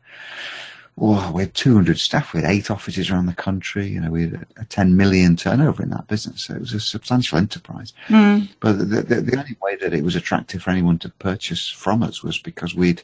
oh, 0.99 1.33
we 1.33 1.43
had 1.43 1.55
200 1.55 1.99
staff, 1.99 2.33
we 2.33 2.41
had 2.41 2.51
eight 2.51 2.71
offices 2.71 3.11
around 3.11 3.27
the 3.27 3.35
country, 3.35 3.87
you 3.87 4.01
know, 4.01 4.11
we 4.11 4.23
had 4.23 4.47
a, 4.57 4.63
a 4.63 4.65
10 4.65 4.97
million 4.97 5.37
turnover 5.37 5.83
in 5.83 5.91
that 5.91 6.07
business. 6.09 6.43
So 6.45 6.55
it 6.55 6.61
was 6.61 6.73
a 6.73 6.81
substantial 6.81 7.39
enterprise. 7.39 7.93
Mm. 8.09 8.49
But 8.61 8.79
the, 8.79 9.03
the, 9.03 9.21
the 9.21 9.39
only 9.39 9.57
way 9.63 9.77
that 9.77 9.93
it 9.95 10.03
was 10.05 10.17
attractive 10.17 10.63
for 10.63 10.71
anyone 10.71 10.99
to 11.01 11.09
purchase 11.11 11.69
from 11.69 12.03
us 12.03 12.23
was 12.23 12.39
because 12.39 12.75
we'd, 12.75 13.03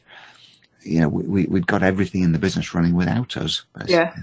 you 0.83 0.99
know, 1.01 1.09
we, 1.09 1.23
we- 1.23 1.45
we'd 1.45 1.67
got 1.67 1.83
everything 1.83 2.23
in 2.23 2.31
the 2.31 2.39
business 2.39 2.73
running 2.73 2.95
without 2.95 3.37
us. 3.37 3.63
basically. 3.75 3.93
Yeah. 3.95 4.15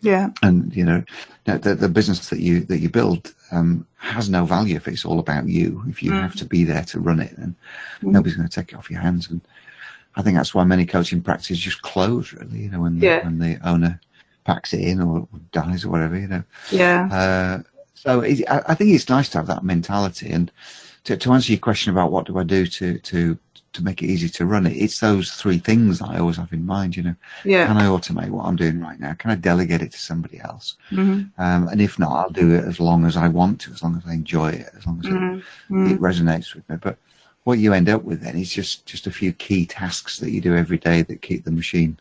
Yeah. 0.00 0.30
And, 0.42 0.74
you 0.74 0.84
know, 0.84 1.04
the, 1.44 1.58
the, 1.58 1.74
the 1.76 1.88
business 1.88 2.28
that 2.30 2.40
you, 2.40 2.60
that 2.64 2.78
you 2.78 2.88
build, 2.88 3.32
um, 3.52 3.86
has 3.98 4.28
no 4.28 4.44
value 4.44 4.74
if 4.74 4.88
it's 4.88 5.04
all 5.04 5.20
about 5.20 5.46
you. 5.48 5.84
If 5.88 6.02
you 6.02 6.10
Mm. 6.10 6.20
have 6.22 6.34
to 6.36 6.44
be 6.44 6.64
there 6.64 6.82
to 6.86 6.98
run 6.98 7.20
it 7.20 7.36
and 7.38 7.54
Mm. 8.02 8.10
nobody's 8.12 8.36
going 8.36 8.48
to 8.48 8.54
take 8.54 8.72
it 8.72 8.76
off 8.76 8.90
your 8.90 9.00
hands. 9.00 9.30
And 9.30 9.40
I 10.16 10.22
think 10.22 10.36
that's 10.36 10.54
why 10.54 10.64
many 10.64 10.86
coaching 10.86 11.22
practices 11.22 11.58
just 11.60 11.82
close 11.82 12.32
really, 12.32 12.58
you 12.64 12.70
know, 12.70 12.80
when 12.80 12.98
the, 12.98 13.06
Yeah. 13.06 13.24
when 13.24 13.38
the 13.38 13.58
owner 13.66 14.00
packs 14.44 14.72
it 14.74 14.80
in 14.80 15.00
or 15.00 15.28
dies 15.52 15.84
or 15.84 15.90
whatever, 15.90 16.18
you 16.18 16.26
know. 16.26 16.42
Yeah. 16.72 17.08
Uh, 17.12 17.62
so 17.94 18.20
it, 18.22 18.42
I, 18.50 18.62
I 18.68 18.74
think 18.74 18.90
it's 18.90 19.08
nice 19.08 19.28
to 19.30 19.38
have 19.38 19.46
that 19.46 19.62
mentality. 19.62 20.30
And 20.32 20.50
to, 21.04 21.16
to 21.16 21.32
answer 21.32 21.52
your 21.52 21.58
question 21.58 21.92
about 21.92 22.12
what 22.12 22.26
do 22.26 22.38
I 22.38 22.44
do 22.44 22.66
to, 22.66 22.98
to, 22.98 23.38
to 23.72 23.82
make 23.82 24.02
it 24.02 24.06
easy 24.06 24.28
to 24.28 24.46
run 24.46 24.66
it, 24.66 24.76
it's 24.76 25.00
those 25.00 25.32
three 25.32 25.58
things 25.58 25.98
that 25.98 26.10
I 26.10 26.18
always 26.18 26.36
have 26.36 26.52
in 26.52 26.66
mind, 26.66 26.96
you 26.96 27.02
know. 27.02 27.14
Yeah. 27.44 27.66
Can 27.66 27.76
I 27.76 27.86
automate 27.86 28.28
what 28.30 28.44
I'm 28.44 28.56
doing 28.56 28.80
right 28.80 29.00
now? 29.00 29.14
Can 29.14 29.30
I 29.30 29.34
delegate 29.34 29.82
it 29.82 29.92
to 29.92 29.98
somebody 29.98 30.40
else? 30.40 30.76
hmm 30.90 31.22
Um, 31.38 31.68
and 31.68 31.80
if 31.80 31.98
not, 31.98 32.12
I'll 32.12 32.30
do 32.30 32.54
it 32.54 32.64
as 32.64 32.78
long 32.80 33.04
as 33.06 33.16
I 33.16 33.28
want 33.28 33.60
to, 33.62 33.72
as 33.72 33.82
long 33.82 33.96
as 33.96 34.02
I 34.06 34.12
enjoy 34.12 34.50
it, 34.50 34.70
as 34.76 34.86
long 34.86 35.00
as 35.00 35.06
it, 35.06 35.12
Mm. 35.70 35.90
it 35.92 36.00
resonates 36.00 36.54
with 36.54 36.68
me. 36.68 36.76
But 36.76 36.98
what 37.44 37.58
you 37.58 37.72
end 37.72 37.88
up 37.88 38.04
with 38.04 38.20
then 38.20 38.36
is 38.36 38.52
just, 38.52 38.86
just 38.86 39.06
a 39.06 39.10
few 39.10 39.32
key 39.32 39.66
tasks 39.66 40.18
that 40.18 40.30
you 40.30 40.40
do 40.40 40.54
every 40.56 40.78
day 40.78 41.02
that 41.02 41.22
keep 41.22 41.44
the 41.44 41.50
machine 41.50 41.98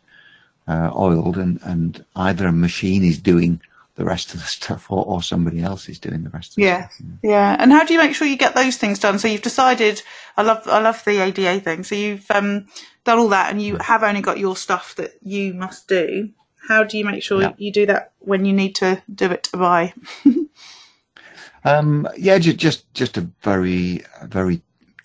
uh, 0.68 0.92
oiled, 0.96 1.38
and, 1.38 1.60
and 1.64 2.06
either 2.16 2.48
a 2.48 2.52
machine 2.52 3.04
is 3.04 3.18
doing 3.18 3.60
the 3.96 4.06
rest 4.06 4.34
of 4.34 4.40
the 4.40 4.46
stuff 4.48 4.90
or, 4.92 5.06
or 5.06 5.22
somebody 5.22 5.62
else 5.62 5.90
is 5.90 6.00
doing 6.00 6.24
the 6.24 6.30
rest 6.30 6.52
of 6.52 6.56
the 6.56 6.62
Yeah. 6.64 6.88
stuff. 6.90 7.02
know. 7.02 7.18
Yeah. 7.30 7.56
And 7.60 7.72
how 7.72 7.84
do 7.84 7.94
you 7.94 8.00
make 8.00 8.16
sure 8.16 8.28
you 8.28 8.38
get 8.38 8.56
those 8.56 8.78
things 8.78 9.00
done? 9.00 9.20
So 9.20 9.28
you've 9.28 9.42
decided, 9.42 10.02
I 10.38 10.44
love, 10.44 10.68
I 10.68 10.80
love 10.82 11.04
the 11.06 11.20
ADA 11.20 11.60
thing. 11.62 11.84
So 11.84 11.96
you've, 11.96 12.30
um, 12.32 12.68
done 13.04 13.20
all 13.20 13.30
that 13.30 13.52
and 13.52 13.62
you 13.62 13.78
have 13.78 14.04
only 14.04 14.22
got 14.22 14.38
your 14.40 14.56
stuff 14.56 14.96
that 14.96 15.14
you 15.24 15.54
must 15.54 15.88
do. 15.88 16.30
How 16.68 16.84
do 16.84 16.98
you 16.98 17.06
make 17.06 17.24
sure 17.24 17.42
Yeah. 17.42 17.54
you 17.58 17.72
do 17.72 17.86
that 17.88 18.14
when 18.20 18.46
you 18.46 18.54
need 18.54 18.76
to 18.76 19.02
do 19.14 19.32
it 19.32 19.44
to 19.44 19.58
buy? 19.58 19.94
Um, 21.64 22.08
yeah, 22.18 22.38
just, 22.40 22.58
just 22.58 22.94
just 22.94 23.18
a 23.18 23.30
very 23.44 24.04
very 24.24 24.62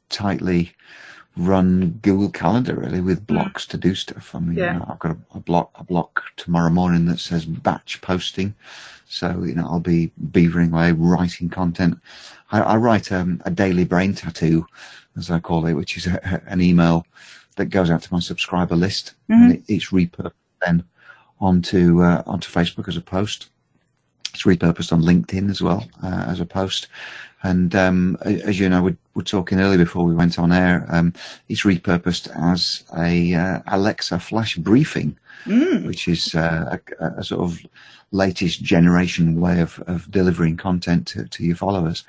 tightly 0.09 0.73
run 1.37 1.99
Google 2.03 2.31
Calendar 2.31 2.75
really 2.77 3.01
with 3.01 3.27
blocks 3.27 3.67
to 3.67 3.77
do 3.77 3.95
stuff. 3.95 4.35
I 4.35 4.39
mean, 4.41 4.57
Yeah. 4.57 4.73
you 4.75 4.79
know, 4.79 4.87
I've 4.89 4.99
got 4.99 5.13
a, 5.13 5.19
a 5.37 5.41
block 5.41 5.71
a 5.75 5.85
block 5.85 6.23
tomorrow 6.37 6.71
morning 6.71 7.05
that 7.07 7.19
says 7.21 7.45
batch 7.45 8.01
posting, 8.01 8.55
so 9.09 9.43
you 9.45 9.55
know 9.55 9.67
I'll 9.67 9.81
be 9.81 10.11
beavering 10.31 10.73
away 10.73 10.93
writing 10.93 11.49
content. 11.49 11.99
I, 12.53 12.61
I 12.61 12.77
write 12.77 13.13
um, 13.13 13.43
a 13.45 13.51
daily 13.51 13.85
brain 13.85 14.15
tattoo, 14.15 14.67
as 15.17 15.31
I 15.31 15.39
call 15.41 15.67
it, 15.67 15.75
which 15.75 15.97
is 15.97 16.07
a, 16.07 16.43
an 16.47 16.61
email 16.61 17.07
that 17.57 17.67
goes 17.67 17.91
out 17.91 18.03
to 18.03 18.13
my 18.13 18.21
subscriber 18.21 18.77
list, 18.77 19.13
and 19.29 19.53
it, 19.53 19.63
it's 19.69 19.91
repurposed 19.91 20.33
then 20.65 20.85
onto 21.41 22.03
uh, 22.03 22.23
onto 22.27 22.51
Facebook 22.51 22.89
as 22.89 22.97
a 22.97 23.01
post. 23.03 23.49
It's 24.33 24.45
repurposed 24.45 24.93
on 24.93 25.03
LinkedIn 25.03 25.51
as 25.51 25.63
well 25.63 25.87
uh, 26.03 26.25
as 26.29 26.41
a 26.41 26.47
post. 26.47 26.89
And 27.47 27.75
um, 27.75 28.17
as 28.25 28.59
you 28.59 28.69
know, 28.69 28.83
we 28.83 28.97
were 29.15 29.23
talking 29.23 29.61
earlier 29.61 29.79
before 29.79 30.05
we 30.05 30.15
went 30.15 30.39
on 30.39 30.51
air. 30.53 30.85
Um, 30.89 31.13
it's 31.49 31.63
repurposed 31.63 32.29
as 32.53 32.85
a 32.97 33.35
uh, 33.35 33.61
Alexa 33.69 34.19
flash 34.21 34.57
briefing, 34.57 35.17
Mm. 35.47 35.87
which 35.87 36.09
is 36.09 36.35
uh, 36.35 36.77
a, 36.99 37.05
a 37.21 37.23
sort 37.23 37.43
of 37.43 37.61
latest 38.11 38.63
generation 38.65 39.41
way 39.41 39.61
of, 39.61 39.79
of 39.87 40.11
delivering 40.11 40.57
content 40.57 41.07
to, 41.09 41.25
to 41.27 41.45
your 41.45 41.55
followers. 41.55 42.05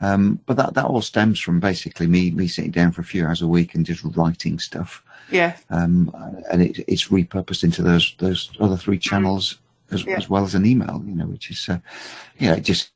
Um, 0.00 0.40
but 0.46 0.56
that, 0.56 0.74
that 0.74 0.86
all 0.86 1.02
stems 1.02 1.38
from 1.38 1.60
basically 1.60 2.08
me 2.08 2.32
me 2.32 2.48
sitting 2.48 2.72
down 2.72 2.90
for 2.90 3.02
a 3.02 3.04
few 3.04 3.24
hours 3.24 3.40
a 3.42 3.46
week 3.46 3.74
and 3.76 3.86
just 3.86 4.02
writing 4.16 4.58
stuff. 4.58 5.02
Yeah. 5.30 5.56
Um, 5.70 6.10
and 6.50 6.62
it, 6.62 6.84
it's 6.88 7.08
repurposed 7.08 7.62
into 7.62 7.82
those 7.82 8.14
those 8.18 8.50
other 8.58 8.76
three 8.78 8.98
channels 8.98 9.58
as, 9.92 10.04
Yeah. 10.04 10.16
as 10.16 10.28
well 10.28 10.44
as 10.44 10.54
an 10.56 10.66
email. 10.66 11.02
You 11.06 11.14
know, 11.14 11.26
which 11.26 11.50
is 11.50 11.68
uh, 11.68 11.78
yeah, 12.40 12.54
it 12.56 12.64
just 12.64 12.90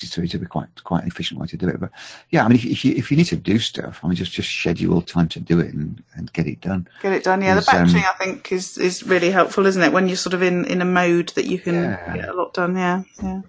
to, 0.00 0.26
to 0.26 0.38
be 0.38 0.46
quite 0.46 0.68
quite 0.84 1.02
an 1.02 1.08
efficient 1.08 1.40
way 1.40 1.46
to 1.48 1.56
do 1.56 1.68
it. 1.68 1.78
But 1.80 1.90
yeah, 2.30 2.44
I 2.44 2.48
mean, 2.48 2.56
if, 2.58 2.64
if 2.64 2.84
you 2.84 2.94
if 2.94 3.10
you 3.10 3.16
need 3.16 3.26
to 3.26 3.36
do 3.36 3.58
stuff, 3.58 4.00
I 4.02 4.06
mean, 4.08 4.16
just 4.16 4.32
just 4.32 4.50
schedule 4.50 5.02
time 5.02 5.28
to 5.28 5.40
do 5.40 5.60
it 5.60 5.72
and, 5.74 6.02
and 6.14 6.32
get 6.32 6.46
it 6.46 6.60
done. 6.60 6.88
Get 7.02 7.12
it 7.12 7.24
done. 7.24 7.42
Yeah, 7.42 7.54
the 7.54 7.60
Is, 7.60 7.68
um, 7.68 7.86
I 7.96 8.14
think 8.18 8.50
is 8.52 8.78
is 8.78 9.02
really 9.04 9.30
helpful, 9.30 9.66
isn't 9.66 9.82
it? 9.82 9.92
When 9.92 10.08
you're 10.08 10.16
sort 10.16 10.34
of 10.34 10.42
in 10.42 10.64
in 10.66 10.80
a 10.80 10.86
mode 10.86 11.30
that 11.30 11.46
you 11.46 11.58
can 11.58 11.74
Yeah. 11.74 12.16
get 12.16 12.28
a 12.28 12.32
lot 12.34 12.54
done. 12.54 12.76
Yeah. 12.76 13.02
Yeah. 13.22 13.40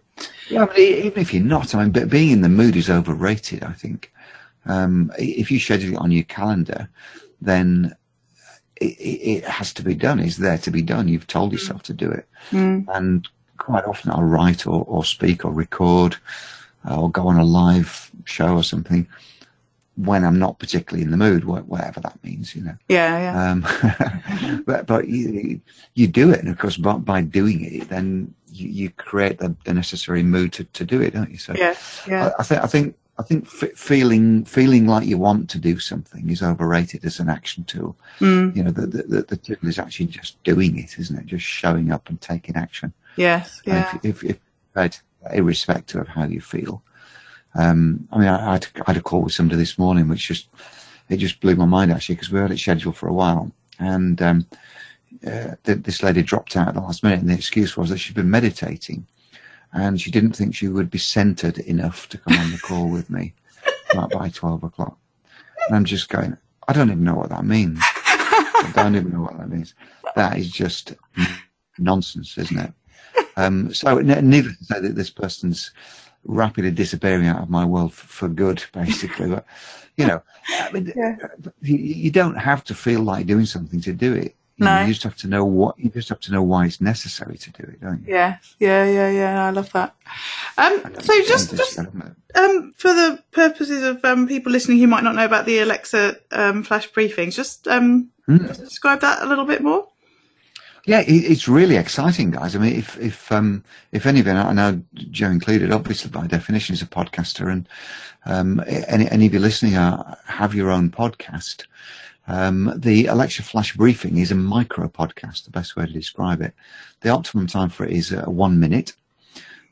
Yeah, 0.49 0.65
but 0.65 0.77
even 0.77 1.19
if 1.21 1.33
you're 1.33 1.43
not, 1.43 1.73
I 1.73 1.81
mean, 1.83 1.91
but 1.91 2.09
being 2.09 2.29
in 2.31 2.41
the 2.41 2.49
mood 2.49 2.75
is 2.75 2.89
overrated. 2.89 3.63
I 3.63 3.71
think 3.71 4.11
um, 4.65 5.11
if 5.17 5.49
you 5.49 5.59
schedule 5.59 5.93
it 5.93 5.99
on 5.99 6.11
your 6.11 6.25
calendar, 6.25 6.89
then 7.41 7.95
it, 8.75 8.97
it 8.99 9.19
it 9.37 9.43
has 9.45 9.73
to 9.73 9.83
be 9.83 9.95
done. 9.95 10.19
It's 10.19 10.37
there 10.37 10.57
to 10.59 10.69
be 10.71 10.81
done. 10.83 11.07
You've 11.07 11.27
told 11.27 11.51
yourself 11.53 11.81
to 11.83 11.93
do 11.93 12.11
it, 12.11 12.27
Mm. 12.51 12.85
and 12.93 13.27
quite 13.61 13.85
often 13.85 14.11
I'll 14.11 14.23
write 14.23 14.65
or, 14.65 14.83
or 14.87 15.05
speak 15.05 15.45
or 15.45 15.51
record 15.51 16.17
uh, 16.89 16.99
or 16.99 17.11
go 17.11 17.27
on 17.27 17.37
a 17.37 17.45
live 17.45 18.11
show 18.25 18.55
or 18.55 18.63
something 18.63 19.07
when 19.95 20.23
I'm 20.23 20.39
not 20.39 20.57
particularly 20.57 21.03
in 21.03 21.11
the 21.11 21.17
mood, 21.17 21.43
whatever 21.43 21.99
that 21.99 22.23
means, 22.23 22.55
you 22.55 22.63
know. 22.63 22.75
Yeah. 22.87 23.19
Yeah. 23.19 23.51
Um, 23.51 24.63
but 24.65 24.87
but 24.87 25.07
you, 25.07 25.61
you 25.93 26.07
do 26.07 26.31
it, 26.31 26.39
and 26.39 26.49
of 26.49 26.57
course, 26.57 26.77
by, 26.77 26.93
by 26.93 27.21
doing 27.21 27.63
it, 27.63 27.89
then 27.89 28.33
you, 28.51 28.69
you 28.69 28.89
create 28.91 29.37
the, 29.37 29.55
the 29.65 29.73
necessary 29.73 30.23
mood 30.23 30.53
to, 30.53 30.63
to 30.63 30.85
do 30.85 31.01
it, 31.01 31.13
don't 31.13 31.29
you? 31.29 31.37
So 31.37 31.53
yeah. 31.55 31.75
Yeah. 32.07 32.31
I, 32.37 32.41
I 32.41 32.43
think 32.43 32.63
I 32.63 32.67
think 32.67 32.95
I 33.19 33.23
think 33.23 33.45
f- 33.45 33.77
feeling 33.77 34.45
feeling 34.45 34.87
like 34.87 35.05
you 35.05 35.17
want 35.17 35.49
to 35.51 35.59
do 35.59 35.77
something 35.77 36.29
is 36.29 36.41
overrated 36.41 37.05
as 37.05 37.19
an 37.19 37.29
action 37.29 37.65
tool. 37.65 37.95
Mm. 38.19 38.55
You 38.55 38.63
know, 38.63 38.71
the 38.71 38.87
the, 38.87 39.03
the, 39.03 39.21
the 39.23 39.37
tool 39.37 39.69
is 39.69 39.77
actually 39.77 40.07
just 40.07 40.41
doing 40.43 40.79
it, 40.79 40.97
isn't 40.97 41.19
it? 41.19 41.25
Just 41.25 41.45
showing 41.45 41.91
up 41.91 42.09
and 42.09 42.19
taking 42.19 42.55
action. 42.55 42.93
Yes. 43.15 43.61
Yeah. 43.65 43.99
If, 44.03 44.23
if, 44.23 44.39
if 44.75 45.01
irrespective 45.31 46.01
of 46.01 46.07
how 46.07 46.25
you 46.25 46.41
feel. 46.41 46.83
Um, 47.55 48.07
I 48.11 48.17
mean, 48.17 48.27
I, 48.27 48.49
I, 48.49 48.51
had, 48.53 48.67
I 48.77 48.83
had 48.87 48.97
a 48.97 49.01
call 49.01 49.21
with 49.21 49.33
somebody 49.33 49.57
this 49.57 49.77
morning, 49.77 50.07
which 50.07 50.27
just 50.27 50.47
it 51.09 51.17
just 51.17 51.41
blew 51.41 51.55
my 51.55 51.65
mind 51.65 51.91
actually 51.91 52.15
because 52.15 52.31
we 52.31 52.39
had 52.39 52.51
it 52.51 52.59
scheduled 52.59 52.95
for 52.95 53.09
a 53.09 53.13
while, 53.13 53.51
and 53.79 54.21
um, 54.21 54.47
uh, 55.27 55.55
th- 55.65 55.83
this 55.83 56.01
lady 56.01 56.23
dropped 56.23 56.55
out 56.55 56.69
at 56.69 56.73
the 56.75 56.79
last 56.81 57.03
minute, 57.03 57.19
and 57.19 57.29
the 57.29 57.33
excuse 57.33 57.75
was 57.75 57.89
that 57.89 57.97
she'd 57.97 58.15
been 58.15 58.29
meditating, 58.29 59.05
and 59.73 59.99
she 59.99 60.09
didn't 60.09 60.31
think 60.33 60.55
she 60.55 60.69
would 60.69 60.89
be 60.89 60.97
centered 60.97 61.57
enough 61.59 62.07
to 62.09 62.17
come 62.17 62.37
on 62.37 62.51
the 62.51 62.57
call 62.57 62.87
with 62.87 63.09
me 63.09 63.33
by, 63.93 64.07
by 64.07 64.29
twelve 64.29 64.63
o'clock. 64.63 64.97
And 65.67 65.75
I'm 65.75 65.85
just 65.85 66.07
going, 66.07 66.37
I 66.69 66.73
don't 66.73 66.89
even 66.89 67.03
know 67.03 67.15
what 67.15 67.29
that 67.29 67.45
means. 67.45 67.79
I 67.83 68.71
don't 68.73 68.95
even 68.95 69.11
know 69.11 69.21
what 69.21 69.37
that 69.37 69.49
means. 69.49 69.75
That 70.15 70.37
is 70.37 70.49
just 70.49 70.93
nonsense, 71.77 72.37
isn't 72.37 72.57
it? 72.57 72.73
Um, 73.37 73.73
so, 73.73 73.97
needless 73.99 74.57
to 74.57 74.65
say 74.65 74.79
that 74.81 74.95
this 74.95 75.09
person's 75.09 75.71
rapidly 76.25 76.71
disappearing 76.71 77.27
out 77.27 77.41
of 77.41 77.49
my 77.49 77.65
world 77.65 77.93
for, 77.93 78.07
for 78.07 78.27
good, 78.27 78.63
basically. 78.73 79.29
But 79.29 79.45
you 79.97 80.07
know, 80.07 80.21
I 80.59 80.71
mean, 80.71 80.93
Yeah. 80.95 81.15
you, 81.61 81.77
you 81.77 82.11
don't 82.11 82.35
have 82.35 82.63
to 82.65 82.75
feel 82.75 83.01
like 83.01 83.25
doing 83.27 83.45
something 83.45 83.81
to 83.81 83.93
do 83.93 84.13
it. 84.13 84.35
You, 84.57 84.65
know, 84.65 84.75
No. 84.75 84.81
you 84.81 84.87
just 84.89 85.03
have 85.03 85.15
to 85.17 85.27
know 85.27 85.43
what 85.45 85.79
you 85.79 85.89
just 85.89 86.09
have 86.09 86.19
to 86.21 86.31
know 86.31 86.43
why 86.43 86.65
it's 86.65 86.81
necessary 86.81 87.37
to 87.37 87.51
do 87.51 87.63
it, 87.63 87.81
don't 87.81 88.03
you? 88.05 88.13
Yeah, 88.13 88.37
yeah, 88.59 88.85
yeah, 88.85 89.09
yeah. 89.09 89.45
I 89.45 89.49
love 89.49 89.71
that. 89.73 89.95
Um, 90.57 90.81
so 91.01 91.13
just, 91.25 91.55
just 91.55 91.79
uh, 91.79 91.85
um, 92.35 92.73
for 92.77 92.93
the 92.93 93.23
purposes 93.31 93.83
of 93.83 94.03
um, 94.05 94.27
people 94.27 94.51
listening 94.51 94.77
who 94.79 94.87
might 94.87 95.03
not 95.03 95.15
know 95.15 95.25
about 95.25 95.45
the 95.45 95.59
Alexa 95.59 96.17
um, 96.31 96.63
flash 96.63 96.89
briefings, 96.91 97.35
just 97.35 97.67
um, 97.67 98.09
Hmm. 98.27 98.45
just 98.45 98.59
describe 98.63 99.01
that 99.01 99.23
a 99.23 99.25
little 99.25 99.45
bit 99.45 99.61
more. 99.63 99.87
Yeah, 100.85 101.01
it, 101.01 101.11
it's 101.11 101.47
really 101.47 101.75
exciting, 101.75 102.31
guys. 102.31 102.55
I 102.55 102.59
mean, 102.59 102.75
if 102.75 102.97
if 102.99 103.31
um, 103.31 103.63
if 103.91 104.05
any 104.05 104.19
of 104.19 104.25
you, 104.25 104.33
I 104.33 104.53
know 104.53 104.81
Jo 105.11 105.27
included, 105.29 105.71
obviously 105.71 106.09
by 106.09 106.27
definition 106.27 106.73
is 106.73 106.81
a 106.81 106.87
podcaster, 106.87 107.51
and 107.51 107.69
um, 108.25 108.63
any 108.67 109.09
any 109.09 109.27
of 109.27 109.33
you 109.33 109.39
listening 109.39 109.77
are, 109.77 110.17
have 110.25 110.55
your 110.55 110.71
own 110.71 110.89
podcast. 110.89 111.65
Um, 112.27 112.73
the 112.75 113.07
Alexa 113.07 113.43
Flash 113.43 113.75
Briefing 113.75 114.17
is 114.17 114.31
a 114.31 114.35
micro 114.35 114.87
podcast, 114.87 115.45
the 115.45 115.51
best 115.51 115.75
way 115.75 115.85
to 115.85 115.91
describe 115.91 116.41
it. 116.41 116.53
The 117.01 117.09
optimum 117.09 117.47
time 117.47 117.69
for 117.69 117.85
it 117.85 117.91
is 117.91 118.13
uh, 118.13 118.23
one 118.25 118.59
minute. 118.59 118.93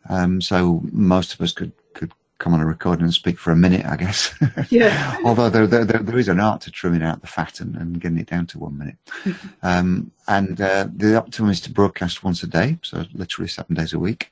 Um, 0.09 0.41
so 0.41 0.81
most 0.91 1.33
of 1.33 1.41
us 1.41 1.53
could 1.53 1.71
come 2.39 2.53
on 2.53 2.61
a 2.61 2.65
recording 2.65 3.03
and 3.03 3.13
speak 3.13 3.37
for 3.37 3.51
a 3.51 3.55
minute, 3.55 3.85
I 3.85 3.95
guess. 3.97 4.33
Yeah. 4.69 5.17
Although 5.25 5.49
there, 5.49 5.67
there, 5.67 5.85
there, 5.85 6.17
is 6.17 6.27
an 6.27 6.39
art 6.39 6.61
to 6.61 6.71
trimming 6.71 7.03
out 7.03 7.21
the 7.21 7.27
fat 7.27 7.59
and, 7.59 7.75
and 7.75 7.99
getting 7.99 8.17
it 8.17 8.29
down 8.29 8.45
to 8.47 8.59
one 8.59 8.77
minute. 8.77 8.97
Um, 9.61 10.11
and 10.27 10.59
uh, 10.61 10.87
the 10.95 11.17
optimum 11.17 11.51
is 11.51 11.59
to 11.61 11.71
broadcast 11.71 12.23
once 12.23 12.43
a 12.43 12.47
day, 12.47 12.77
so 12.81 13.05
literally 13.13 13.49
seven 13.49 13.75
days 13.75 13.93
a 13.93 13.99
week. 13.99 14.31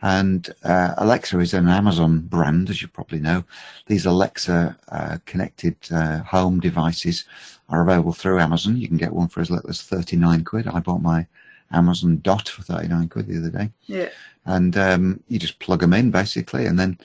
And 0.00 0.48
uh, 0.62 0.94
Alexa 0.98 1.38
is 1.40 1.54
an 1.54 1.68
Amazon 1.68 2.20
brand, 2.20 2.70
as 2.70 2.82
you 2.82 2.88
probably 2.88 3.20
know. 3.20 3.44
These 3.86 4.06
Alexa 4.06 4.76
uh, 4.88 5.18
connected 5.24 5.76
uh, 5.90 6.22
home 6.22 6.60
devices 6.60 7.24
are 7.68 7.82
available 7.82 8.12
through 8.12 8.38
Amazon. 8.38 8.76
You 8.76 8.86
can 8.86 8.98
get 8.98 9.12
one 9.12 9.28
for 9.28 9.40
as 9.40 9.50
little 9.50 9.70
as 9.70 9.82
39 9.82 10.44
quid. 10.44 10.68
I 10.68 10.78
bought 10.80 11.02
my 11.02 11.26
Amazon 11.74 12.20
Dot 12.22 12.48
for 12.48 12.62
39 12.62 13.08
quid 13.08 13.26
the 13.26 13.38
other 13.38 13.50
day. 13.50 13.70
Yeah. 13.86 14.08
and 14.46 14.76
um, 14.76 15.20
you 15.28 15.38
just 15.38 15.58
plug 15.58 15.80
them 15.80 15.92
in 15.94 16.10
basically 16.10 16.66
and 16.66 16.78
then 16.78 16.98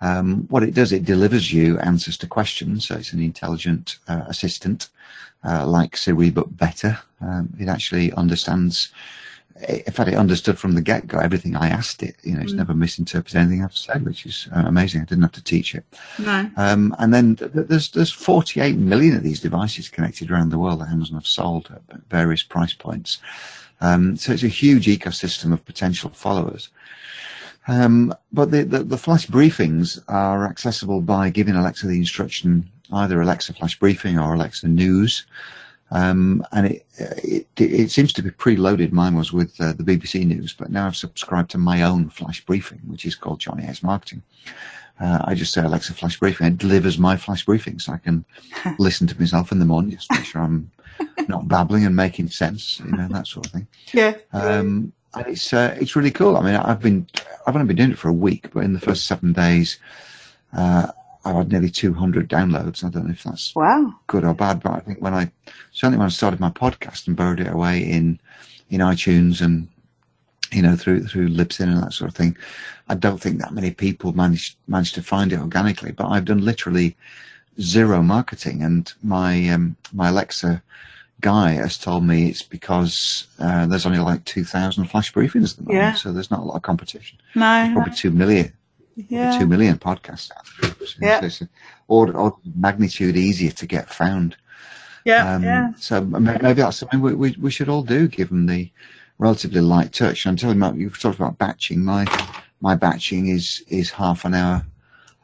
um, 0.00 0.46
what 0.48 0.62
it 0.62 0.74
does 0.74 0.92
it 0.92 1.04
delivers 1.04 1.52
you 1.52 1.78
answers 1.80 2.16
to 2.18 2.26
questions. 2.26 2.86
So 2.86 2.96
it's 2.96 3.12
an 3.12 3.20
intelligent 3.22 3.98
uh, 4.08 4.24
assistant 4.28 4.88
uh, 5.44 5.66
like 5.66 5.96
siri 5.96 6.30
but 6.30 6.56
better. 6.56 6.98
Um, 7.20 7.52
it 7.58 7.68
actually 7.68 8.12
understands 8.12 8.92
in 9.68 9.92
fact 9.92 10.08
it 10.08 10.14
understood 10.14 10.58
from 10.58 10.72
the 10.72 10.80
get-go 10.80 11.18
everything 11.18 11.54
i 11.54 11.68
asked 11.68 12.02
it. 12.02 12.16
You 12.22 12.34
know 12.34 12.40
it's 12.42 12.54
never 12.54 12.72
misinterpreted 12.72 13.36
anything 13.40 13.62
i've 13.62 13.76
said 13.76 14.06
which 14.06 14.24
is 14.24 14.48
uh, 14.56 14.64
amazing. 14.66 15.02
I 15.02 15.04
didn't 15.04 15.22
have 15.28 15.32
to 15.40 15.44
teach 15.44 15.74
it. 15.74 15.84
No. 16.18 16.50
um, 16.56 16.94
and 16.98 17.12
then 17.12 17.36
th- 17.36 17.52
th- 17.52 17.66
there's 17.68 17.90
there's 17.90 18.12
48 18.12 18.76
million 18.76 19.14
of 19.16 19.22
these 19.22 19.40
devices 19.40 19.88
connected 19.90 20.30
around 20.30 20.48
the 20.50 20.58
world 20.58 20.80
that 20.80 20.88
Amazon 20.88 21.16
have 21.16 21.26
sold 21.26 21.70
at 21.74 22.00
various 22.08 22.42
price 22.42 22.72
points. 22.72 23.18
Um, 23.80 24.16
so 24.16 24.32
it's 24.32 24.42
a 24.42 24.48
huge 24.48 24.86
ecosystem 24.86 25.52
of 25.52 25.64
potential 25.64 26.10
followers. 26.10 26.68
Um, 27.68 28.14
but 28.32 28.50
the, 28.50 28.64
the, 28.64 28.82
the 28.82 28.98
flash 28.98 29.26
briefings 29.26 29.98
are 30.08 30.46
accessible 30.48 31.00
by 31.00 31.30
giving 31.30 31.54
Alexa 31.54 31.86
the 31.86 31.98
instruction 31.98 32.70
either 32.92 33.20
Alexa 33.20 33.54
flash 33.54 33.78
briefing 33.78 34.18
or 34.18 34.34
Alexa 34.34 34.66
news. 34.68 35.26
Um, 35.92 36.44
and 36.52 36.66
it, 36.66 36.86
it 36.98 37.46
it 37.56 37.90
seems 37.90 38.12
to 38.12 38.22
be 38.22 38.30
preloaded. 38.30 38.92
Mine 38.92 39.16
was 39.16 39.32
with 39.32 39.60
uh, 39.60 39.72
the 39.72 39.82
BBC 39.82 40.24
News, 40.24 40.52
but 40.52 40.70
now 40.70 40.86
I've 40.86 40.96
subscribed 40.96 41.50
to 41.50 41.58
my 41.58 41.82
own 41.82 42.10
flash 42.10 42.44
briefing, 42.44 42.80
which 42.86 43.04
is 43.04 43.16
called 43.16 43.40
Johnny 43.40 43.64
S 43.64 43.82
Marketing. 43.82 44.22
Uh, 45.00 45.18
I 45.24 45.34
just 45.34 45.52
say 45.52 45.62
Alexa 45.62 45.94
flash 45.94 46.18
briefing. 46.20 46.46
And 46.46 46.54
it 46.54 46.58
delivers 46.58 46.98
my 46.98 47.16
flash 47.16 47.44
briefing, 47.44 47.80
so 47.80 47.92
I 47.92 47.98
can 47.98 48.24
listen 48.78 49.08
to 49.08 49.18
myself 49.18 49.50
in 49.50 49.58
the 49.58 49.64
morning, 49.64 49.90
just 49.90 50.08
to 50.10 50.16
make 50.16 50.26
sure 50.26 50.42
I'm 50.42 50.70
not 51.28 51.48
babbling 51.48 51.84
and 51.84 51.96
making 51.96 52.28
sense, 52.28 52.80
you 52.80 52.92
know, 52.92 53.08
that 53.08 53.26
sort 53.26 53.46
of 53.46 53.52
thing. 53.52 53.66
Yeah. 53.92 54.14
Um, 54.32 54.92
and 55.14 55.26
it's 55.26 55.52
uh, 55.52 55.76
it's 55.80 55.96
really 55.96 56.10
cool. 56.10 56.36
I 56.36 56.42
mean, 56.42 56.54
I've 56.54 56.80
been 56.80 57.06
I've 57.46 57.56
only 57.56 57.66
been 57.66 57.76
doing 57.76 57.90
it 57.90 57.98
for 57.98 58.08
a 58.08 58.12
week, 58.12 58.50
but 58.52 58.64
in 58.64 58.72
the 58.72 58.80
first 58.80 59.06
seven 59.06 59.32
days, 59.32 59.78
uh, 60.56 60.88
I've 61.24 61.36
had 61.36 61.52
nearly 61.52 61.70
200 61.70 62.28
downloads. 62.28 62.84
I 62.84 62.88
don't 62.88 63.06
know 63.06 63.12
if 63.12 63.24
that's 63.24 63.54
wow. 63.54 63.94
good 64.06 64.24
or 64.24 64.34
bad, 64.34 64.62
but 64.62 64.72
I 64.72 64.80
think 64.80 65.00
when 65.00 65.14
I 65.14 65.30
certainly 65.72 65.98
when 65.98 66.06
I 66.06 66.10
started 66.10 66.40
my 66.40 66.50
podcast 66.50 67.06
and 67.06 67.16
buried 67.16 67.40
it 67.40 67.52
away 67.52 67.80
in 67.80 68.20
in 68.70 68.80
iTunes 68.80 69.40
and 69.40 69.68
you 70.52 70.62
know 70.62 70.76
through 70.76 71.06
through 71.06 71.28
Libsyn 71.28 71.72
and 71.72 71.82
that 71.82 71.92
sort 71.92 72.10
of 72.10 72.16
thing, 72.16 72.36
I 72.88 72.94
don't 72.94 73.20
think 73.20 73.40
that 73.40 73.52
many 73.52 73.72
people 73.72 74.12
managed 74.12 74.56
managed 74.68 74.94
to 74.94 75.02
find 75.02 75.32
it 75.32 75.40
organically. 75.40 75.92
But 75.92 76.08
I've 76.08 76.24
done 76.24 76.44
literally 76.44 76.96
zero 77.60 78.02
marketing, 78.02 78.62
and 78.62 78.92
my 79.02 79.48
um, 79.48 79.76
my 79.92 80.08
Alexa 80.08 80.62
guy 81.20 81.52
has 81.52 81.78
told 81.78 82.04
me 82.04 82.28
it's 82.28 82.42
because 82.42 83.26
uh, 83.38 83.66
there's 83.66 83.86
only 83.86 83.98
like 83.98 84.24
2,000 84.24 84.86
flash 84.86 85.12
briefings 85.12 85.52
at 85.52 85.56
the 85.58 85.62
moment, 85.64 85.82
Yeah. 85.84 85.94
so 85.94 86.12
there's 86.12 86.30
not 86.30 86.40
a 86.40 86.44
lot 86.44 86.56
of 86.56 86.62
competition. 86.62 87.18
No. 87.34 87.66
no. 87.66 87.74
Probably 87.74 87.94
two 87.94 88.10
million 88.10 88.52
Yeah. 88.96 89.38
two 89.38 89.46
million 89.46 89.78
podcasts 89.78 90.30
out 90.36 90.44
there. 90.60 90.86
So 90.86 90.96
Yeah. 91.00 91.24
it's 91.24 91.42
order, 91.88 92.14
order 92.16 92.36
magnitude 92.56 93.16
easier 93.16 93.50
to 93.52 93.66
get 93.66 93.88
found. 93.92 94.36
Yeah. 95.04 95.34
Um, 95.34 95.42
yeah. 95.42 95.72
So 95.78 96.00
maybe 96.02 96.54
that's 96.62 96.76
something 96.78 97.00
we, 97.00 97.14
we, 97.14 97.36
we 97.40 97.50
should 97.50 97.68
all 97.68 97.82
do, 97.82 98.06
given 98.08 98.46
the 98.46 98.70
relatively 99.18 99.60
light 99.60 99.92
touch. 99.92 100.26
I'm 100.26 100.36
telling 100.36 100.60
you, 100.60 100.82
you've 100.82 101.00
talked 101.00 101.16
about 101.16 101.38
batching. 101.38 101.84
My 101.84 102.06
my 102.60 102.74
batching 102.74 103.28
is 103.28 103.62
is 103.68 103.90
half 103.90 104.24
an 104.24 104.34
hour 104.34 104.66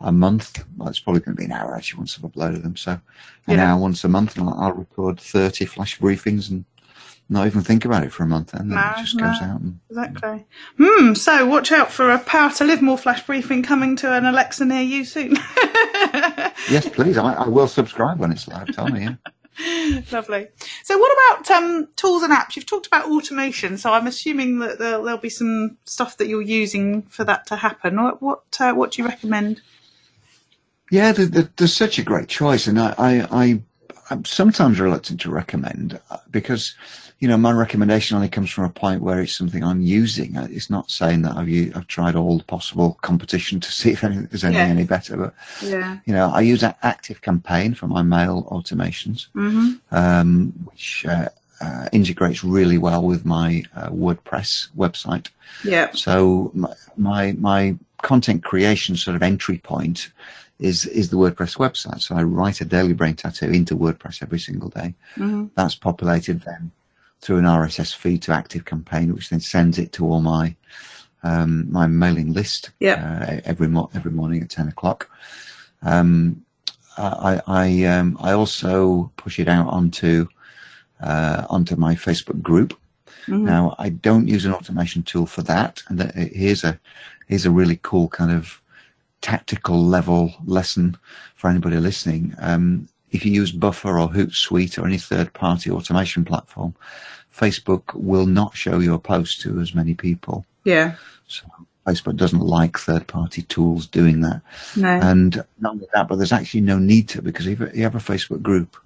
a 0.01 0.13
month. 0.13 0.65
Well, 0.77 0.89
it's 0.89 1.01
probably 1.01 1.21
going 1.21 1.37
to 1.37 1.41
be 1.41 1.47
an 1.47 1.53
hour 1.53 1.75
actually 1.75 1.99
once 1.99 2.19
I've 2.19 2.31
uploaded 2.31 2.63
them. 2.63 2.77
So 2.77 2.93
an 2.93 3.01
Yeah. 3.59 3.73
hour 3.75 3.81
once 3.81 4.05
a 4.05 4.09
month, 4.09 4.37
and 4.37 4.49
I'll, 4.49 4.55
I'll 4.59 4.73
record 4.73 5.21
30 5.21 5.65
flash 5.67 5.99
briefings 5.99 6.51
and 6.51 6.65
not 7.29 7.47
even 7.47 7.61
think 7.63 7.85
about 7.85 8.05
it 8.05 8.13
for 8.13 8.23
a 8.23 8.27
month, 8.27 8.55
and 8.55 8.71
then 8.71 8.77
No, 8.77 8.93
it 8.97 9.01
just 9.01 9.17
no. 9.17 9.25
goes 9.25 9.43
out. 9.43 9.61
And, 9.61 9.81
Exactly. 9.91 10.47
Hmm. 10.79 11.15
So 11.15 11.45
watch 11.47 11.73
out 11.73 11.91
for 11.91 12.11
a 12.11 12.19
Power 12.21 12.51
to 12.53 12.65
Live 12.65 12.83
More 12.83 12.97
flash 12.99 13.25
briefing 13.27 13.63
coming 13.65 13.97
to 13.97 14.13
an 14.13 14.27
Alexa 14.27 14.65
near 14.65 14.83
you 14.83 15.05
soon. 15.05 15.33
yes, 16.71 16.89
please. 16.89 17.19
I, 17.19 17.33
I 17.35 17.49
will 17.49 17.69
subscribe 17.69 18.19
when 18.19 18.31
it's 18.33 18.47
live. 18.49 18.73
Tell 18.75 18.89
me. 18.89 19.03
Yeah. 19.05 19.15
Lovely. 20.13 20.49
So, 20.85 20.99
what 20.99 21.17
about 21.41 21.51
um, 21.51 21.89
tools 21.97 22.23
and 22.23 22.33
apps? 22.33 22.57
You've 22.57 22.67
talked 22.67 22.87
about 22.87 23.07
automation, 23.07 23.79
so 23.79 23.93
I'm 23.93 24.07
assuming 24.07 24.59
that 24.59 24.79
there'll, 24.79 25.03
there'll 25.03 25.19
be 25.19 25.31
some 25.31 25.79
stuff 25.85 26.19
that 26.19 26.29
you're 26.29 26.43
using 26.43 27.03
for 27.05 27.25
that 27.25 27.47
to 27.47 27.57
happen. 27.57 27.97
What 28.03 28.21
what, 28.23 28.43
uh, 28.61 28.75
what 28.75 28.93
do 28.93 29.03
you 29.03 29.09
recommend? 29.09 29.63
Yeah, 30.91 31.13
there, 31.13 31.27
there, 31.27 31.49
there's 31.57 31.75
such 31.75 31.99
a 31.99 32.03
great 32.05 32.29
choice, 32.29 32.67
and 32.67 32.79
I, 32.79 32.95
I, 32.99 33.27
I, 33.45 33.63
I'm 34.11 34.25
sometimes 34.25 34.79
reluctant 34.79 35.21
to 35.23 35.31
recommend 35.31 35.99
uh, 36.11 36.19
because, 36.31 36.75
you 37.19 37.27
know, 37.27 37.37
my 37.37 37.51
recommendation 37.51 38.15
only 38.17 38.29
comes 38.29 38.51
from 38.51 38.65
a 38.65 38.71
point 38.71 39.03
where 39.03 39.21
it's 39.21 39.33
something 39.33 39.65
I'm 39.65 39.81
using. 39.81 40.37
Uh, 40.37 40.47
It's 40.51 40.71
not 40.71 40.91
saying 40.91 41.23
that 41.23 41.37
I've 41.37 41.77
I've 41.77 41.87
tried 41.89 42.15
all 42.15 42.39
the 42.39 42.45
possible 42.45 42.99
competition 43.03 43.59
to 43.61 43.73
see 43.81 43.91
if 43.91 44.05
any, 44.05 44.17
there's 44.27 44.45
anything 44.45 44.67
Yeah. 44.69 44.75
any 44.75 44.85
better, 44.85 45.17
but 45.17 45.35
Yeah. 45.61 45.99
you 46.07 46.13
know, 46.15 46.31
I 46.33 46.43
use 46.43 46.63
a- 46.63 46.77
Active 46.83 47.21
Campaign 47.21 47.75
for 47.75 47.89
my 47.89 48.03
mail 48.03 48.47
automations, 48.53 49.27
hmm 49.33 49.73
um, 49.91 50.53
which 50.67 51.05
uh, 51.09 51.29
uh, 51.61 51.89
integrates 51.91 52.45
really 52.45 52.79
well 52.79 53.03
with 53.03 53.25
my 53.25 53.65
uh, 53.75 53.89
WordPress 53.89 54.69
website. 54.77 55.31
Yeah. 55.65 55.91
So 55.95 56.53
my, 56.55 56.75
my 56.97 57.33
my 57.33 57.77
content 58.03 58.45
creation 58.45 58.95
sort 58.95 59.17
of 59.17 59.23
entry 59.23 59.59
point 59.59 60.11
is 60.59 60.87
is 60.87 61.11
the 61.11 61.17
WordPress 61.19 61.57
website. 61.59 62.01
So 62.01 62.17
I 62.17 62.23
write 62.23 62.61
a 62.61 62.65
daily 62.65 62.95
brain 62.95 63.15
tattoo 63.15 63.51
into 63.51 63.77
WordPress 63.77 64.23
every 64.23 64.39
single 64.39 64.71
day. 64.71 64.95
hmm 65.15 65.47
That's 65.55 65.75
populated 65.75 66.41
then 66.43 66.71
through 67.21 67.39
an 67.39 67.45
RSS 67.45 67.95
feed 67.95 68.23
to 68.23 68.33
Active 68.33 68.65
Campaign, 68.65 69.13
which 69.15 69.29
then 69.31 69.41
sends 69.41 69.79
it 69.79 69.93
to 69.93 70.07
all 70.07 70.21
my 70.21 70.55
um, 71.23 71.71
my 71.73 71.87
mailing 71.87 72.33
list 72.33 72.71
Yeah. 72.81 72.99
uh, 73.23 73.41
every 73.45 73.69
mo- 73.69 73.91
every 73.95 74.13
morning 74.13 74.43
at 74.43 74.51
ten 74.51 74.69
o'clock. 74.69 75.11
Um, 75.83 76.45
I 76.99 77.41
I 77.47 77.85
um, 77.85 78.17
I 78.21 78.33
also 78.33 79.11
push 79.17 79.39
it 79.39 79.49
out 79.49 79.69
onto 79.69 80.27
uh, 81.01 81.45
onto 81.51 81.77
my 81.77 81.95
Facebook 81.95 82.41
group. 82.43 82.73
Mhm. 83.27 83.43
Now 83.43 83.75
I 83.79 83.89
don't 83.91 84.29
use 84.29 84.45
an 84.47 84.55
automation 84.55 85.03
tool 85.03 85.27
for 85.27 85.43
that, 85.43 85.83
and 85.89 85.99
that, 85.99 86.15
here's 86.15 86.65
a 86.65 86.79
here's 87.27 87.45
a 87.47 87.51
really 87.51 87.79
cool 87.83 88.09
kind 88.09 88.31
of 88.31 88.63
tactical 89.21 89.83
level 89.83 90.35
lesson 90.45 90.97
for 91.35 91.51
anybody 91.51 91.77
listening. 91.77 92.35
Um, 92.39 92.89
if 93.11 93.25
you 93.25 93.33
use 93.33 93.53
Buffer 93.53 93.99
or 93.99 94.09
Hootsuite 94.09 94.79
or 94.79 94.87
any 94.87 94.99
third 94.99 95.33
party 95.33 95.71
automation 95.71 96.25
platform, 96.25 96.75
Facebook 97.35 97.95
will 97.95 98.27
not 98.27 98.57
show 98.57 98.79
your 98.79 98.99
post 98.99 99.41
to 99.43 99.61
as 99.61 99.75
many 99.75 99.95
people. 99.95 100.45
Yeah. 100.65 100.97
So 101.29 101.45
Facebook 101.87 102.17
doesn't 102.17 102.41
like 102.41 102.79
third 102.79 103.07
party 103.07 103.43
tools 103.43 103.87
doing 103.87 104.21
that. 104.23 104.43
No. 104.77 104.89
And 104.89 105.45
not 105.61 105.75
only 105.75 105.87
that, 105.95 106.09
but 106.09 106.17
there's 106.17 106.33
actually 106.33 106.63
no 106.63 106.79
need 106.79 107.09
to 107.11 107.23
because 107.23 107.47
if 107.47 107.61
you 107.61 107.83
have 107.83 107.95
a 107.95 107.99
Facebook 107.99 108.43
group 108.43 108.77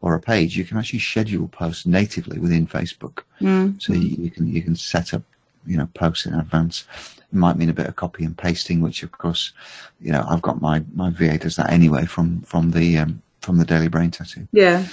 or 0.00 0.14
a 0.14 0.20
page, 0.20 0.56
you 0.56 0.64
can 0.64 0.78
actually 0.78 1.00
schedule 1.00 1.48
posts 1.48 1.86
natively 1.86 2.38
within 2.38 2.66
Facebook. 2.66 3.22
Mm. 3.40 3.82
So 3.82 3.92
you, 3.92 4.24
you 4.24 4.30
can 4.30 4.46
you 4.46 4.62
can 4.62 4.76
set 4.76 5.14
up 5.14 5.22
you 5.66 5.76
know 5.76 5.88
posts 5.94 6.26
in 6.26 6.34
advance. 6.34 6.86
Might 7.34 7.56
mean 7.56 7.68
a 7.68 7.74
bit 7.74 7.86
of 7.86 7.96
copy 7.96 8.24
and 8.24 8.36
pasting, 8.36 8.80
which 8.80 9.02
of 9.02 9.12
course, 9.12 9.52
you 10.00 10.12
know, 10.12 10.24
I've 10.28 10.42
got 10.42 10.60
my 10.60 10.82
my 10.94 11.10
VA 11.10 11.36
does 11.38 11.56
that 11.56 11.70
anyway 11.70 12.06
from 12.06 12.42
from 12.42 12.70
the 12.70 12.98
um, 12.98 13.22
from 13.40 13.58
the 13.58 13.64
Daily 13.64 13.88
Brain 13.88 14.10
Tattoo, 14.10 14.46
Yeah. 14.52 14.86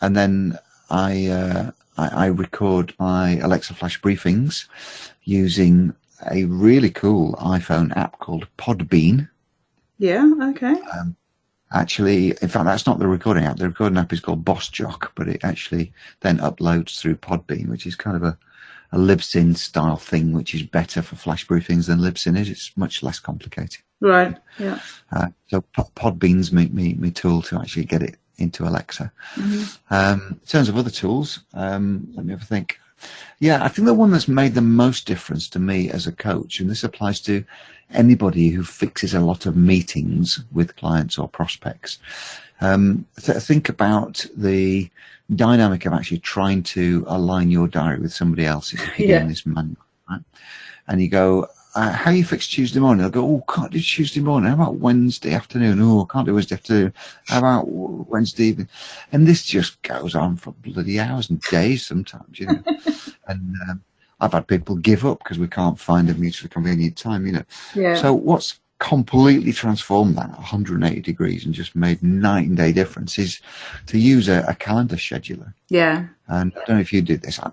and 0.00 0.16
then 0.16 0.58
I, 0.90 1.26
uh, 1.28 1.70
I 1.96 2.08
I 2.08 2.26
record 2.26 2.94
my 2.98 3.38
Alexa 3.38 3.74
Flash 3.74 4.00
briefings 4.00 4.66
using 5.24 5.94
a 6.30 6.44
really 6.44 6.90
cool 6.90 7.34
iPhone 7.34 7.96
app 7.96 8.18
called 8.18 8.46
Podbean. 8.58 9.28
Yeah. 9.98 10.30
Okay. 10.50 10.74
Um, 10.98 11.16
Actually, 11.72 12.28
in 12.40 12.48
fact, 12.48 12.64
that's 12.64 12.86
not 12.86 13.00
the 13.00 13.08
recording 13.08 13.44
app. 13.44 13.56
The 13.56 13.66
recording 13.68 13.98
app 13.98 14.12
is 14.12 14.20
called 14.20 14.44
Boss 14.44 14.68
Jock, 14.68 15.10
but 15.16 15.26
it 15.28 15.42
actually 15.42 15.92
then 16.20 16.38
uploads 16.38 17.00
through 17.00 17.16
Podbean, 17.16 17.66
which 17.68 17.86
is 17.88 17.96
kind 17.96 18.16
of 18.16 18.22
a, 18.22 18.38
a 18.96 18.98
Libsyn 18.98 19.54
style 19.54 19.96
thing, 19.96 20.32
which 20.32 20.54
is 20.54 20.62
better 20.62 21.02
for 21.02 21.16
flash 21.16 21.46
briefings 21.46 21.86
than 21.86 21.98
Libsyn 21.98 22.38
is. 22.38 22.48
It's 22.48 22.74
much 22.76 23.02
less 23.02 23.18
complicated. 23.18 23.82
Right. 24.00 24.34
Yeah. 24.58 24.80
Uh, 25.12 25.28
so 25.48 25.62
Podbean's 25.96 26.50
me, 26.50 26.68
me, 26.68 26.94
me 26.94 27.10
tool 27.10 27.42
to 27.42 27.58
actually 27.58 27.84
get 27.84 28.02
it 28.02 28.16
into 28.38 28.66
Alexa. 28.66 29.12
Um, 29.90 30.38
in 30.40 30.46
terms 30.46 30.70
of 30.70 30.78
other 30.78 30.90
tools, 30.90 31.40
um, 31.52 32.08
let 32.14 32.24
me 32.24 32.32
have 32.32 32.42
a 32.42 32.46
think. 32.46 32.80
Yeah, 33.38 33.62
I 33.62 33.68
think 33.68 33.84
the 33.84 33.92
one 33.92 34.10
that's 34.10 34.28
made 34.28 34.54
the 34.54 34.62
most 34.62 35.06
difference 35.06 35.46
to 35.50 35.58
me 35.58 35.90
as 35.90 36.06
a 36.06 36.12
coach, 36.12 36.58
and 36.58 36.70
this 36.70 36.82
applies 36.82 37.20
to 37.22 37.44
anybody 37.90 38.48
who 38.48 38.64
fixes 38.64 39.12
a 39.12 39.20
lot 39.20 39.44
of 39.44 39.56
meetings 39.56 40.42
with 40.52 40.76
clients 40.76 41.18
or 41.18 41.28
prospects. 41.28 41.98
Um, 42.62 43.04
th- 43.20 43.42
think 43.42 43.68
about 43.68 44.24
the 44.34 44.90
dynamic 45.34 45.86
of 45.86 45.92
actually 45.92 46.18
trying 46.18 46.62
to 46.62 47.04
align 47.08 47.50
your 47.50 47.68
diary 47.68 47.98
with 47.98 48.12
somebody 48.12 48.46
else's 48.46 48.80
if 48.80 48.98
Yeah. 48.98 49.24
this 49.24 49.44
manual, 49.46 49.76
right? 50.08 50.20
And 50.88 51.02
you 51.02 51.08
go, 51.08 51.48
uh, 51.74 51.92
how 51.92 52.10
you 52.10 52.24
fix 52.24 52.48
Tuesday 52.48 52.80
morning? 52.80 53.04
i'll 53.04 53.10
go, 53.10 53.22
oh, 53.22 53.44
can't 53.52 53.70
do 53.70 53.80
Tuesday 53.80 54.20
morning. 54.20 54.48
How 54.48 54.54
about 54.54 54.76
Wednesday 54.76 55.34
afternoon? 55.34 55.80
Oh, 55.82 56.06
can't 56.06 56.26
do 56.26 56.32
Wednesday 56.34 56.54
afternoon. 56.54 56.94
How 57.26 57.38
about 57.38 57.68
Wednesday 57.68 58.44
evening? 58.44 58.68
And 59.12 59.26
this 59.26 59.44
just 59.44 59.80
goes 59.82 60.14
on 60.14 60.36
for 60.36 60.52
bloody 60.52 60.98
hours 60.98 61.28
and 61.28 61.40
days 61.42 61.86
sometimes, 61.86 62.40
you 62.40 62.46
know. 62.46 62.62
and 63.28 63.54
um, 63.68 63.82
I've 64.20 64.32
had 64.32 64.46
people 64.46 64.76
give 64.76 65.04
up 65.04 65.18
because 65.18 65.38
we 65.38 65.48
can't 65.48 65.78
find 65.78 66.08
a 66.08 66.14
mutually 66.14 66.48
convenient 66.48 66.96
time, 66.96 67.26
you 67.26 67.32
know. 67.32 67.44
Yeah. 67.74 68.00
So 68.00 68.14
what's 68.14 68.58
completely 68.78 69.52
transformed 69.52 70.16
that 70.16 70.30
180 70.30 71.00
degrees 71.00 71.44
and 71.46 71.54
just 71.54 71.74
made 71.74 72.02
night 72.02 72.46
and 72.46 72.56
day 72.56 72.72
differences 72.72 73.40
to 73.86 73.98
use 73.98 74.28
a, 74.28 74.44
a 74.48 74.54
calendar 74.54 74.96
scheduler. 74.96 75.54
yeah. 75.68 76.06
And 76.28 76.52
I 76.56 76.64
don't 76.64 76.76
know 76.76 76.80
if 76.80 76.92
you 76.92 77.02
do 77.02 77.16
this. 77.16 77.38
I, 77.38 77.50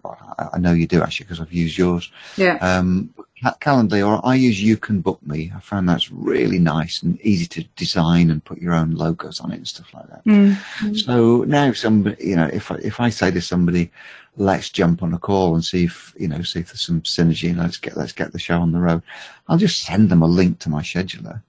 I- 0.53 0.57
know 0.59 0.73
you 0.73 0.87
do 0.87 1.01
actually 1.03 1.25
because 1.25 1.39
I've 1.39 1.53
used 1.53 1.77
yours. 1.77 2.11
Yeah. 2.37 2.55
Um, 2.55 3.13
Ca- 3.41 3.57
Calendly, 3.59 4.07
or 4.07 4.25
I 4.25 4.35
use 4.35 4.63
You 4.63 4.77
Can 4.77 5.01
Book 5.01 5.19
Me. 5.25 5.51
I 5.55 5.59
found 5.59 5.87
that's 5.89 6.11
really 6.11 6.59
nice 6.59 7.03
and 7.03 7.19
easy 7.21 7.45
to 7.47 7.63
design 7.75 8.31
and 8.31 8.43
put 8.43 8.59
your 8.61 8.73
own 8.73 8.91
logos 8.95 9.39
on 9.41 9.51
it 9.51 9.57
and 9.57 9.67
stuff 9.67 9.93
like 9.93 10.07
that. 10.09 10.23
Mm. 10.25 10.97
So 10.97 11.43
now, 11.43 11.67
if 11.67 11.77
somebody, 11.77 12.25
you 12.25 12.35
know, 12.35 12.47
if 12.53 12.71
I, 12.71 12.75
if 12.75 12.99
I 12.99 13.09
say 13.09 13.31
to 13.31 13.41
somebody, 13.41 13.91
let's 14.37 14.69
jump 14.69 15.03
on 15.03 15.13
a 15.13 15.19
call 15.19 15.53
and 15.53 15.63
see 15.63 15.83
if 15.83 16.15
you 16.17 16.27
know, 16.27 16.41
see 16.41 16.59
if 16.61 16.67
there's 16.67 16.81
some 16.81 17.01
synergy 17.01 17.49
and 17.49 17.59
let's 17.59 17.77
get 17.77 17.97
let's 17.97 18.13
get 18.13 18.31
the 18.31 18.39
show 18.39 18.59
on 18.59 18.71
the 18.71 18.79
road, 18.79 19.03
I'll 19.47 19.57
just 19.57 19.81
send 19.83 20.09
them 20.09 20.21
a 20.23 20.27
link 20.27 20.59
to 20.59 20.69
my 20.69 20.81
scheduler, 20.81 21.41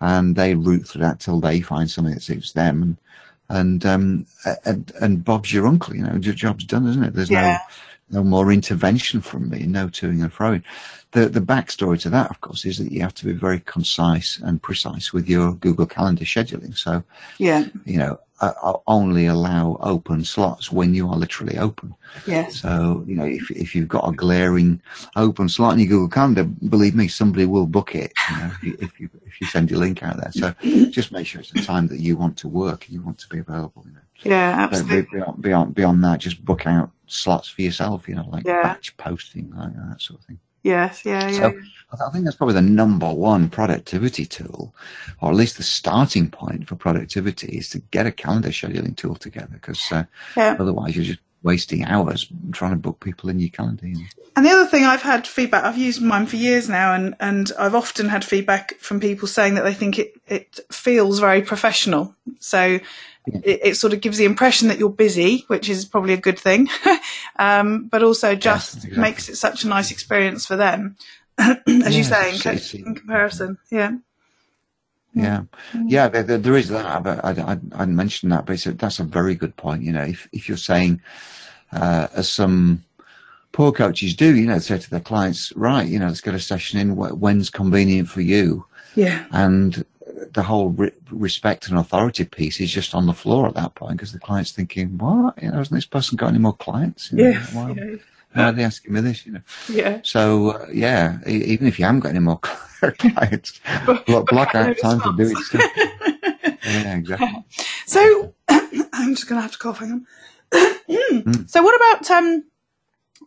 and 0.00 0.36
they 0.36 0.54
route 0.54 0.86
through 0.86 1.02
that 1.02 1.20
till 1.20 1.40
they 1.40 1.60
find 1.60 1.90
something 1.90 2.14
that 2.14 2.22
suits 2.22 2.52
them, 2.52 2.82
and 2.82 2.96
and 3.48 3.84
um 3.84 4.26
and, 4.64 4.92
and 5.00 5.24
Bob's 5.24 5.52
your 5.52 5.66
uncle, 5.66 5.94
you 5.94 6.02
know, 6.02 6.16
your 6.20 6.34
job's 6.34 6.64
done, 6.64 6.86
isn't 6.88 7.04
it? 7.04 7.14
There's 7.14 7.30
Yeah. 7.30 7.58
no 8.10 8.18
no 8.20 8.22
more 8.22 8.52
intervention 8.52 9.20
from 9.22 9.48
me, 9.48 9.60
no 9.66 9.88
toing 9.88 10.22
and 10.22 10.32
froing. 10.32 10.62
The 11.12 11.28
the 11.28 11.40
backstory 11.40 12.00
to 12.00 12.10
that, 12.10 12.30
of 12.30 12.40
course, 12.40 12.64
is 12.64 12.78
that 12.78 12.92
you 12.92 13.00
have 13.00 13.14
to 13.14 13.24
be 13.24 13.32
very 13.32 13.60
concise 13.60 14.38
and 14.42 14.60
precise 14.62 15.12
with 15.12 15.28
your 15.28 15.54
Google 15.54 15.86
Calendar 15.86 16.24
scheduling. 16.24 16.76
So 16.76 17.02
Yeah. 17.38 17.66
you 17.84 17.98
know, 17.98 18.18
uh, 18.48 18.52
uh, 18.62 18.78
only 18.86 19.26
allow 19.26 19.76
open 19.80 20.24
slots 20.24 20.70
when 20.72 20.94
you 20.94 21.08
are 21.08 21.16
literally 21.16 21.56
open. 21.58 21.94
Yes. 22.26 22.60
So, 22.60 23.04
you 23.06 23.14
know, 23.16 23.24
if, 23.24 23.50
if 23.50 23.74
you've 23.74 23.88
got 23.88 24.08
a 24.08 24.12
glaring 24.12 24.80
open 25.16 25.48
slot 25.48 25.74
in 25.74 25.80
your 25.80 25.88
Google 25.88 26.08
Calendar, 26.08 26.44
believe 26.44 26.94
me, 26.94 27.08
somebody 27.08 27.46
will 27.46 27.66
book 27.66 27.94
it, 27.94 28.12
you 28.30 28.36
know, 28.38 28.46
if 28.54 28.62
you, 28.62 28.76
if 28.80 29.00
you, 29.00 29.10
if 29.26 29.40
you 29.40 29.46
send 29.46 29.70
your 29.70 29.80
link 29.80 30.02
out 30.02 30.16
there. 30.18 30.32
So 30.32 30.54
just 30.90 31.12
make 31.12 31.26
sure 31.26 31.40
it's 31.40 31.52
a 31.52 31.64
time 31.64 31.88
that 31.88 32.00
you 32.00 32.16
want 32.16 32.36
to 32.38 32.48
work 32.48 32.86
and 32.86 32.94
you 32.94 33.02
want 33.02 33.18
to 33.18 33.28
be 33.28 33.38
available, 33.38 33.82
you 33.86 33.92
know. 33.92 34.00
Yeah. 34.22 34.56
Absolutely. 34.58 35.02
be- 35.02 35.08
beyond, 35.18 35.42
beyond, 35.42 35.74
beyond 35.74 36.04
that, 36.04 36.20
just 36.20 36.44
book 36.44 36.66
out 36.66 36.90
slots 37.06 37.48
for 37.48 37.62
yourself, 37.62 38.08
you 38.08 38.14
know, 38.14 38.26
like 38.30 38.44
Yeah. 38.46 38.62
batch 38.62 38.96
posting, 38.96 39.52
like 39.56 39.74
that 39.74 40.00
sort 40.00 40.20
of 40.20 40.26
thing. 40.26 40.38
Yes. 40.64 41.04
Yeah. 41.04 41.28
Yeah. 41.28 41.50
So 41.50 42.06
I 42.06 42.10
think 42.10 42.24
that's 42.24 42.36
probably 42.36 42.54
the 42.54 42.62
number 42.62 43.12
one 43.12 43.48
productivity 43.50 44.24
tool, 44.24 44.74
or 45.20 45.30
at 45.30 45.36
least 45.36 45.58
the 45.58 45.62
starting 45.62 46.30
point 46.30 46.66
for 46.66 46.74
productivity 46.74 47.58
is 47.58 47.68
to 47.70 47.78
get 47.90 48.06
a 48.06 48.10
calendar 48.10 48.48
scheduling 48.48 48.96
tool 48.96 49.14
together 49.14 49.50
because 49.52 49.92
uh, 49.92 50.04
yeah. 50.36 50.56
otherwise 50.58 50.96
you're 50.96 51.04
just 51.04 51.20
wasting 51.44 51.84
hours 51.84 52.26
trying 52.50 52.72
to 52.72 52.76
book 52.76 52.98
people 53.00 53.28
in 53.28 53.38
your 53.38 53.50
calendar. 53.50 53.86
You 53.86 53.94
know? 53.96 54.04
And 54.34 54.44
the 54.44 54.50
other 54.50 54.66
thing 54.66 54.84
I've 54.84 55.02
had 55.02 55.26
feedback, 55.26 55.62
I've 55.62 55.78
used 55.78 56.02
mine 56.02 56.26
for 56.26 56.36
years 56.36 56.68
now, 56.68 56.94
and, 56.94 57.14
and 57.20 57.52
I've 57.58 57.74
often 57.74 58.08
had 58.08 58.24
feedback 58.24 58.74
from 58.78 58.98
people 58.98 59.28
saying 59.28 59.54
that 59.54 59.62
they 59.62 59.74
think 59.74 59.98
it, 59.98 60.14
it 60.26 60.58
feels 60.72 61.20
very 61.20 61.42
professional. 61.42 62.16
So 62.40 62.80
it, 63.26 63.60
it 63.62 63.76
sort 63.76 63.92
of 63.92 64.00
gives 64.00 64.18
the 64.18 64.24
impression 64.24 64.68
that 64.68 64.78
you're 64.78 64.90
busy, 64.90 65.44
which 65.46 65.68
is 65.68 65.84
probably 65.84 66.14
a 66.14 66.18
good 66.18 66.38
thing, 66.38 66.68
um, 67.38 67.86
but 67.88 68.02
also 68.02 68.34
just 68.34 68.76
exactly. 68.76 69.00
makes 69.00 69.28
it 69.28 69.36
such 69.36 69.64
a 69.64 69.68
nice 69.68 69.90
experience 69.90 70.46
for 70.46 70.56
them, 70.56 70.96
as 71.38 71.96
you 71.96 72.02
say, 72.04 72.34
in, 72.34 72.40
co- 72.40 72.78
in 72.88 72.94
comparison. 72.96 73.58
Yeah. 73.70 73.92
Yeah, 75.14 75.42
yeah, 75.86 76.08
there, 76.08 76.22
there, 76.22 76.38
there 76.38 76.56
is 76.56 76.68
that. 76.68 77.02
But 77.02 77.24
I, 77.24 77.30
I, 77.52 77.58
I 77.82 77.86
mentioned 77.86 78.32
that, 78.32 78.46
but 78.46 78.54
it's 78.54 78.66
a, 78.66 78.72
that's 78.72 78.98
a 78.98 79.04
very 79.04 79.34
good 79.34 79.56
point. 79.56 79.82
You 79.82 79.92
know, 79.92 80.02
if 80.02 80.28
if 80.32 80.48
you're 80.48 80.56
saying, 80.56 81.00
uh, 81.72 82.08
as 82.14 82.28
some 82.28 82.82
poor 83.52 83.70
coaches 83.72 84.14
do, 84.14 84.34
you 84.36 84.46
know, 84.46 84.58
say 84.58 84.78
to 84.78 84.90
their 84.90 85.00
clients, 85.00 85.52
right, 85.56 85.86
you 85.86 85.98
know, 85.98 86.08
let's 86.08 86.20
get 86.20 86.34
a 86.34 86.40
session 86.40 86.80
in. 86.80 86.96
When's 86.96 87.50
convenient 87.50 88.08
for 88.08 88.20
you? 88.22 88.66
Yeah. 88.96 89.24
And 89.30 89.84
the 90.32 90.42
whole 90.42 90.70
re- 90.70 90.90
respect 91.10 91.68
and 91.68 91.78
authority 91.78 92.24
piece 92.24 92.60
is 92.60 92.72
just 92.72 92.94
on 92.94 93.06
the 93.06 93.12
floor 93.12 93.46
at 93.46 93.54
that 93.54 93.74
point 93.76 93.96
because 93.96 94.12
the 94.12 94.18
client's 94.18 94.52
thinking, 94.52 94.98
what? 94.98 95.40
You 95.40 95.50
know, 95.50 95.58
hasn't 95.58 95.76
this 95.76 95.86
person 95.86 96.16
got 96.16 96.28
any 96.30 96.38
more 96.38 96.56
clients? 96.56 97.12
You 97.12 97.18
know, 97.18 97.30
Yeah. 97.30 97.72
yeah. 97.76 97.96
Why 98.34 98.44
are 98.44 98.52
they 98.52 98.64
asking 98.64 98.92
me 98.92 99.00
this? 99.00 99.24
You 99.26 99.32
know. 99.32 99.40
Yeah. 99.68 100.00
So 100.02 100.50
uh, 100.50 100.66
yeah, 100.72 101.18
e- 101.26 101.44
even 101.44 101.66
if 101.66 101.78
you 101.78 101.84
haven't 101.84 102.00
got 102.00 102.10
any 102.10 102.18
more 102.20 102.38
clients, 102.98 103.60
block, 104.06 104.28
block 104.28 104.54
out 104.54 104.76
time 104.78 105.00
for 105.00 105.12
doing 105.12 105.36
stuff. 105.36 105.70
Yeah, 106.66 106.96
exactly. 106.96 107.44
So 107.86 108.34
I'm 108.48 109.14
just 109.14 109.28
going 109.28 109.38
to 109.38 109.42
have 109.42 109.52
to 109.52 109.58
cough. 109.58 109.78
Hang 109.78 109.92
on. 109.92 110.06
So 111.46 111.62
what 111.62 111.74
about 111.76 112.10
um, 112.10 112.44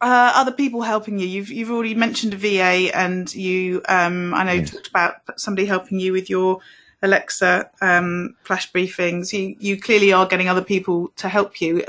uh, 0.01 0.31
other 0.35 0.51
people 0.51 0.81
helping 0.81 1.17
you? 1.19 1.27
You've 1.27 1.49
you've 1.49 1.71
already 1.71 1.95
mentioned 1.95 2.33
a 2.33 2.37
VA, 2.37 2.95
and 2.95 3.33
you 3.33 3.81
um, 3.89 4.33
I 4.33 4.43
know 4.43 4.51
you 4.51 4.61
Yes. 4.61 4.71
talked 4.71 4.87
about 4.87 5.15
somebody 5.37 5.65
helping 5.65 5.99
you 5.99 6.11
with 6.13 6.29
your 6.29 6.59
Alexa 7.01 7.69
um, 7.81 8.35
flash 8.43 8.71
briefings. 8.71 9.31
You 9.33 9.55
you 9.59 9.79
clearly 9.79 10.13
are 10.13 10.25
getting 10.25 10.49
other 10.49 10.63
people 10.63 11.09
to 11.17 11.29
help 11.29 11.61
you. 11.61 11.83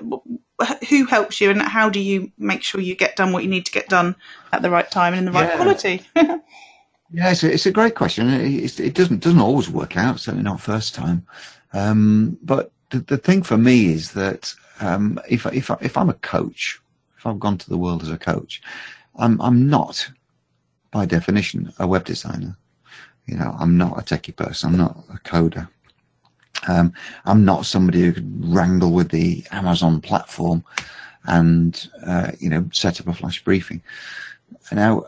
Who 0.88 1.04
helps 1.06 1.40
you, 1.40 1.50
and 1.50 1.62
how 1.62 1.88
do 1.88 2.00
you 2.00 2.32
make 2.36 2.62
sure 2.62 2.80
you 2.80 2.96
get 2.96 3.14
done 3.16 3.32
what 3.32 3.44
you 3.44 3.48
need 3.48 3.64
to 3.66 3.72
get 3.72 3.88
done 3.88 4.16
at 4.52 4.60
the 4.62 4.70
right 4.70 4.90
time 4.90 5.12
and 5.14 5.20
in 5.20 5.24
the 5.26 5.32
right 5.32 5.48
Yeah. 5.48 5.56
quality? 5.56 6.02
Yeah, 7.10 7.30
it's 7.30 7.42
a, 7.42 7.50
it's 7.52 7.64
a 7.66 7.70
great 7.72 7.94
question. 7.94 8.28
It, 8.28 8.78
it 8.78 8.94
doesn't 8.94 9.20
doesn't 9.20 9.40
always 9.40 9.70
work 9.70 9.96
out, 9.96 10.20
certainly 10.20 10.44
not 10.44 10.60
first 10.60 10.94
time. 10.94 11.26
Um, 11.72 12.38
but 12.42 12.70
the, 12.90 12.98
the 13.00 13.16
thing 13.16 13.42
for 13.42 13.56
me 13.56 13.92
is 13.92 14.12
that 14.12 14.54
um, 14.80 15.18
if 15.28 15.46
if 15.46 15.70
I, 15.70 15.78
if 15.80 15.96
I'm 15.96 16.10
a 16.10 16.14
coach, 16.14 16.78
if 17.16 17.24
I've 17.26 17.40
gone 17.40 17.56
to 17.58 17.70
the 17.70 17.78
world 17.78 18.02
as 18.02 18.10
a 18.10 18.18
coach, 18.18 18.60
I'm 19.16 19.40
I'm 19.40 19.68
not 19.70 20.06
by 20.90 21.06
definition 21.06 21.72
a 21.78 21.86
web 21.86 22.04
designer. 22.04 22.56
You 23.28 23.36
know, 23.36 23.54
I'm 23.58 23.76
not 23.76 23.98
a 23.98 24.02
techie 24.02 24.34
person. 24.34 24.70
I'm 24.70 24.78
not 24.78 25.04
a 25.12 25.18
coder. 25.18 25.68
Um, 26.66 26.92
I'm 27.24 27.44
not 27.44 27.66
somebody 27.66 28.02
who 28.02 28.12
could 28.14 28.52
wrangle 28.52 28.90
with 28.90 29.10
the 29.10 29.44
Amazon 29.52 30.00
platform 30.00 30.64
and 31.24 31.88
uh, 32.04 32.32
you 32.40 32.48
know 32.48 32.68
set 32.72 33.00
up 33.00 33.06
a 33.06 33.12
flash 33.12 33.44
briefing. 33.44 33.82
Now, 34.72 35.04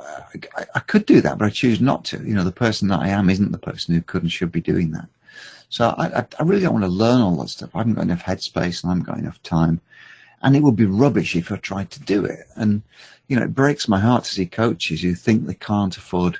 I, 0.56 0.66
I 0.74 0.80
could 0.80 1.06
do 1.06 1.20
that, 1.22 1.38
but 1.38 1.46
I 1.46 1.50
choose 1.50 1.80
not 1.80 2.04
to. 2.06 2.22
You 2.22 2.34
know, 2.34 2.44
the 2.44 2.52
person 2.52 2.88
that 2.88 3.00
I 3.00 3.08
am 3.08 3.30
isn't 3.30 3.52
the 3.52 3.58
person 3.58 3.94
who 3.94 4.02
could 4.02 4.22
and 4.22 4.30
should 4.30 4.52
be 4.52 4.60
doing 4.60 4.92
that. 4.92 5.08
So 5.70 5.94
I, 5.96 6.26
I, 6.38 6.42
really 6.42 6.62
don't 6.62 6.72
want 6.74 6.84
to 6.84 6.90
learn 6.90 7.20
all 7.20 7.36
that 7.36 7.48
stuff. 7.48 7.70
I 7.74 7.78
haven't 7.78 7.94
got 7.94 8.02
enough 8.02 8.24
headspace 8.24 8.82
and 8.82 8.90
I 8.90 8.94
haven't 8.94 9.06
got 9.06 9.18
enough 9.18 9.40
time. 9.44 9.80
And 10.42 10.56
it 10.56 10.62
would 10.62 10.76
be 10.76 10.86
rubbish 10.86 11.36
if 11.36 11.52
I 11.52 11.56
tried 11.56 11.90
to 11.92 12.00
do 12.00 12.24
it. 12.24 12.40
And, 12.56 12.82
you 13.28 13.36
know, 13.36 13.44
it 13.44 13.54
breaks 13.54 13.86
my 13.86 14.00
heart 14.00 14.24
to 14.24 14.30
see 14.30 14.46
coaches 14.46 15.02
who 15.02 15.14
think 15.14 15.46
they 15.46 15.54
can't 15.54 15.96
afford 15.96 16.38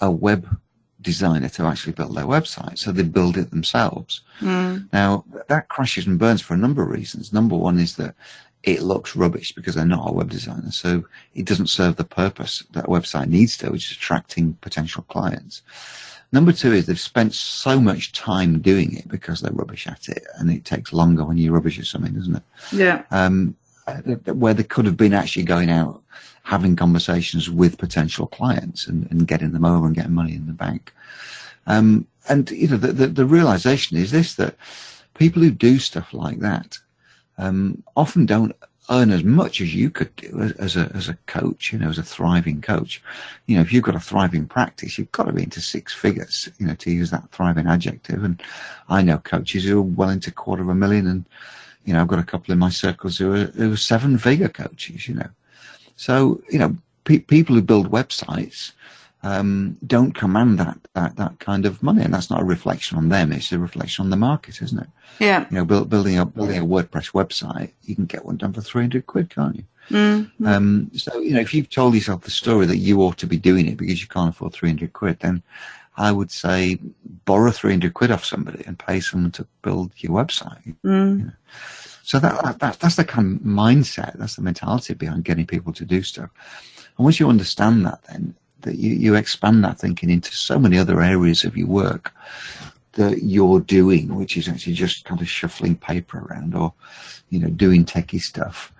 a 0.00 0.10
web 0.10 0.58
designer 1.02 1.48
to 1.50 1.64
actually 1.64 1.92
build 1.92 2.16
their 2.16 2.24
website. 2.24 2.78
So 2.78 2.92
they 2.92 3.02
build 3.02 3.36
it 3.36 3.50
themselves. 3.50 4.22
Now, 4.92 5.24
that 5.48 5.68
crashes 5.68 6.06
and 6.06 6.18
burns 6.18 6.40
for 6.40 6.54
a 6.54 6.58
number 6.58 6.82
of 6.82 6.90
reasons. 6.90 7.32
Number 7.32 7.56
one 7.56 7.78
is 7.78 7.96
that 7.96 8.14
it 8.62 8.82
looks 8.82 9.16
rubbish 9.16 9.52
because 9.52 9.74
they're 9.74 9.84
not 9.84 10.08
a 10.08 10.12
web 10.12 10.30
designer. 10.30 10.70
So 10.70 11.04
it 11.34 11.46
doesn't 11.46 11.68
serve 11.68 11.96
the 11.96 12.04
purpose 12.04 12.64
that 12.72 12.84
a 12.84 12.88
website 12.88 13.28
needs 13.28 13.56
to, 13.58 13.70
which 13.70 13.90
is 13.90 13.96
attracting 13.96 14.54
potential 14.60 15.04
clients. 15.08 15.62
Number 16.30 16.52
two 16.52 16.72
is 16.72 16.86
they've 16.86 16.98
spent 16.98 17.34
so 17.34 17.78
much 17.80 18.12
time 18.12 18.60
doing 18.60 18.96
it 18.96 19.06
because 19.08 19.40
they're 19.40 19.52
rubbish 19.52 19.86
at 19.86 20.08
it. 20.08 20.24
And 20.38 20.50
it 20.50 20.64
takes 20.64 20.92
longer 20.92 21.24
when 21.24 21.36
you're 21.36 21.52
rubbish 21.52 21.78
at 21.78 21.84
something, 21.86 22.14
doesn't 22.14 22.36
it? 22.36 22.42
yeah. 22.72 23.02
um, 23.10 23.56
uh, 23.86 24.00
where 24.32 24.54
they 24.54 24.62
could 24.62 24.86
have 24.86 24.96
been 24.96 25.12
actually 25.12 25.42
going 25.42 25.68
out 25.68 26.02
having 26.42 26.76
conversations 26.76 27.48
with 27.48 27.78
potential 27.78 28.26
clients 28.26 28.86
and, 28.86 29.10
and 29.10 29.28
getting 29.28 29.52
them 29.52 29.64
over 29.64 29.86
and 29.86 29.94
getting 29.94 30.12
money 30.12 30.34
in 30.34 30.46
the 30.46 30.52
bank. 30.52 30.92
Um, 31.66 32.06
and 32.28 32.50
you 32.50 32.68
know 32.68 32.76
the, 32.76 32.92
the, 32.92 33.06
the 33.08 33.24
realization 33.24 33.96
is 33.96 34.10
this 34.10 34.34
that 34.34 34.56
people 35.14 35.42
who 35.42 35.50
do 35.50 35.78
stuff 35.78 36.12
like 36.12 36.40
that 36.40 36.78
um, 37.38 37.82
often 37.96 38.26
don't 38.26 38.54
earn 38.90 39.10
as 39.10 39.22
much 39.22 39.60
as 39.60 39.74
you 39.74 39.88
could 39.90 40.14
do 40.16 40.52
as, 40.58 40.76
a 40.76 40.90
as 40.94 41.08
a 41.08 41.16
coach, 41.26 41.72
you 41.72 41.78
know, 41.78 41.88
as 41.88 41.98
a 41.98 42.02
thriving 42.02 42.60
coach. 42.60 43.02
You 43.46 43.56
know, 43.56 43.62
if 43.62 43.72
you've 43.72 43.84
got 43.84 43.94
a 43.94 44.00
thriving 44.00 44.46
practice, 44.46 44.98
you've 44.98 45.12
got 45.12 45.24
to 45.24 45.32
be 45.32 45.44
into 45.44 45.60
six 45.60 45.94
figures, 45.94 46.48
you 46.58 46.66
know, 46.66 46.74
to 46.74 46.90
use 46.90 47.10
that 47.10 47.30
thriving 47.30 47.66
adjective. 47.66 48.24
And 48.24 48.42
I 48.88 49.02
know 49.02 49.18
coaches 49.18 49.64
who 49.64 49.78
are 49.78 49.82
well 49.82 50.10
into 50.10 50.32
quarter 50.32 50.62
of 50.62 50.68
a 50.68 50.74
million 50.74 51.06
and 51.06 51.24
you 51.84 51.92
know, 51.92 52.00
I've 52.00 52.08
got 52.08 52.20
a 52.20 52.24
couple 52.24 52.52
in 52.52 52.58
my 52.58 52.70
circles 52.70 53.18
who 53.18 53.34
are, 53.34 53.46
who 53.46 53.72
are 53.72 53.76
seven 53.76 54.18
figure 54.18 54.48
coaches, 54.48 55.08
you 55.08 55.14
know. 55.14 55.28
So, 56.02 56.42
you 56.50 56.58
know, 56.58 56.76
pe- 57.04 57.20
people 57.20 57.54
who 57.54 57.62
build 57.62 57.92
websites, 57.92 58.72
um, 59.22 59.78
don't 59.86 60.16
command 60.16 60.58
that, 60.58 60.76
that, 60.94 61.14
that 61.14 61.38
kind 61.38 61.64
of 61.64 61.80
money. 61.80 62.02
And 62.02 62.12
that's 62.12 62.28
not 62.28 62.40
a 62.40 62.44
reflection 62.44 62.98
on 62.98 63.08
them. 63.08 63.30
It's 63.30 63.52
a 63.52 63.58
reflection 63.60 64.02
on 64.02 64.10
the 64.10 64.16
market, 64.16 64.60
isn't 64.62 64.80
it? 64.80 64.88
Yeah. 65.20 65.46
You 65.48 65.58
know, 65.58 65.64
build, 65.64 65.88
building 65.88 66.18
a, 66.18 66.26
building 66.26 66.58
a 66.58 66.66
WordPress 66.66 67.12
website, 67.12 67.70
you 67.84 67.94
can 67.94 68.06
get 68.06 68.24
one 68.24 68.36
done 68.36 68.52
for 68.52 68.60
300 68.60 69.06
quid, 69.06 69.30
can't 69.30 69.54
you? 69.54 69.64
Mm. 69.90 70.30
Um, 70.44 70.90
so, 70.92 71.20
you 71.20 71.34
know, 71.34 71.40
if 71.40 71.54
you've 71.54 71.70
told 71.70 71.94
yourself 71.94 72.22
the 72.22 72.32
story 72.32 72.66
that 72.66 72.78
you 72.78 73.00
ought 73.00 73.18
to 73.18 73.28
be 73.28 73.36
doing 73.36 73.68
it 73.68 73.76
because 73.76 74.00
you 74.00 74.08
can't 74.08 74.30
afford 74.30 74.54
300 74.54 74.92
quid, 74.92 75.20
then 75.20 75.40
I 75.96 76.10
would 76.10 76.32
say 76.32 76.80
borrow 77.26 77.52
300 77.52 77.94
quid 77.94 78.10
off 78.10 78.24
somebody 78.24 78.64
and 78.66 78.76
pay 78.76 78.98
someone 78.98 79.30
to 79.32 79.46
build 79.62 79.92
your 79.98 80.12
website. 80.12 80.74
Mm. 80.84 81.36
So 82.02 82.18
that, 82.18 82.58
that 82.58 82.80
that's 82.80 82.96
the 82.96 83.04
kind 83.04 83.36
of 83.36 83.42
mindset, 83.42 84.18
that's 84.18 84.36
the 84.36 84.42
mentality 84.42 84.94
behind 84.94 85.24
getting 85.24 85.46
people 85.46 85.72
to 85.74 85.84
do 85.84 86.02
stuff. 86.02 86.30
And 86.96 87.04
once 87.04 87.20
you 87.20 87.28
understand 87.28 87.86
that, 87.86 88.02
then 88.04 88.34
that 88.62 88.76
you, 88.76 88.92
you 88.92 89.14
expand 89.14 89.64
that 89.64 89.78
thinking 89.78 90.10
into 90.10 90.32
so 90.32 90.58
many 90.58 90.78
other 90.78 91.02
areas 91.02 91.44
of 91.44 91.56
your 91.56 91.68
work 91.68 92.12
that 92.92 93.22
you're 93.22 93.60
doing, 93.60 94.14
which 94.14 94.36
is 94.36 94.48
actually 94.48 94.74
just 94.74 95.04
kind 95.04 95.20
of 95.20 95.28
shuffling 95.28 95.76
paper 95.76 96.18
around 96.18 96.54
or, 96.54 96.72
you 97.30 97.38
know, 97.38 97.48
doing 97.48 97.84
techie 97.84 98.20
stuff 98.20 98.72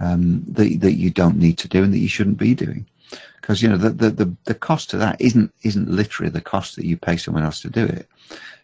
um, 0.00 0.44
that 0.46 0.80
that 0.80 0.94
you 0.94 1.10
don't 1.10 1.38
need 1.38 1.58
to 1.58 1.68
do 1.68 1.82
and 1.82 1.92
that 1.92 1.98
you 1.98 2.08
shouldn't 2.08 2.38
be 2.38 2.54
doing. 2.54 2.86
Because 3.40 3.62
you 3.62 3.68
know 3.68 3.76
the, 3.76 3.90
the 3.90 4.10
the 4.10 4.36
the 4.44 4.54
cost 4.54 4.92
of 4.92 5.00
that 5.00 5.20
isn't 5.20 5.52
isn't 5.62 5.88
literally 5.88 6.30
the 6.30 6.40
cost 6.40 6.76
that 6.76 6.84
you 6.84 6.96
pay 6.96 7.16
someone 7.16 7.44
else 7.44 7.60
to 7.62 7.70
do 7.70 7.84
it. 7.84 8.08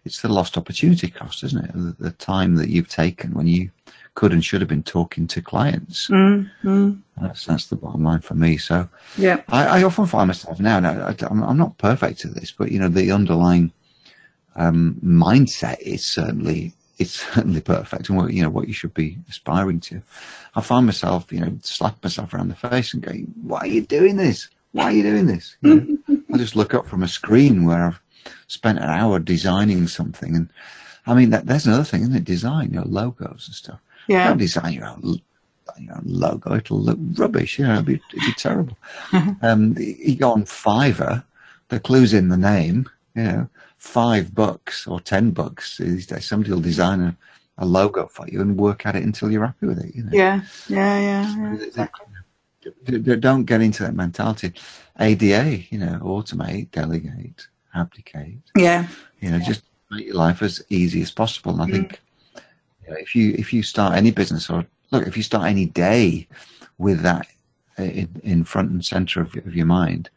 It's 0.04 0.20
the 0.20 0.28
lost 0.28 0.56
opportunity 0.56 1.08
cost, 1.08 1.44
isn't 1.44 1.64
it? 1.64 1.72
The, 1.72 1.96
the 1.98 2.10
time 2.10 2.56
that 2.56 2.68
you've 2.68 2.88
taken 2.88 3.34
when 3.34 3.46
you 3.46 3.70
could 4.14 4.32
and 4.32 4.44
should 4.44 4.60
have 4.60 4.68
been 4.68 4.82
talking 4.82 5.26
to 5.26 5.40
clients. 5.40 6.08
Mm. 6.08 6.50
Mm. 6.64 7.00
That's 7.20 7.46
that's 7.46 7.66
the 7.66 7.76
bottom 7.76 8.04
line 8.04 8.20
for 8.20 8.34
me. 8.34 8.56
So 8.58 8.88
Yeah. 9.16 9.42
I, 9.48 9.80
I 9.80 9.82
often 9.84 10.06
find 10.06 10.28
myself 10.28 10.60
now. 10.60 10.80
now 10.80 11.06
I, 11.06 11.14
am 11.30 11.42
I'm 11.42 11.56
not 11.56 11.78
perfect 11.78 12.24
at 12.24 12.34
this, 12.34 12.50
but 12.50 12.70
you 12.70 12.78
know 12.78 12.88
the 12.88 13.10
underlying 13.10 13.72
um, 14.56 14.96
mindset 15.02 15.78
is 15.80 16.04
certainly 16.04 16.74
it's 16.98 17.12
certainly 17.34 17.60
perfect, 17.60 18.08
and 18.08 18.18
what 18.18 18.32
you 18.32 18.42
know 18.42 18.50
what 18.50 18.68
you 18.68 18.74
should 18.74 18.94
be 18.94 19.18
aspiring 19.28 19.80
to. 19.80 20.02
I 20.54 20.60
find 20.60 20.84
myself, 20.86 21.32
you 21.32 21.40
know, 21.40 21.56
slap 21.62 22.02
myself 22.02 22.34
around 22.34 22.48
the 22.48 22.54
face 22.54 22.92
and 22.92 23.02
going, 23.02 23.32
"Why 23.42 23.60
are 23.60 23.66
you 23.66 23.82
doing 23.82 24.16
this? 24.16 24.48
Why 24.72 24.84
are 24.84 24.92
you 24.92 25.02
doing 25.02 25.26
this?" 25.26 25.56
You 25.62 26.02
know, 26.08 26.22
I 26.34 26.38
just 26.38 26.56
look 26.56 26.74
up 26.74 26.86
from 26.86 27.02
a 27.02 27.08
screen 27.08 27.64
where 27.64 27.86
I've 27.86 28.00
spent 28.46 28.78
an 28.78 28.88
hour 28.88 29.18
designing 29.18 29.86
something, 29.88 30.34
and 30.36 30.48
I 31.06 31.14
mean 31.14 31.30
that 31.30 31.46
there's 31.46 31.66
another 31.66 31.84
thing, 31.84 32.02
isn't 32.02 32.16
it? 32.16 32.24
Design, 32.24 32.72
your 32.72 32.84
logos 32.84 33.46
and 33.46 33.54
stuff. 33.54 33.80
Yeah. 34.08 34.28
Don't 34.28 34.38
design 34.38 34.72
your 34.72 34.86
own 34.86 35.20
your 35.78 35.94
own 35.96 36.04
logo. 36.04 36.54
It'll 36.54 36.80
look 36.80 36.98
rubbish. 37.14 37.58
You 37.58 37.66
know, 37.66 37.72
it'll 37.74 37.84
be, 37.84 37.94
it'd 37.94 38.26
be 38.26 38.32
terrible. 38.34 38.76
um, 39.42 39.74
you 39.78 40.16
go 40.16 40.32
on 40.32 40.44
Fiverr, 40.44 41.24
the 41.68 41.80
clue's 41.80 42.12
in 42.12 42.28
the 42.28 42.36
name. 42.36 42.88
You 43.14 43.22
know, 43.22 43.48
five 43.78 44.34
bucks 44.34 44.86
or 44.86 45.00
ten 45.00 45.30
bucks 45.30 45.78
these 45.78 46.06
days. 46.06 46.24
Somebody 46.26 46.52
will 46.52 46.60
design 46.60 47.00
a, 47.00 47.16
a 47.58 47.66
logo 47.66 48.06
for 48.06 48.26
you 48.28 48.40
and 48.40 48.56
work 48.58 48.86
at 48.86 48.96
it 48.96 49.02
until 49.02 49.30
you're 49.30 49.46
happy 49.46 49.66
with 49.66 49.84
it. 49.84 49.94
You 49.94 50.04
know, 50.04 50.10
Yeah. 50.12 50.42
Yeah. 50.68 50.98
Yeah. 50.98 51.56
yeah. 51.76 51.88
D- 52.84 52.98
don't 53.16 53.44
get 53.44 53.60
into 53.60 53.82
that 53.82 53.94
mentality. 53.94 54.52
ADA, 54.98 55.64
you 55.70 55.78
know, 55.78 55.98
automate, 56.02 56.70
delegate, 56.70 57.48
abdicate. 57.74 58.38
Yeah. 58.56 58.88
You 59.20 59.30
know, 59.30 59.38
just 59.38 59.62
make 59.90 60.06
your 60.06 60.16
life 60.16 60.42
as 60.42 60.62
easy 60.68 61.02
as 61.02 61.10
possible. 61.10 61.52
And 61.52 61.62
I 61.62 61.66
think 61.66 62.00
you 62.84 62.90
know, 62.90 62.96
if 62.96 63.14
you 63.14 63.34
if 63.38 63.52
you 63.52 63.62
start 63.62 63.96
any 63.96 64.10
business 64.10 64.50
or 64.50 64.66
look, 64.90 65.06
if 65.06 65.16
you 65.16 65.22
start 65.22 65.46
any 65.46 65.66
day 65.66 66.26
with 66.78 67.00
that 67.00 67.26
in, 67.78 68.08
in 68.22 68.44
front 68.44 68.70
and 68.70 68.84
center 68.84 69.20
of, 69.20 69.34
of 69.36 69.54
your 69.54 69.66
mind, 69.66 70.10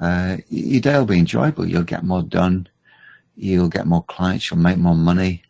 uh, 0.00 0.38
your 0.48 0.80
day 0.80 0.98
will 0.98 1.06
be 1.06 1.18
enjoyable. 1.18 1.66
You'll 1.66 1.82
get 1.82 2.04
more 2.04 2.22
done. 2.22 2.68
You'll 3.36 3.68
get 3.68 3.86
more 3.86 4.04
clients. 4.04 4.50
You'll 4.50 4.60
make 4.60 4.78
more 4.78 4.94
money. 4.94 5.42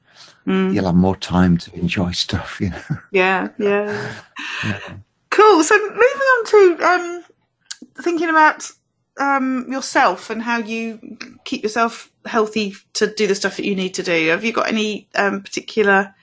You'll 0.47 0.84
have 0.84 0.95
more 0.95 1.16
time 1.16 1.57
to 1.59 1.74
enjoy 1.74 2.12
stuff. 2.26 2.61
You 2.61 2.70
know. 2.70 2.82
Yeah, 3.12 3.49
yeah. 3.59 4.14
Cool. 5.30 5.64
So 5.64 5.78
moving 5.78 5.99
on 5.99 6.45
to 6.47 6.78
um, 6.84 7.24
thinking 8.03 8.28
about 8.28 8.70
um, 9.18 9.70
yourself 9.70 10.30
and 10.30 10.42
how 10.42 10.58
you 10.58 11.18
keep 11.44 11.62
yourself 11.62 12.10
healthy 12.24 12.74
to 12.94 13.06
do 13.06 13.26
the 13.26 13.34
stuff 13.34 13.56
that 13.56 13.64
you 13.64 13.74
need 13.74 13.94
to 13.94 14.02
do. 14.02 14.28
Have 14.28 14.44
you 14.44 14.52
got 14.52 14.68
any 14.68 15.08
um, 15.14 15.42
particular 15.42 16.14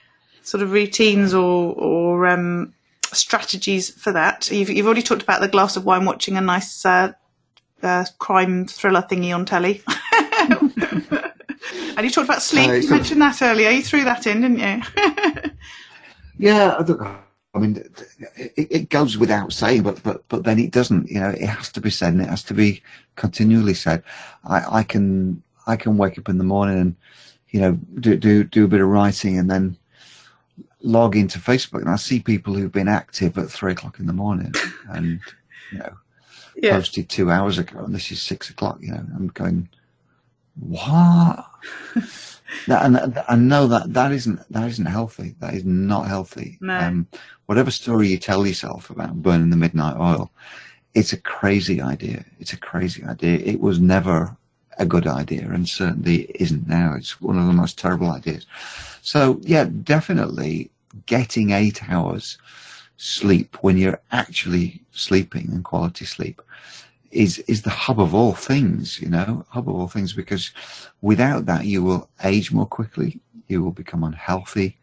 sort 0.42 0.62
of 0.62 0.72
routines 0.72 1.32
or 1.32 1.74
or 1.74 2.26
um, 2.26 2.74
strategies 3.12 3.90
for 3.90 4.12
that. 4.12 4.50
You've, 4.50 4.70
you've 4.70 4.86
already 4.86 5.02
talked 5.02 5.22
about 5.22 5.40
the 5.40 5.48
glass 5.48 5.76
of 5.76 5.84
wine, 5.84 6.04
watching 6.04 6.36
a 6.36 6.40
nice 6.40 6.84
uh, 6.84 7.12
uh, 7.82 8.04
crime 8.18 8.66
thriller 8.66 9.02
thingy 9.02 9.34
on 9.34 9.44
telly. 9.44 9.82
and 11.96 12.04
you 12.04 12.10
talked 12.10 12.28
about 12.28 12.42
sleep. 12.42 12.68
Uh, 12.68 12.74
you 12.74 12.90
mentioned 12.90 13.20
that 13.22 13.42
earlier. 13.42 13.70
You 13.70 13.82
threw 13.82 14.04
that 14.04 14.26
in, 14.26 14.40
didn't 14.42 14.58
you? 14.58 15.50
Yeah, 16.38 16.76
I, 16.76 16.82
don't, 16.82 17.00
I 17.54 17.58
mean, 17.58 17.84
it, 18.36 18.52
it 18.56 18.88
goes 18.88 19.18
without 19.18 19.52
saying, 19.52 19.82
but, 19.82 20.02
but 20.02 20.26
but 20.28 20.44
then 20.44 20.58
it 20.58 20.70
doesn't. 20.70 21.10
You 21.10 21.20
know, 21.20 21.30
it 21.30 21.46
has 21.46 21.70
to 21.72 21.80
be 21.80 21.90
said, 21.90 22.14
and 22.14 22.22
it 22.22 22.28
has 22.28 22.42
to 22.44 22.54
be 22.54 22.82
continually 23.16 23.74
said. 23.74 24.02
I, 24.44 24.78
I 24.78 24.82
can 24.82 25.42
I 25.66 25.76
can 25.76 25.98
wake 25.98 26.18
up 26.18 26.28
in 26.28 26.38
the 26.38 26.44
morning 26.44 26.78
and 26.78 26.96
you 27.50 27.60
know 27.60 27.78
do 28.00 28.16
do 28.16 28.44
do 28.44 28.64
a 28.64 28.68
bit 28.68 28.80
of 28.80 28.88
writing, 28.88 29.38
and 29.38 29.50
then 29.50 29.76
log 30.80 31.14
into 31.14 31.38
Facebook, 31.38 31.80
and 31.80 31.90
I 31.90 31.96
see 31.96 32.20
people 32.20 32.54
who've 32.54 32.72
been 32.72 32.88
active 32.88 33.36
at 33.36 33.50
three 33.50 33.72
o'clock 33.72 33.98
in 34.00 34.06
the 34.06 34.12
morning, 34.14 34.54
and 34.88 35.20
you 35.70 35.78
know 35.78 35.94
yeah. 36.56 36.72
posted 36.76 37.08
two 37.08 37.30
hours 37.30 37.58
ago, 37.58 37.80
and 37.80 37.94
this 37.94 38.10
is 38.10 38.22
six 38.22 38.50
o'clock. 38.50 38.78
You 38.80 38.92
know, 38.92 39.04
I'm 39.14 39.28
going, 39.28 39.68
what? 40.58 41.46
That- 42.66 42.84
and 42.84 43.22
I 43.28 43.36
know 43.36 43.66
that 43.68 43.92
that 43.94 44.12
isn't 44.12 44.40
that 44.50 44.68
isn't 44.68 44.86
healthy. 44.86 45.34
That 45.40 45.54
is 45.54 45.64
not 45.64 46.06
healthy. 46.06 46.58
No. 46.60 46.78
Um, 46.78 47.06
whatever 47.46 47.70
story 47.70 48.08
you 48.08 48.18
tell 48.18 48.46
yourself 48.46 48.90
about 48.90 49.22
burning 49.22 49.50
the 49.50 49.56
midnight 49.56 49.96
oil, 49.98 50.30
it's 50.94 51.12
a 51.12 51.18
crazy 51.20 51.80
idea. 51.80 52.24
It's 52.40 52.52
a 52.52 52.58
crazy 52.58 53.04
idea. 53.04 53.38
It 53.38 53.60
was 53.60 53.78
never 53.80 54.36
a 54.78 54.86
good 54.86 55.06
idea, 55.06 55.48
and 55.50 55.68
certainly 55.68 56.30
isn't 56.36 56.66
now. 56.68 56.94
It's 56.94 57.20
one 57.20 57.38
of 57.38 57.46
the 57.46 57.52
most 57.52 57.78
terrible 57.78 58.10
ideas. 58.10 58.46
So 59.02 59.40
yeah, 59.42 59.66
definitely 59.82 60.70
getting 61.06 61.50
eight 61.50 61.88
hours 61.90 62.38
sleep 62.96 63.56
when 63.62 63.76
you're 63.76 64.00
actually 64.12 64.80
sleeping 64.92 65.48
and 65.50 65.64
quality 65.64 66.04
sleep 66.04 66.40
is 67.12 67.38
is 67.46 67.62
the 67.62 67.70
hub 67.70 68.00
of 68.00 68.14
all 68.14 68.32
things, 68.32 69.00
you 69.00 69.08
know, 69.08 69.44
hub 69.50 69.68
of 69.68 69.74
all 69.74 69.88
things 69.88 70.12
because 70.12 70.50
without 71.02 71.46
that 71.46 71.64
you 71.66 71.82
will 71.84 72.08
age 72.24 72.50
more 72.52 72.66
quickly, 72.66 73.20
you 73.48 73.62
will 73.62 73.70
become 73.72 74.02
unhealthy, 74.02 74.76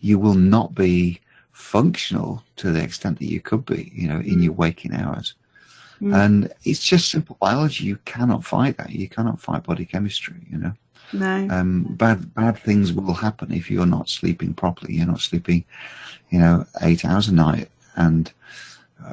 you 0.00 0.18
will 0.18 0.34
not 0.34 0.74
be 0.74 1.20
functional 1.52 2.42
to 2.56 2.70
the 2.72 2.82
extent 2.82 3.18
that 3.18 3.26
you 3.30 3.40
could 3.40 3.64
be, 3.64 3.92
you 3.94 4.08
know, 4.08 4.20
in 4.20 4.42
your 4.42 4.52
waking 4.52 4.94
hours. 4.94 5.34
And 6.02 6.50
it's 6.64 6.82
just 6.82 7.10
simple 7.10 7.36
biology. 7.40 7.84
You 7.84 7.98
cannot 8.06 8.42
fight 8.42 8.78
that. 8.78 8.90
You 8.90 9.06
cannot 9.06 9.38
fight 9.38 9.64
body 9.64 9.84
chemistry, 9.84 10.36
you 10.50 10.56
know 10.56 10.72
No. 11.12 11.46
um, 11.50 11.82
bad 11.90 12.32
bad 12.34 12.56
things 12.58 12.92
will 12.92 13.12
happen 13.12 13.52
if 13.52 13.70
you're 13.70 13.84
not 13.98 14.08
sleeping 14.08 14.54
properly. 14.54 14.94
You're 14.94 15.06
not 15.14 15.20
sleeping, 15.20 15.64
you 16.30 16.38
know, 16.38 16.64
eight 16.80 17.04
hours 17.04 17.28
a 17.28 17.34
night 17.34 17.68
and 17.96 18.32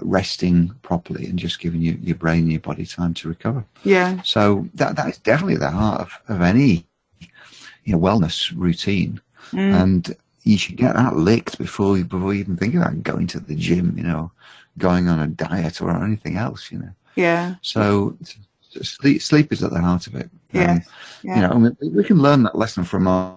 resting 0.02 0.70
properly 0.82 1.26
and 1.28 1.40
just 1.40 1.60
giving 1.60 1.82
your, 1.82 1.96
your 1.96 2.16
brain 2.16 2.44
and 2.44 2.52
your 2.52 2.62
body 2.62 2.86
time 2.86 3.14
to 3.16 3.30
recover. 3.30 3.64
yeah. 3.84 4.22
So 4.24 4.68
that 4.76 4.96
that 4.96 5.08
is 5.10 5.18
definitely 5.18 5.58
the 5.58 5.72
heart 5.72 6.02
of, 6.02 6.12
of 6.28 6.42
any 6.42 6.86
you 7.84 7.94
know 7.94 8.00
wellness 8.00 8.52
routine, 8.56 9.22
and 9.54 10.16
you 10.44 10.58
should 10.58 10.78
get 10.78 10.96
that 10.96 11.16
licked 11.16 11.58
before 11.58 11.98
you 11.98 12.06
before 12.06 12.34
you 12.34 12.42
even 12.42 12.58
think 12.58 12.76
about 12.76 13.04
going 13.04 13.28
to 13.28 13.40
the 13.40 13.56
gym. 13.56 13.98
You 13.98 14.04
know, 14.04 14.32
going 14.78 15.08
on 15.08 15.20
a 15.20 15.28
diet 15.28 15.82
or 15.82 15.92
anything 16.04 16.38
else. 16.38 16.72
You 16.72 16.80
know. 16.80 16.92
Yeah. 17.16 17.56
So 17.62 18.18
sleep, 18.82 19.22
sleep 19.22 19.52
is 19.52 19.64
at 19.64 19.72
the 19.72 19.82
heart 19.82 20.08
of 20.08 20.16
it. 20.16 20.30
Yeah, 20.52 20.74
Um, 20.74 20.82
yeah. 21.24 21.36
You 21.36 21.42
know, 21.42 21.50
I 21.50 21.58
mean, 21.58 21.78
we 21.96 22.04
can 22.04 22.20
learn 22.22 22.44
that 22.44 22.56
lesson 22.58 22.84
from 22.84 23.08
our, 23.08 23.36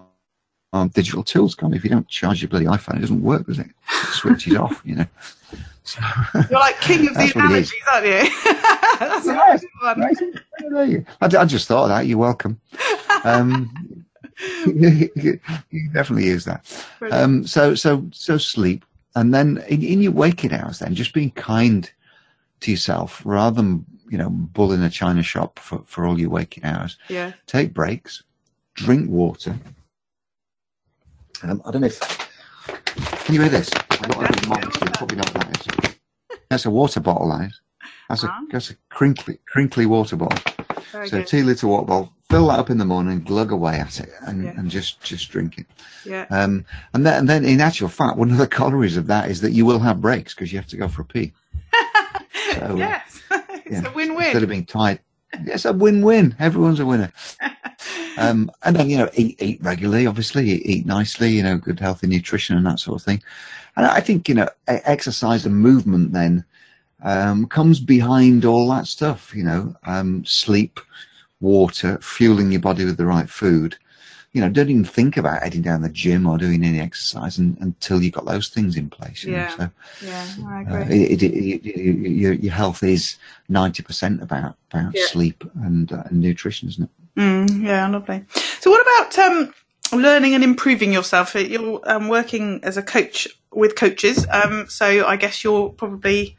our 0.73 0.87
digital 0.87 1.23
tools. 1.23 1.55
Can't? 1.55 1.75
If 1.75 1.83
you 1.83 1.89
don't 1.89 2.07
charge 2.07 2.41
your 2.41 2.49
bloody 2.49 2.65
iPhone, 2.65 2.97
it 2.97 3.01
doesn't 3.01 3.21
work, 3.21 3.45
does 3.47 3.59
it? 3.59 3.67
It 3.67 4.07
switches 4.13 4.55
off. 4.55 4.81
You 4.85 4.95
know. 4.95 5.05
So, 5.83 5.99
You're 6.49 6.59
like 6.59 6.79
king 6.79 7.07
of 7.07 7.13
the 7.15 7.19
That's 7.19 7.35
what 7.35 7.45
it 7.45 7.47
analogies, 7.47 7.73
aren't 7.91 8.05
you? 8.05 8.11
That's 8.99 9.27
a 9.27 9.33
Yes. 9.33 9.63
nice 9.97 10.21
one. 10.71 11.05
I, 11.21 11.25
I 11.41 11.45
just 11.45 11.67
thought 11.67 11.83
of 11.83 11.89
that. 11.89 12.05
You're 12.05 12.17
welcome. 12.19 12.59
Um, 13.23 14.05
you 14.65 15.39
definitely 15.93 16.25
use 16.27 16.45
that. 16.45 16.65
Um, 17.11 17.45
so, 17.45 17.75
so, 17.75 18.05
so 18.11 18.37
sleep, 18.37 18.85
and 19.15 19.33
then 19.33 19.63
in, 19.67 19.83
in 19.83 20.01
your 20.01 20.11
waking 20.11 20.53
hours, 20.53 20.79
then 20.79 20.95
just 20.95 21.13
being 21.13 21.31
kind 21.31 21.89
to 22.61 22.71
yourself 22.71 23.21
rather 23.25 23.55
than 23.55 23.85
you 24.09 24.17
know 24.17 24.29
bull 24.29 24.71
in 24.71 24.83
a 24.83 24.89
china 24.89 25.23
shop 25.23 25.57
for, 25.59 25.81
for 25.85 26.05
all 26.05 26.19
your 26.19 26.29
waking 26.29 26.63
hours. 26.63 26.97
Yeah. 27.09 27.33
Take 27.47 27.73
breaks, 27.73 28.23
drink 28.75 29.09
water. 29.09 29.55
Um, 31.43 31.61
I 31.65 31.71
don't 31.71 31.81
know 31.81 31.87
if 31.87 31.99
can 33.25 33.35
you 33.35 33.41
hear 33.41 33.49
this? 33.49 33.69
I've 33.73 34.01
got 34.01 34.17
a 34.17 34.19
little 34.21 34.49
monster, 34.49 34.85
you 34.85 34.91
probably 34.91 35.17
what 35.17 35.33
that 35.33 35.87
is. 35.87 35.95
That's 36.49 36.65
a 36.65 36.69
water 36.69 36.99
bottle, 36.99 37.29
that 37.29 37.47
is. 37.47 37.61
That's 38.09 38.23
a 38.23 38.39
that's 38.51 38.69
a 38.71 38.75
crinkly 38.89 39.39
crinkly 39.47 39.85
water 39.85 40.15
bottle. 40.17 40.39
Very 40.91 41.07
So 41.07 41.19
good. 41.19 41.27
two 41.27 41.43
litre 41.45 41.67
water 41.67 41.85
bottle, 41.85 42.13
fill 42.29 42.47
that 42.47 42.59
up 42.59 42.69
in 42.69 42.77
the 42.77 42.85
morning, 42.85 43.21
glug 43.21 43.51
away 43.51 43.79
at 43.79 43.99
it, 44.01 44.09
and, 44.27 44.43
Yeah. 44.43 44.53
and 44.57 44.69
just 44.69 45.01
just 45.01 45.29
drink 45.31 45.57
it. 45.57 45.65
Yeah. 46.05 46.25
Um, 46.29 46.65
and 46.93 47.05
then 47.05 47.19
and 47.19 47.29
then 47.29 47.45
in 47.45 47.61
actual 47.61 47.87
fact, 47.87 48.17
one 48.17 48.31
of 48.31 48.37
the 48.37 48.47
corollaries 48.57 48.97
of 48.97 49.07
that 49.07 49.29
is 49.31 49.41
that 49.41 49.51
you 49.51 49.65
will 49.65 49.79
have 49.79 50.01
breaks 50.01 50.33
because 50.35 50.51
you 50.51 50.59
have 50.59 50.67
to 50.67 50.77
go 50.77 50.87
for 50.87 51.01
a 51.03 51.05
pee. 51.05 51.31
So, 52.53 52.75
yes. 52.75 53.21
it's 53.31 53.81
yeah, 53.81 53.87
a 53.89 53.93
win-win. 53.93 54.23
Instead 54.25 54.43
of 54.43 54.49
being 54.49 54.65
tied, 54.65 54.99
it's 55.33 55.63
a 55.63 55.71
win-win. 55.71 56.35
Everyone's 56.37 56.81
a 56.81 56.85
winner. 56.85 57.11
Um, 58.17 58.51
and 58.63 58.75
then 58.75 58.89
you 58.89 58.97
know, 58.97 59.09
eat 59.13 59.41
eat 59.41 59.59
regularly. 59.61 60.07
Obviously, 60.07 60.49
eat, 60.49 60.85
nicely. 60.85 61.29
You 61.29 61.43
know, 61.43 61.57
good 61.57 61.79
healthy 61.79 62.07
nutrition 62.07 62.57
and 62.57 62.65
that 62.65 62.79
sort 62.79 62.99
of 62.99 63.05
thing. 63.05 63.21
And 63.75 63.85
I 63.85 64.01
think 64.01 64.27
you 64.27 64.35
know, 64.35 64.49
exercise 64.67 65.45
and 65.45 65.55
movement 65.55 66.13
then 66.13 66.43
um, 67.03 67.47
comes 67.47 67.79
behind 67.79 68.45
all 68.45 68.67
that 68.69 68.87
stuff. 68.87 69.33
You 69.35 69.43
know, 69.43 69.75
um, 69.85 70.25
sleep, 70.25 70.79
water, 71.39 71.97
fueling 72.01 72.51
your 72.51 72.61
body 72.61 72.85
with 72.85 72.97
the 72.97 73.05
right 73.05 73.29
food. 73.29 73.77
You 74.33 74.39
know, 74.39 74.49
don't 74.49 74.69
even 74.69 74.85
think 74.85 75.17
about 75.17 75.43
heading 75.43 75.61
down 75.61 75.81
the 75.81 75.89
gym 75.89 76.25
or 76.25 76.37
doing 76.37 76.63
any 76.63 76.79
exercise 76.79 77.37
un 77.37 77.57
until 77.59 78.01
you've 78.01 78.13
got 78.13 78.25
those 78.25 78.47
things 78.47 78.77
in 78.77 78.89
place. 78.89 79.25
Yeah. 79.25 79.53
Know? 79.57 79.69
So, 79.99 80.07
yeah, 80.07 80.25
I 80.47 80.63
uh, 80.63 80.81
agree. 80.83 81.03
it, 81.03 81.21
it, 81.21 81.33
it, 81.33 81.65
it, 81.65 81.75
your, 81.75 82.31
your 82.31 82.53
health 82.53 82.81
is 82.81 83.17
90% 83.49 84.21
about, 84.21 84.55
about 84.71 84.95
Yeah. 84.95 85.05
sleep 85.07 85.43
and, 85.55 85.91
uh, 85.91 86.03
and 86.05 86.21
nutrition, 86.21 86.69
isn't 86.69 86.83
it? 86.85 86.89
Mm, 87.17 87.63
yeah, 87.63 87.87
lovely. 87.87 88.23
So, 88.59 88.71
what 88.71 88.81
about 88.81 89.19
um, 89.19 89.53
learning 89.91 90.33
and 90.33 90.43
improving 90.43 90.93
yourself? 90.93 91.35
You're 91.35 91.81
um, 91.83 92.07
working 92.07 92.59
as 92.63 92.77
a 92.77 92.83
coach 92.83 93.27
with 93.51 93.75
coaches, 93.75 94.25
um, 94.31 94.67
so 94.69 95.05
I 95.05 95.17
guess 95.17 95.43
you're 95.43 95.69
probably 95.69 96.37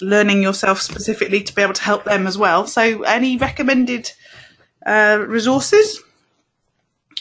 learning 0.00 0.42
yourself 0.42 0.80
specifically 0.80 1.42
to 1.42 1.54
be 1.54 1.62
able 1.62 1.72
to 1.74 1.82
help 1.82 2.04
them 2.04 2.26
as 2.26 2.36
well. 2.36 2.66
So, 2.66 3.02
any 3.02 3.36
recommended 3.36 4.12
uh, 4.84 5.24
resources? 5.26 6.02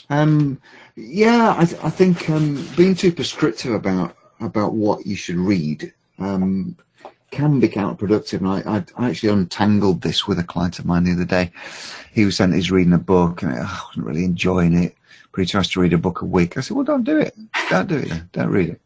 Um, 0.09 0.59
yeah, 0.95 1.55
I, 1.57 1.65
th- 1.65 1.81
I 1.84 1.89
think 1.89 2.29
um, 2.29 2.67
being 2.75 2.95
too 2.95 3.11
prescriptive 3.11 3.73
about 3.73 4.15
about 4.39 4.73
what 4.73 5.05
you 5.05 5.15
should 5.15 5.38
read 5.38 5.93
um, 6.19 6.75
can 7.34 7.59
be 7.59 7.67
counterproductive. 7.67 8.39
And 8.39 8.47
I, 8.47 8.77
I, 8.77 8.86
I 9.05 9.09
actually 9.09 9.29
untangled 9.29 10.01
this 10.01 10.27
with 10.27 10.39
a 10.39 10.43
client 10.43 10.79
of 10.79 10.86
mine 10.86 11.03
the 11.03 11.13
other 11.13 11.25
day. 11.25 11.51
He 12.13 12.25
was 12.25 12.38
saying 12.38 12.53
he's 12.53 12.71
reading 12.71 12.93
a 12.93 12.97
book 12.99 13.41
and 13.41 13.51
I 13.53 13.79
wasn't 13.88 14.05
really 14.05 14.23
enjoying 14.25 14.73
it, 14.77 14.95
but 15.31 15.41
he 15.41 15.45
tries 15.47 15.69
to 15.71 15.81
read 15.81 15.93
a 15.93 15.97
book 15.97 16.21
a 16.21 16.25
week. 16.25 16.57
I 16.57 16.61
said, 16.61 16.75
well, 16.75 16.86
don't 16.86 17.03
do 17.03 17.17
it. 17.17 17.36
Don't 17.69 17.88
do 17.88 17.97
it 17.97 18.09
then. 18.09 18.29
Don't 18.31 18.49
read 18.49 18.69
it. 18.69 18.81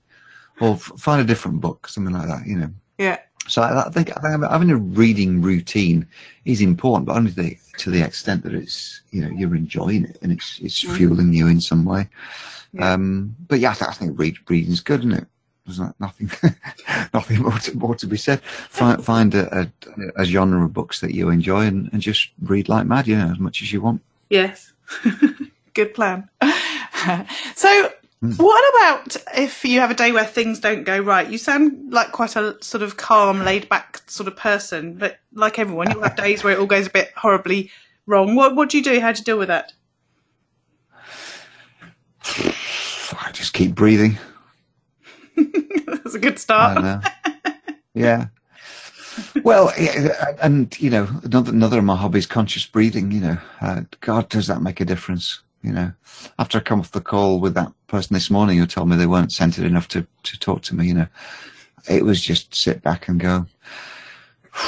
Or 0.59 0.73
f- 0.73 0.91
find 0.97 1.21
a 1.21 1.25
different 1.25 1.61
book, 1.61 1.87
something 1.87 2.13
like 2.13 2.27
that, 2.27 2.47
you 2.47 2.57
know. 2.57 2.69
Yeah, 2.97 3.19
So 3.47 3.61
I, 3.61 3.85
I 3.85 3.89
think 3.89 4.09
I 4.17 4.19
think 4.21 4.43
having 4.49 4.71
a 4.71 4.77
reading 4.77 5.41
routine 5.41 6.07
is 6.45 6.61
important, 6.61 7.05
but 7.05 7.15
only 7.15 7.31
the, 7.31 7.57
to 7.77 7.91
the 7.91 8.01
extent 8.01 8.41
that 8.43 8.55
it's 8.55 9.01
you 9.11 9.21
know 9.21 9.29
you're 9.29 9.55
enjoying 9.55 10.05
it 10.05 10.17
and 10.23 10.31
it's 10.31 10.57
it's 10.63 10.79
fueling 10.95 11.31
you 11.31 11.47
in 11.47 11.61
some 11.61 11.85
way. 11.85 12.09
Yeah. 12.73 12.93
Um, 12.93 13.35
but 13.47 13.59
yeah, 13.59 13.71
I, 13.71 13.73
th- 13.75 13.89
I 13.89 13.93
think 13.93 14.17
read, 14.19 14.35
reading's 14.49 14.81
good, 14.81 15.01
isn't 15.01 15.11
it? 15.13 15.27
There's 15.67 15.79
not, 15.81 15.99
nothing 15.99 16.31
nothing 17.13 17.41
more 17.41 17.59
to, 17.59 17.77
more 17.77 17.95
to 17.95 18.07
be 18.07 18.15
said. 18.15 18.39
Find 18.41 19.03
find 19.03 19.35
a, 19.35 19.63
a, 19.63 20.21
a 20.21 20.25
genre 20.25 20.63
of 20.63 20.73
books 20.73 21.01
that 21.01 21.13
you 21.13 21.29
enjoy 21.29 21.65
and, 21.65 21.89
and 21.91 22.01
just 22.01 22.29
read 22.41 22.69
like 22.69 22.87
mad, 22.87 23.05
you 23.05 23.17
know, 23.17 23.29
as 23.29 23.37
much 23.37 23.61
as 23.61 23.73
you 23.73 23.81
want. 23.81 24.01
Yes. 24.29 24.71
Good 25.73 25.93
plan. 25.93 26.29
so, 27.55 27.91
hmm. 28.21 28.31
what 28.37 28.75
about 28.75 29.17
if 29.35 29.65
you 29.65 29.81
have 29.81 29.91
a 29.91 29.93
day 29.93 30.13
where 30.13 30.23
things 30.23 30.61
don't 30.61 30.85
go 30.85 30.99
right? 30.99 31.29
You 31.29 31.37
sound 31.37 31.91
like 31.91 32.13
quite 32.13 32.37
a 32.37 32.55
sort 32.61 32.81
of 32.81 32.95
calm, 32.95 33.43
laid 33.43 33.67
back 33.67 34.09
sort 34.09 34.27
of 34.27 34.37
person, 34.37 34.93
but 34.97 35.19
like 35.33 35.59
everyone, 35.59 35.91
you 35.91 35.99
have 35.99 36.15
days 36.15 36.45
where 36.45 36.53
it 36.53 36.59
all 36.59 36.65
goes 36.65 36.87
a 36.87 36.91
bit 36.91 37.11
horribly 37.17 37.71
wrong. 38.05 38.35
What 38.35 38.55
what 38.55 38.69
do 38.69 38.77
you 38.77 38.83
do? 38.83 39.01
How 39.01 39.11
do 39.11 39.19
you 39.19 39.25
deal 39.25 39.37
with 39.37 39.49
that? 39.49 39.73
I 42.23 43.31
just 43.33 43.53
keep 43.53 43.75
breathing. 43.75 44.17
That's 45.85 46.15
a 46.15 46.19
good 46.19 46.39
start. 46.39 47.03
yeah. 47.93 48.27
Well, 49.43 49.71
and 50.41 50.77
you 50.79 50.89
know, 50.89 51.07
another 51.23 51.51
another 51.51 51.79
of 51.79 51.85
my 51.85 51.95
hobbies, 51.95 52.25
conscious 52.25 52.65
breathing. 52.65 53.11
You 53.11 53.21
know, 53.21 53.37
uh, 53.61 53.81
God, 54.01 54.29
does 54.29 54.47
that 54.47 54.61
make 54.61 54.81
a 54.81 54.85
difference? 54.85 55.41
You 55.63 55.73
know, 55.73 55.91
after 56.39 56.59
I 56.59 56.61
come 56.61 56.79
off 56.79 56.91
the 56.91 57.01
call 57.01 57.39
with 57.39 57.53
that 57.55 57.71
person 57.87 58.13
this 58.13 58.29
morning 58.29 58.57
who 58.57 58.65
told 58.65 58.89
me 58.89 58.95
they 58.95 59.07
weren't 59.07 59.31
centered 59.31 59.65
enough 59.65 59.87
to 59.89 60.05
to 60.23 60.39
talk 60.39 60.61
to 60.63 60.75
me, 60.75 60.87
you 60.87 60.93
know, 60.93 61.07
it 61.89 62.03
was 62.03 62.21
just 62.21 62.53
sit 62.53 62.81
back 62.81 63.07
and 63.07 63.19
go, 63.19 63.45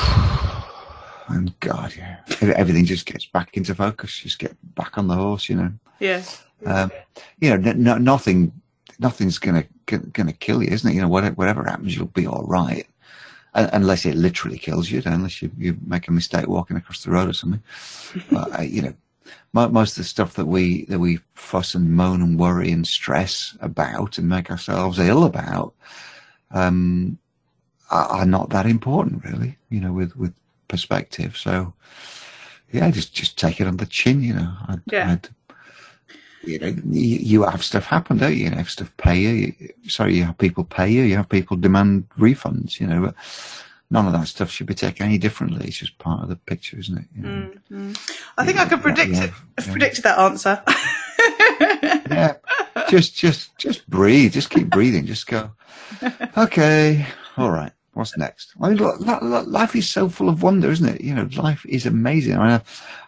and 1.28 1.58
God, 1.60 1.94
yeah, 1.96 2.18
everything 2.42 2.86
just 2.86 3.06
gets 3.06 3.26
back 3.26 3.56
into 3.56 3.76
focus. 3.76 4.18
Just 4.20 4.40
get 4.40 4.56
back 4.76 4.98
on 4.98 5.08
the 5.08 5.16
horse, 5.16 5.50
you 5.50 5.56
know. 5.56 5.72
Yeah. 6.00 6.24
Um, 6.66 6.92
you 7.40 7.56
know, 7.56 7.98
nothing, 7.98 8.52
nothing's 9.00 9.38
gonna 9.40 9.66
gonna 9.88 10.34
kill 10.34 10.62
you, 10.62 10.70
isn't 10.70 10.90
it? 10.90 10.94
You 10.96 11.02
know, 11.02 11.08
whatever, 11.08 11.36
whatever 11.36 11.64
happens, 11.64 11.96
you'll 11.96 12.08
be 12.08 12.28
all 12.28 12.44
right, 12.46 12.86
Un- 13.56 13.70
unless 13.74 14.06
it 14.06 14.16
literally 14.16 14.60
kills 14.60 14.92
you. 14.92 15.02
Unless 15.06 15.42
you, 15.42 15.50
you 15.58 15.78
make 15.86 16.08
a 16.08 16.12
mistake 16.12 16.48
walking 16.48 16.78
across 16.78 17.04
the 17.04 17.12
road 17.12 17.30
or 17.30 17.34
something. 17.34 17.64
but, 18.32 18.60
uh, 18.60 18.62
you 18.62 18.82
know, 18.82 18.94
mo- 19.54 19.70
most 19.70 19.92
of 19.94 19.98
the 19.98 20.04
stuff 20.04 20.34
that 20.36 20.46
we 20.46 20.86
that 20.86 21.00
we 21.00 21.20
fuss 21.34 21.74
and 21.76 21.96
moan 21.96 22.22
and 22.22 22.38
worry 22.40 22.72
and 22.72 22.86
stress 22.86 23.58
about 23.62 24.18
and 24.18 24.30
make 24.30 24.52
ourselves 24.52 25.00
ill 25.00 25.24
about, 25.24 25.74
um, 26.52 27.18
are, 27.92 28.06
are 28.06 28.26
not 28.26 28.50
that 28.52 28.66
important, 28.66 29.24
really. 29.24 29.58
You 29.70 29.80
know, 29.82 29.94
with 29.94 30.16
with 30.16 30.34
perspective. 30.68 31.36
So, 31.38 31.74
yeah, 32.72 32.92
just 32.92 33.14
just 33.14 33.38
take 33.40 33.60
it 33.62 33.68
on 33.68 33.78
the 33.78 33.86
chin. 33.88 34.22
You 34.22 34.34
know, 34.36 34.54
I'd, 34.68 34.82
Yeah. 34.92 35.12
I'd, 35.14 35.30
you 36.50 36.60
know, 36.60 36.68
you, 36.90 37.18
you 37.18 37.44
have 37.44 37.64
stuff 37.64 37.86
happen, 37.86 38.18
don't 38.18 38.36
you? 38.36 38.46
You 38.46 38.52
have 38.52 38.70
stuff 38.70 38.92
pay 38.98 39.18
you. 39.18 39.54
Sorry, 39.88 40.16
you 40.16 40.24
have 40.24 40.38
people 40.38 40.64
pay 40.64 40.90
you. 40.90 41.04
You 41.04 41.18
have 41.18 41.30
people 41.30 41.58
demand 41.58 42.08
refunds. 42.18 42.80
You 42.80 42.88
know, 42.88 43.02
but 43.02 43.16
none 43.90 44.06
of 44.06 44.14
that 44.14 44.28
stuff 44.28 44.50
should 44.50 44.68
be 44.68 44.76
taken 44.76 45.06
any 45.06 45.18
differently. 45.18 45.68
It's 45.68 45.78
just 45.78 45.98
part 45.98 46.24
of 46.24 46.30
the 46.30 46.36
picture, 46.36 46.80
isn't 46.80 46.98
it? 46.98 47.06
You 47.16 47.22
know? 47.22 47.30
Mm, 47.30 47.94
mm. 47.94 48.20
I 48.38 48.46
think 48.46 48.60
I 48.60 48.68
could 48.68 48.82
predict 48.82 49.12
yeah, 49.12 49.26
it. 49.26 49.32
I've 49.58 49.66
yeah. 49.68 49.72
predicted 49.72 50.04
that 50.04 50.20
answer. 50.20 50.64
yeah, 52.10 52.36
just 52.90 53.16
just 53.16 53.58
just 53.58 53.90
breathe. 53.90 54.34
Just 54.34 54.50
keep 54.50 54.70
breathing. 54.70 55.06
Just 55.06 55.28
go. 55.28 55.52
Okay, 56.38 57.06
all 57.38 57.52
right. 57.52 57.72
What's 57.94 58.18
next? 58.18 58.54
I 58.62 58.70
mean, 58.70 58.78
look, 58.78 59.00
li- 59.00 59.18
li- 59.22 59.46
life 59.46 59.76
is 59.76 59.90
so 59.90 60.08
full 60.08 60.30
of 60.30 60.42
wonder, 60.44 60.72
isn't 60.72 60.88
it? 60.88 61.02
You 61.02 61.16
know, 61.16 61.28
life 61.36 61.66
is 61.66 61.86
amazing. 61.86 62.38
I 62.38 62.48
mean, 62.48 62.62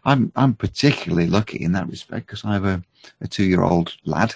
I'm 0.03 0.31
I'm 0.35 0.53
particularly 0.55 1.27
lucky 1.27 1.63
in 1.63 1.73
that 1.73 1.87
respect 1.89 2.27
because 2.27 2.43
I 2.45 2.53
have 2.53 2.65
a, 2.65 2.83
a 3.21 3.27
two 3.27 3.43
year 3.43 3.63
old 3.63 3.95
lad. 4.05 4.35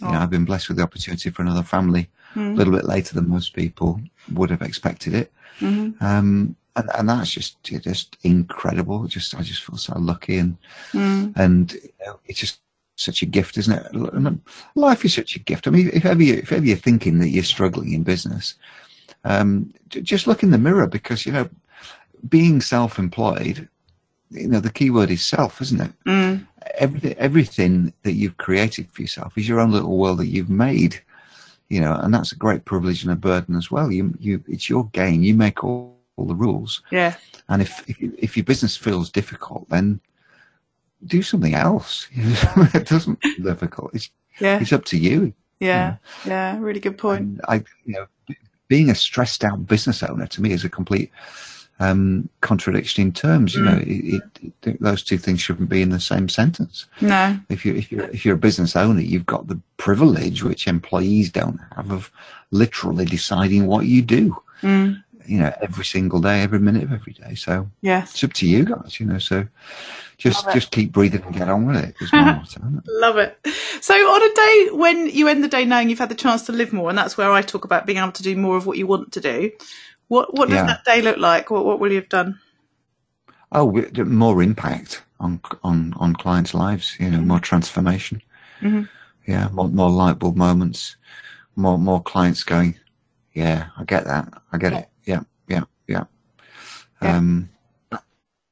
You 0.00 0.08
know, 0.08 0.18
I've 0.18 0.30
been 0.30 0.44
blessed 0.44 0.68
with 0.68 0.76
the 0.78 0.82
opportunity 0.82 1.30
for 1.30 1.42
another 1.42 1.62
family 1.62 2.08
a 2.36 2.40
little 2.56 2.72
bit 2.74 2.84
later 2.84 3.14
than 3.14 3.28
most 3.28 3.54
people 3.54 4.00
would 4.32 4.50
have 4.50 4.62
expected 4.62 5.14
it. 5.14 5.32
Um, 6.00 6.56
and, 6.76 6.90
and 6.98 7.08
that's 7.08 7.30
just 7.30 7.62
just 7.62 8.16
incredible. 8.24 9.06
Just 9.06 9.34
I 9.36 9.42
just 9.42 9.62
feel 9.62 9.76
so 9.76 9.96
lucky 9.98 10.38
and 10.38 10.56
and 11.36 11.72
you 11.74 11.90
know, 12.06 12.18
it's 12.26 12.40
just 12.40 12.60
such 12.96 13.22
a 13.22 13.26
gift, 13.26 13.56
isn't 13.58 13.72
it? 13.72 14.38
Life 14.74 15.04
is 15.04 15.14
such 15.14 15.36
a 15.36 15.40
gift. 15.40 15.66
I 15.66 15.70
mean, 15.70 15.90
if 15.92 16.04
ever 16.04 16.22
you 16.22 16.34
if 16.34 16.50
ever 16.52 16.64
you're 16.64 16.76
thinking 16.76 17.18
that 17.20 17.28
you're 17.28 17.44
struggling 17.44 17.92
in 17.92 18.02
business, 18.02 18.54
um, 19.24 19.72
just 19.88 20.26
look 20.26 20.42
in 20.42 20.50
the 20.50 20.58
mirror 20.58 20.86
because 20.88 21.24
you 21.26 21.32
know, 21.32 21.48
being 22.28 22.60
self-employed, 22.60 23.68
you 24.34 24.48
know, 24.48 24.60
the 24.60 24.72
key 24.72 24.90
word 24.90 25.10
is 25.10 25.24
self, 25.24 25.60
isn't 25.62 25.80
it? 25.80 25.92
Mm. 26.06 26.46
Everything 26.78 27.14
everything 27.18 27.92
that 28.02 28.12
you've 28.14 28.36
created 28.36 28.90
for 28.90 29.02
yourself 29.02 29.36
is 29.38 29.48
your 29.48 29.60
own 29.60 29.70
little 29.70 29.96
world 29.96 30.18
that 30.18 30.26
you've 30.26 30.50
made. 30.50 31.00
You 31.68 31.80
know, 31.80 31.94
and 31.94 32.12
that's 32.12 32.32
a 32.32 32.36
great 32.36 32.64
privilege 32.66 33.02
and 33.02 33.12
a 33.12 33.16
burden 33.16 33.56
as 33.56 33.70
well. 33.70 33.90
You 33.90 34.14
you 34.18 34.42
it's 34.48 34.68
your 34.68 34.86
game. 34.92 35.22
You 35.22 35.34
make 35.34 35.64
all, 35.64 35.96
all 36.16 36.26
the 36.26 36.34
rules. 36.34 36.82
yeah. 36.90 37.14
And 37.48 37.62
if 37.62 37.84
if, 37.88 37.96
if 38.00 38.36
your 38.36 38.44
business 38.44 38.76
feels 38.76 39.10
difficult, 39.10 39.68
then 39.70 40.00
do 41.06 41.22
something 41.22 41.54
else. 41.54 42.08
it 42.74 42.86
doesn't 42.88 43.20
feel 43.22 43.44
difficult. 43.44 43.94
It's 43.94 44.10
Yeah. 44.40 44.58
it's 44.60 44.72
up 44.72 44.84
to 44.86 44.98
you. 44.98 45.32
Yeah. 45.60 45.96
Yeah. 46.26 46.58
Really 46.58 46.80
good 46.80 46.98
point. 46.98 47.20
And 47.20 47.40
I, 47.48 47.56
you 47.84 47.94
know, 47.94 48.06
being 48.68 48.90
a 48.90 48.94
stressed 48.94 49.44
out 49.44 49.66
business 49.66 50.02
owner 50.02 50.26
to 50.26 50.42
me 50.42 50.52
is 50.52 50.64
a 50.64 50.68
complete 50.70 51.10
um, 51.90 52.28
contradiction 52.40 53.02
in 53.02 53.12
terms. 53.12 53.54
You 53.54 53.62
know, 53.64 53.78
it, 53.78 54.22
it, 54.42 54.52
it, 54.62 54.82
those 54.82 55.02
two 55.02 55.18
things 55.18 55.40
shouldn't 55.40 55.68
be 55.68 55.82
in 55.82 55.90
the 55.90 56.00
same 56.00 56.28
sentence. 56.28 56.86
No. 57.00 57.38
If 57.48 57.64
you 57.64 57.74
if 57.74 57.90
you're 57.92 58.04
if 58.10 58.24
you're 58.24 58.34
a 58.36 58.38
business 58.38 58.76
owner, 58.76 59.00
you've 59.00 59.26
got 59.26 59.48
the 59.48 59.60
privilege 59.76 60.42
which 60.42 60.66
employees 60.66 61.30
don't 61.30 61.60
have 61.76 61.90
of 61.90 62.10
literally 62.50 63.04
deciding 63.04 63.66
what 63.66 63.86
you 63.86 64.02
do. 64.02 64.36
You 65.26 65.38
know, 65.38 65.54
every 65.62 65.86
single 65.86 66.20
day, 66.20 66.42
every 66.42 66.58
minute 66.58 66.82
of 66.82 66.92
every 66.92 67.14
day. 67.14 67.34
So 67.34 67.70
Yes. 67.80 68.12
it's 68.12 68.24
up 68.24 68.34
to 68.34 68.46
you 68.46 68.64
guys. 68.66 69.00
You 69.00 69.06
know, 69.06 69.18
so 69.18 69.46
just 70.18 70.44
just 70.52 70.70
keep 70.70 70.92
breathing 70.92 71.22
and 71.22 71.34
get 71.34 71.48
on 71.48 71.66
with 71.66 71.76
it. 71.76 71.94
Is 72.00 72.12
my 72.12 72.32
motto, 72.34 72.60
it? 72.78 72.84
Love 73.00 73.16
it. 73.16 73.38
So, 73.80 73.94
on 73.94 74.22
a 74.22 74.34
day 74.34 74.76
when 74.76 75.08
you 75.08 75.28
end 75.28 75.42
the 75.42 75.48
day 75.48 75.64
knowing 75.64 75.88
you've 75.88 75.98
had 75.98 76.10
the 76.10 76.14
chance 76.14 76.42
to 76.46 76.52
live 76.52 76.72
more, 76.74 76.88
and 76.90 76.98
that's 76.98 77.16
where 77.16 77.32
I 77.32 77.40
talk 77.42 77.64
about 77.64 77.86
being 77.86 77.98
able 77.98 78.12
to 78.12 78.22
do 78.22 78.36
more 78.36 78.56
of 78.56 78.66
what 78.66 78.76
you 78.78 78.86
want 78.86 79.12
to 79.12 79.20
do, 79.20 79.50
what 80.08 80.34
what 80.34 80.48
does 80.48 80.56
Yeah. 80.58 80.66
that 80.66 80.84
day 80.84 81.02
look 81.02 81.18
like? 81.18 81.50
What 81.50 81.64
what 81.64 81.80
will 81.80 81.90
you 81.90 82.00
have 82.00 82.08
done? 82.08 82.38
Oh, 83.52 83.70
more 84.04 84.42
impact 84.42 85.04
on 85.20 85.40
on 85.62 85.94
on 85.98 86.14
clients' 86.16 86.54
lives. 86.54 86.96
You 87.00 87.10
know, 87.10 87.20
more 87.20 87.40
transformation. 87.40 88.22
Yeah, 89.26 89.48
more 89.52 89.68
more 89.68 89.90
light 89.90 90.18
bulb 90.18 90.36
moments. 90.36 90.96
More 91.56 91.78
more 91.78 92.02
clients 92.02 92.44
going. 92.44 92.76
Yeah, 93.34 93.68
I 93.78 93.84
get 93.84 94.04
that. 94.06 94.32
I 94.52 94.58
get 94.58 94.72
it. 94.72 94.88
Yeah, 95.04 95.22
yeah, 95.48 95.64
yeah. 95.88 96.04
Yeah. 97.02 97.16
Um, 97.16 97.50
that, 97.90 98.04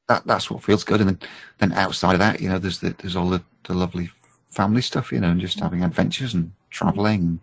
that 0.07 0.27
that's 0.27 0.49
what 0.51 0.63
feels 0.63 0.83
good. 0.83 1.01
And 1.01 1.09
then 1.09 1.19
then 1.59 1.73
outside 1.73 2.13
of 2.13 2.19
that, 2.19 2.41
you 2.41 2.49
know, 2.49 2.59
there's 2.59 2.79
the, 2.79 2.95
there's 2.99 3.15
all 3.15 3.29
the, 3.29 3.43
the 3.65 3.73
lovely 3.73 4.09
family 4.51 4.81
stuff. 4.81 5.11
You 5.11 5.19
know, 5.21 5.29
and 5.31 5.41
just 5.41 5.59
having 5.59 5.83
adventures 5.83 6.33
and 6.33 6.53
traveling. 6.71 7.39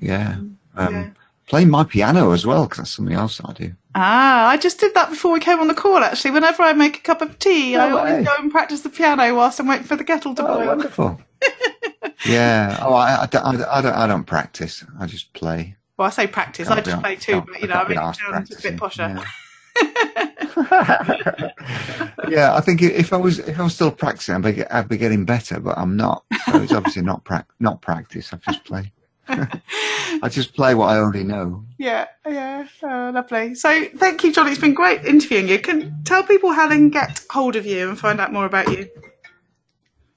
Yeah. 0.00 0.36
Um, 0.76 0.94
Yeah. 0.94 1.10
Playing 1.52 1.68
my 1.68 1.84
piano 1.84 2.30
as 2.30 2.46
well 2.46 2.62
because 2.64 2.78
that's 2.78 2.90
something 2.92 3.14
else 3.14 3.38
I 3.44 3.52
do. 3.52 3.74
Ah, 3.94 4.48
I 4.48 4.56
just 4.56 4.80
did 4.80 4.94
that 4.94 5.10
before 5.10 5.34
we 5.34 5.38
came 5.38 5.58
on 5.60 5.68
the 5.68 5.74
call. 5.74 5.98
Actually, 5.98 6.30
whenever 6.30 6.62
I 6.62 6.72
make 6.72 6.96
a 6.96 7.00
cup 7.00 7.20
of 7.20 7.38
tea, 7.38 7.76
I 7.76 7.90
No 7.90 7.98
always 7.98 8.26
go 8.26 8.32
and 8.38 8.50
practice 8.50 8.80
the 8.80 8.88
piano 8.88 9.34
whilst 9.34 9.60
I'm 9.60 9.66
waiting 9.68 9.84
for 9.84 9.94
the 9.96 10.02
kettle 10.04 10.34
to 10.34 10.42
Oh, 10.42 10.46
boil. 10.56 10.66
wonderful. 10.68 11.20
yeah. 12.26 12.78
Oh, 12.80 12.94
I, 12.94 13.24
I, 13.24 13.26
don't, 13.26 13.44
I, 13.44 13.52
don't- 13.52 13.68
I 13.68 13.80
don't. 13.82 13.94
I 13.94 14.06
don't 14.06 14.24
practice. 14.24 14.82
I 14.98 15.04
just 15.04 15.34
play. 15.34 15.76
Well, 15.98 16.06
I 16.06 16.10
say 16.10 16.26
practice. 16.26 16.68
I 16.68 16.74
Can't 16.76 16.86
just 16.86 17.02
play 17.02 17.16
too, 17.16 17.42
but 17.42 17.60
you 17.60 17.68
know, 17.68 17.74
I 17.74 17.86
mean, 17.86 17.98
sounds 18.14 18.50
a 18.58 18.62
bit 18.70 18.80
posher. 18.80 19.14
Yeah. 19.14 19.24
yeah, 22.30 22.54
I 22.54 22.62
think 22.62 22.80
if 22.80 23.12
I 23.12 23.18
was 23.18 23.40
if 23.40 23.60
I 23.60 23.62
was 23.62 23.74
still 23.74 23.90
practicing, 23.90 24.36
I'd 24.36 24.42
be, 24.56 24.64
I'd 24.64 24.88
be 24.88 24.96
getting 24.96 25.26
better, 25.26 25.60
but 25.60 25.76
I'm 25.76 25.98
not. 25.98 26.24
So 26.50 26.62
it's 26.62 26.72
obviously 26.72 27.02
not 27.02 27.24
prac 27.24 27.46
not 27.60 27.82
practice. 27.82 28.32
I 28.32 28.38
just 28.38 28.64
play. 28.64 28.90
I 29.28 30.28
just 30.28 30.54
play 30.54 30.74
what 30.74 30.86
I 30.86 30.96
already 30.96 31.24
know. 31.24 31.64
Yeah, 31.78 32.06
yeah, 32.26 32.66
oh, 32.82 33.10
lovely. 33.14 33.54
So, 33.54 33.86
thank 33.96 34.24
you, 34.24 34.32
John. 34.32 34.48
It's 34.48 34.60
been 34.60 34.74
great 34.74 35.04
interviewing 35.04 35.48
you. 35.48 35.58
Can 35.58 36.02
tell 36.04 36.22
people 36.22 36.52
how 36.52 36.68
they 36.68 36.76
can 36.76 36.90
get 36.90 37.24
hold 37.30 37.56
of 37.56 37.66
you 37.66 37.88
and 37.88 37.98
find 37.98 38.20
out 38.20 38.32
more 38.32 38.46
about 38.46 38.68
you. 38.70 38.88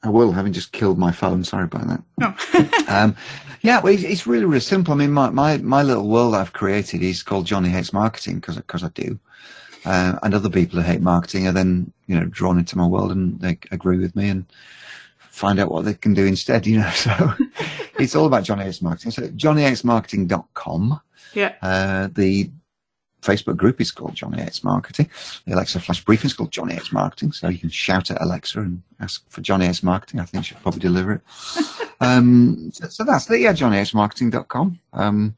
I 0.04 0.10
will, 0.10 0.32
having 0.32 0.54
just 0.54 0.72
killed 0.72 1.00
my 1.00 1.12
phone. 1.12 1.44
Sorry 1.44 1.64
about 1.66 1.88
that. 1.88 2.04
No. 2.18 2.70
Um, 2.88 3.16
yeah, 3.64 3.82
well, 3.82 3.92
it's, 3.92 4.04
it's 4.04 4.28
really, 4.28 4.46
really 4.46 4.60
simple. 4.60 4.94
I 4.94 4.98
mean, 4.98 5.12
my, 5.12 5.32
my, 5.32 5.58
my 5.58 5.82
little 5.82 6.08
world 6.08 6.36
I've 6.36 6.54
created 6.54 7.02
is 7.02 7.24
called 7.24 7.48
Johnny 7.48 7.70
Hates 7.70 7.92
Marketing 7.92 8.36
because 8.36 8.58
because 8.58 8.84
I 8.84 8.90
do. 8.90 9.20
Uh, 9.86 10.20
and 10.22 10.36
other 10.36 10.50
people 10.50 10.80
who 10.80 10.86
hate 10.86 11.02
marketing 11.02 11.48
are 11.48 11.52
then, 11.52 11.92
you 12.06 12.16
know, 12.16 12.26
drawn 12.26 12.60
into 12.60 12.78
my 12.78 12.86
world 12.86 13.12
and 13.12 13.40
they 13.40 13.58
agree 13.72 13.98
with 13.98 14.16
me 14.16 14.30
and 14.30 14.46
find 15.36 15.60
out 15.60 15.70
what 15.70 15.84
they 15.86 15.94
can 15.94 16.14
do 16.14 16.26
instead, 16.26 16.66
you 16.66 16.80
know. 16.80 16.90
So 16.96 17.34
it's 18.00 18.16
all 18.16 18.26
about 18.26 18.44
Johnny 18.44 18.64
Hates 18.66 18.82
Marketing. 18.82 19.12
So 19.12 19.22
johnnyhatesmarketing.com. 19.24 21.00
yeah, 21.34 21.54
Uh, 21.62 22.10
the 22.14 22.50
Facebook 23.22 23.58
group 23.58 23.82
is 23.82 23.92
called 23.92 24.14
Johnny 24.16 24.42
Hates 24.42 24.64
Marketing. 24.64 25.10
The 25.46 25.54
Alexa 25.56 25.80
Flash 25.80 26.04
Briefing 26.04 26.28
is 26.28 26.34
called 26.34 26.52
Johnny 26.52 26.74
Hates 26.74 26.92
Marketing. 26.92 27.32
So 27.32 27.48
you 27.50 27.58
can 27.58 27.70
shout 27.70 28.12
at 28.12 28.22
Alexa 28.22 28.60
and 28.60 28.82
ask 29.00 29.24
for 29.30 29.42
Johnny 29.42 29.66
Hates 29.66 29.82
Marketing. 29.84 30.20
I 30.20 30.26
think 30.26 30.46
she'll 30.46 30.60
probably 30.60 30.82
deliver 30.82 31.14
it. 31.14 31.22
um, 32.02 32.72
so, 32.74 32.88
so 32.88 33.04
that's 33.04 33.30
it. 33.30 33.42
Yeah, 33.42 33.54
johnnyhatesmarketing.com. 33.54 34.80
Um, 34.94 35.36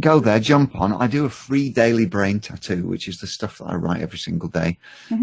go 0.00 0.20
there, 0.20 0.40
jump 0.40 0.74
on. 0.76 0.92
I 0.92 1.06
do 1.06 1.24
a 1.24 1.30
free 1.30 1.70
daily 1.70 2.06
brain 2.06 2.40
tattoo, 2.40 2.86
which 2.86 3.08
is 3.08 3.20
the 3.20 3.26
stuff 3.26 3.58
that 3.58 3.64
I 3.64 3.74
write 3.74 4.02
every 4.02 4.18
single 4.18 4.48
day. 4.48 4.78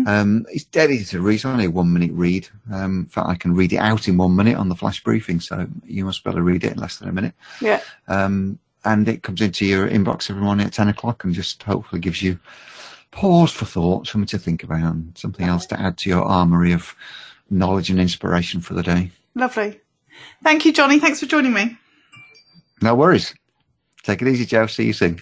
Um, 0.07 0.45
it's 0.49 0.65
dead 0.65 0.91
easy 0.91 1.05
to 1.17 1.21
read. 1.21 1.35
It's 1.35 1.45
only 1.45 1.65
a 1.65 1.71
one 1.71 1.93
minute 1.93 2.11
read. 2.13 2.47
Um, 2.71 3.01
in 3.01 3.05
fact, 3.05 3.27
I 3.27 3.35
can 3.35 3.55
read 3.55 3.73
it 3.73 3.77
out 3.77 4.07
in 4.07 4.17
one 4.17 4.35
minute 4.35 4.57
on 4.57 4.69
the 4.69 4.75
flash 4.75 5.03
briefing. 5.03 5.39
So 5.39 5.67
you 5.85 6.05
must 6.05 6.23
be 6.23 6.29
able 6.29 6.39
to 6.39 6.43
read 6.43 6.63
it 6.63 6.73
in 6.73 6.79
less 6.79 6.97
than 6.97 7.09
a 7.09 7.13
minute. 7.13 7.33
yeah. 7.61 7.81
Um, 8.07 8.59
and 8.83 9.09
it 9.09 9.23
comes 9.23 9.41
into 9.41 9.65
your 9.65 9.89
inbox 9.89 10.29
every 10.29 10.43
morning 10.43 10.67
at 10.67 10.73
10 10.73 10.87
o'clock 10.89 11.23
and 11.23 11.33
just 11.33 11.63
hopefully 11.63 11.99
gives 11.99 12.21
you 12.21 12.39
pause 13.09 13.51
for 13.51 13.65
thought, 13.65 14.05
something 14.05 14.27
to 14.27 14.37
think 14.37 14.63
about, 14.63 14.81
and 14.81 15.17
something 15.17 15.47
else 15.47 15.65
to 15.67 15.79
add 15.79 15.97
to 15.97 16.09
your 16.09 16.23
armory 16.23 16.71
of 16.71 16.95
knowledge 17.49 17.89
and 17.89 17.99
inspiration 17.99 18.61
for 18.61 18.75
the 18.75 18.83
day. 18.83 19.09
Lovely. 19.33 19.79
Thank 20.43 20.65
you, 20.65 20.73
Johnny. 20.73 20.99
Thanks 20.99 21.19
for 21.19 21.25
joining 21.25 21.53
me. 21.53 21.77
No 22.81 22.93
worries. 22.93 23.33
Take 24.05 24.21
it 24.21 24.27
easy, 24.27 24.45
Jo. 24.45 24.67
See 24.67 24.85
you 24.85 24.93
soon. 24.93 25.19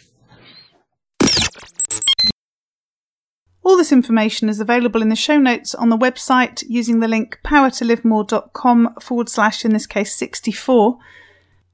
All 3.64 3.78
this 3.78 3.94
information 3.94 4.50
is 4.50 4.60
available 4.60 5.02
in 5.02 5.08
the 5.08 5.16
show 5.16 5.40
notes 5.40 5.74
on 5.74 5.88
the 5.88 5.98
website 5.98 6.64
using 6.68 7.00
the 7.00 7.08
link 7.08 7.40
powertolivemore.com 7.46 8.96
forward 9.00 9.30
slash, 9.30 9.64
in 9.64 9.72
this 9.72 9.88
case, 9.88 10.14
64. 10.14 10.98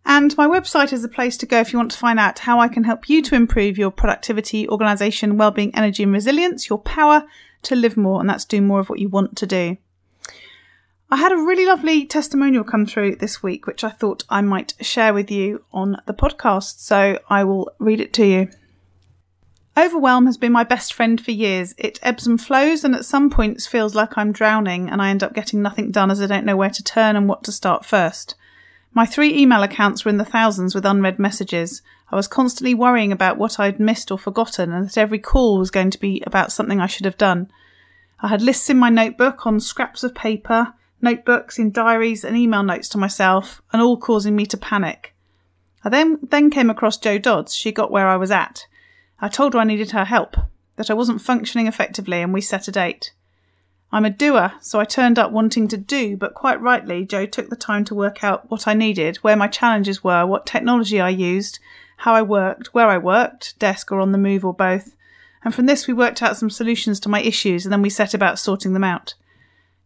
And 0.06 0.38
my 0.38 0.48
website 0.48 0.94
is 0.94 1.02
the 1.02 1.10
place 1.10 1.36
to 1.38 1.48
go 1.48 1.60
if 1.60 1.74
you 1.74 1.80
want 1.80 1.92
to 1.92 1.98
find 1.98 2.20
out 2.20 2.40
how 2.40 2.60
I 2.60 2.68
can 2.68 2.84
help 2.84 3.10
you 3.10 3.24
to 3.24 3.36
improve 3.36 3.80
your 3.80 3.92
productivity, 3.92 4.70
organisation, 4.70 5.38
well-being, 5.38 5.74
energy 5.76 6.04
and 6.04 6.14
resilience, 6.14 6.70
your 6.70 6.80
power 6.80 7.24
to 7.64 7.76
live 7.76 7.98
more, 7.98 8.20
and 8.20 8.30
that's 8.30 8.46
do 8.46 8.62
more 8.62 8.80
of 8.80 8.90
what 8.90 9.00
you 9.00 9.10
want 9.10 9.36
to 9.38 9.48
do. 9.48 9.78
I 11.12 11.18
had 11.18 11.32
a 11.32 11.38
really 11.38 11.66
lovely 11.66 12.06
testimonial 12.06 12.64
come 12.64 12.86
through 12.86 13.16
this 13.16 13.42
week, 13.42 13.66
which 13.66 13.84
I 13.84 13.90
thought 13.90 14.26
I 14.30 14.42
might 14.42 14.76
share 14.80 15.12
with 15.12 15.32
you 15.32 15.64
on 15.74 15.98
the 16.06 16.14
podcast, 16.14 16.80
so 16.80 17.18
I 17.28 17.44
will 17.44 17.72
read 17.80 18.00
it 18.00 18.14
to 18.14 18.26
you. 18.28 18.50
Overwhelm 19.76 20.28
has 20.28 20.38
been 20.38 20.52
my 20.52 20.64
best 20.64 20.94
friend 20.94 21.20
for 21.20 21.32
years. 21.32 21.74
It 21.80 22.00
ebbs 22.04 22.28
and 22.28 22.40
flows, 22.40 22.84
and 22.84 22.94
at 22.94 23.06
some 23.06 23.32
points 23.32 23.66
feels 23.66 23.96
like 23.96 24.20
I'm 24.20 24.32
drowning, 24.32 24.88
and 24.88 25.02
I 25.02 25.10
end 25.10 25.24
up 25.24 25.34
getting 25.34 25.64
nothing 25.64 25.90
done 25.90 26.12
as 26.12 26.22
I 26.22 26.28
don't 26.28 26.46
know 26.46 26.56
where 26.56 26.70
to 26.70 26.84
turn 26.84 27.16
and 27.16 27.28
what 27.28 27.44
to 27.46 27.52
start 27.52 27.86
first. 27.86 28.36
My 28.94 29.08
three 29.08 29.36
email 29.36 29.64
accounts 29.64 30.06
were 30.06 30.10
in 30.10 30.18
the 30.18 30.26
thousands 30.26 30.76
with 30.76 30.86
unread 30.86 31.18
messages. 31.18 31.82
I 32.12 32.18
was 32.18 32.28
constantly 32.28 32.76
worrying 32.76 33.12
about 33.12 33.38
what 33.38 33.60
I'd 33.60 33.80
missed 33.80 34.12
or 34.12 34.20
forgotten, 34.20 34.72
and 34.72 34.86
that 34.86 34.98
every 34.98 35.20
call 35.20 35.58
was 35.58 35.72
going 35.72 35.90
to 35.90 36.00
be 36.00 36.22
about 36.28 36.52
something 36.52 36.80
I 36.80 36.88
should 36.88 37.06
have 37.06 37.18
done. 37.18 37.50
I 38.20 38.28
had 38.28 38.44
lists 38.44 38.70
in 38.70 38.78
my 38.78 38.90
notebook 38.90 39.48
on 39.48 39.60
scraps 39.60 40.04
of 40.04 40.14
paper, 40.14 40.76
notebooks, 41.02 41.58
in 41.58 41.72
diaries, 41.72 42.24
and 42.24 42.36
email 42.38 42.64
notes 42.64 42.90
to 42.90 42.98
myself, 42.98 43.62
and 43.72 43.82
all 43.82 43.98
causing 43.98 44.36
me 44.36 44.46
to 44.48 44.58
panic. 44.58 45.16
I 45.84 45.90
then, 45.90 46.20
then 46.22 46.50
came 46.50 46.70
across 46.70 46.98
Jo 46.98 47.18
Dodds. 47.18 47.56
She 47.56 47.72
got 47.72 47.92
where 47.92 48.08
I 48.08 48.18
was 48.18 48.32
at. 48.32 48.68
I 49.22 49.28
told 49.28 49.54
her 49.54 49.60
I 49.60 49.64
needed 49.64 49.92
her 49.92 50.06
help, 50.06 50.36
that 50.76 50.90
I 50.90 50.94
wasn't 50.94 51.22
functioning 51.22 51.68
effectively, 51.68 52.22
and 52.22 52.34
we 52.34 52.42
set 52.42 52.68
a 52.68 52.72
date. 52.72 53.14
I'm 53.92 54.06
a 54.06 54.12
doer, 54.12 54.54
so 54.62 54.80
I 54.80 54.86
turned 54.86 55.18
up 55.18 55.32
wanting 55.32 55.68
to 55.70 55.78
do, 55.78 56.16
but 56.16 56.36
quite 56.36 56.62
rightly, 56.62 57.06
Jo 57.06 57.26
took 57.26 57.50
the 57.50 57.56
time 57.56 57.86
to 57.86 57.96
work 57.96 58.24
out 58.24 58.50
what 58.52 58.68
I 58.68 58.74
needed, 58.74 59.18
where 59.18 59.36
my 59.36 59.48
challenges 59.48 60.04
were, 60.04 60.26
what 60.26 60.46
technology 60.46 61.02
I 61.02 61.10
used, 61.10 61.60
how 61.98 62.14
I 62.14 62.22
worked, 62.22 62.74
where 62.74 62.88
I 62.88 62.98
worked, 62.98 63.58
desk 63.58 63.92
or 63.92 64.00
on 64.00 64.12
the 64.12 64.18
move 64.18 64.46
or 64.46 64.54
both. 64.54 64.96
And 65.44 65.56
from 65.56 65.66
this, 65.66 65.88
we 65.88 65.94
worked 65.94 66.22
out 66.22 66.38
some 66.38 66.50
solutions 66.50 67.00
to 67.02 67.10
my 67.10 67.22
issues 67.22 67.66
and 67.66 67.74
then 67.74 67.82
we 67.82 67.90
set 67.90 68.14
about 68.14 68.40
sorting 68.40 68.74
them 68.74 68.84
out. 68.84 69.16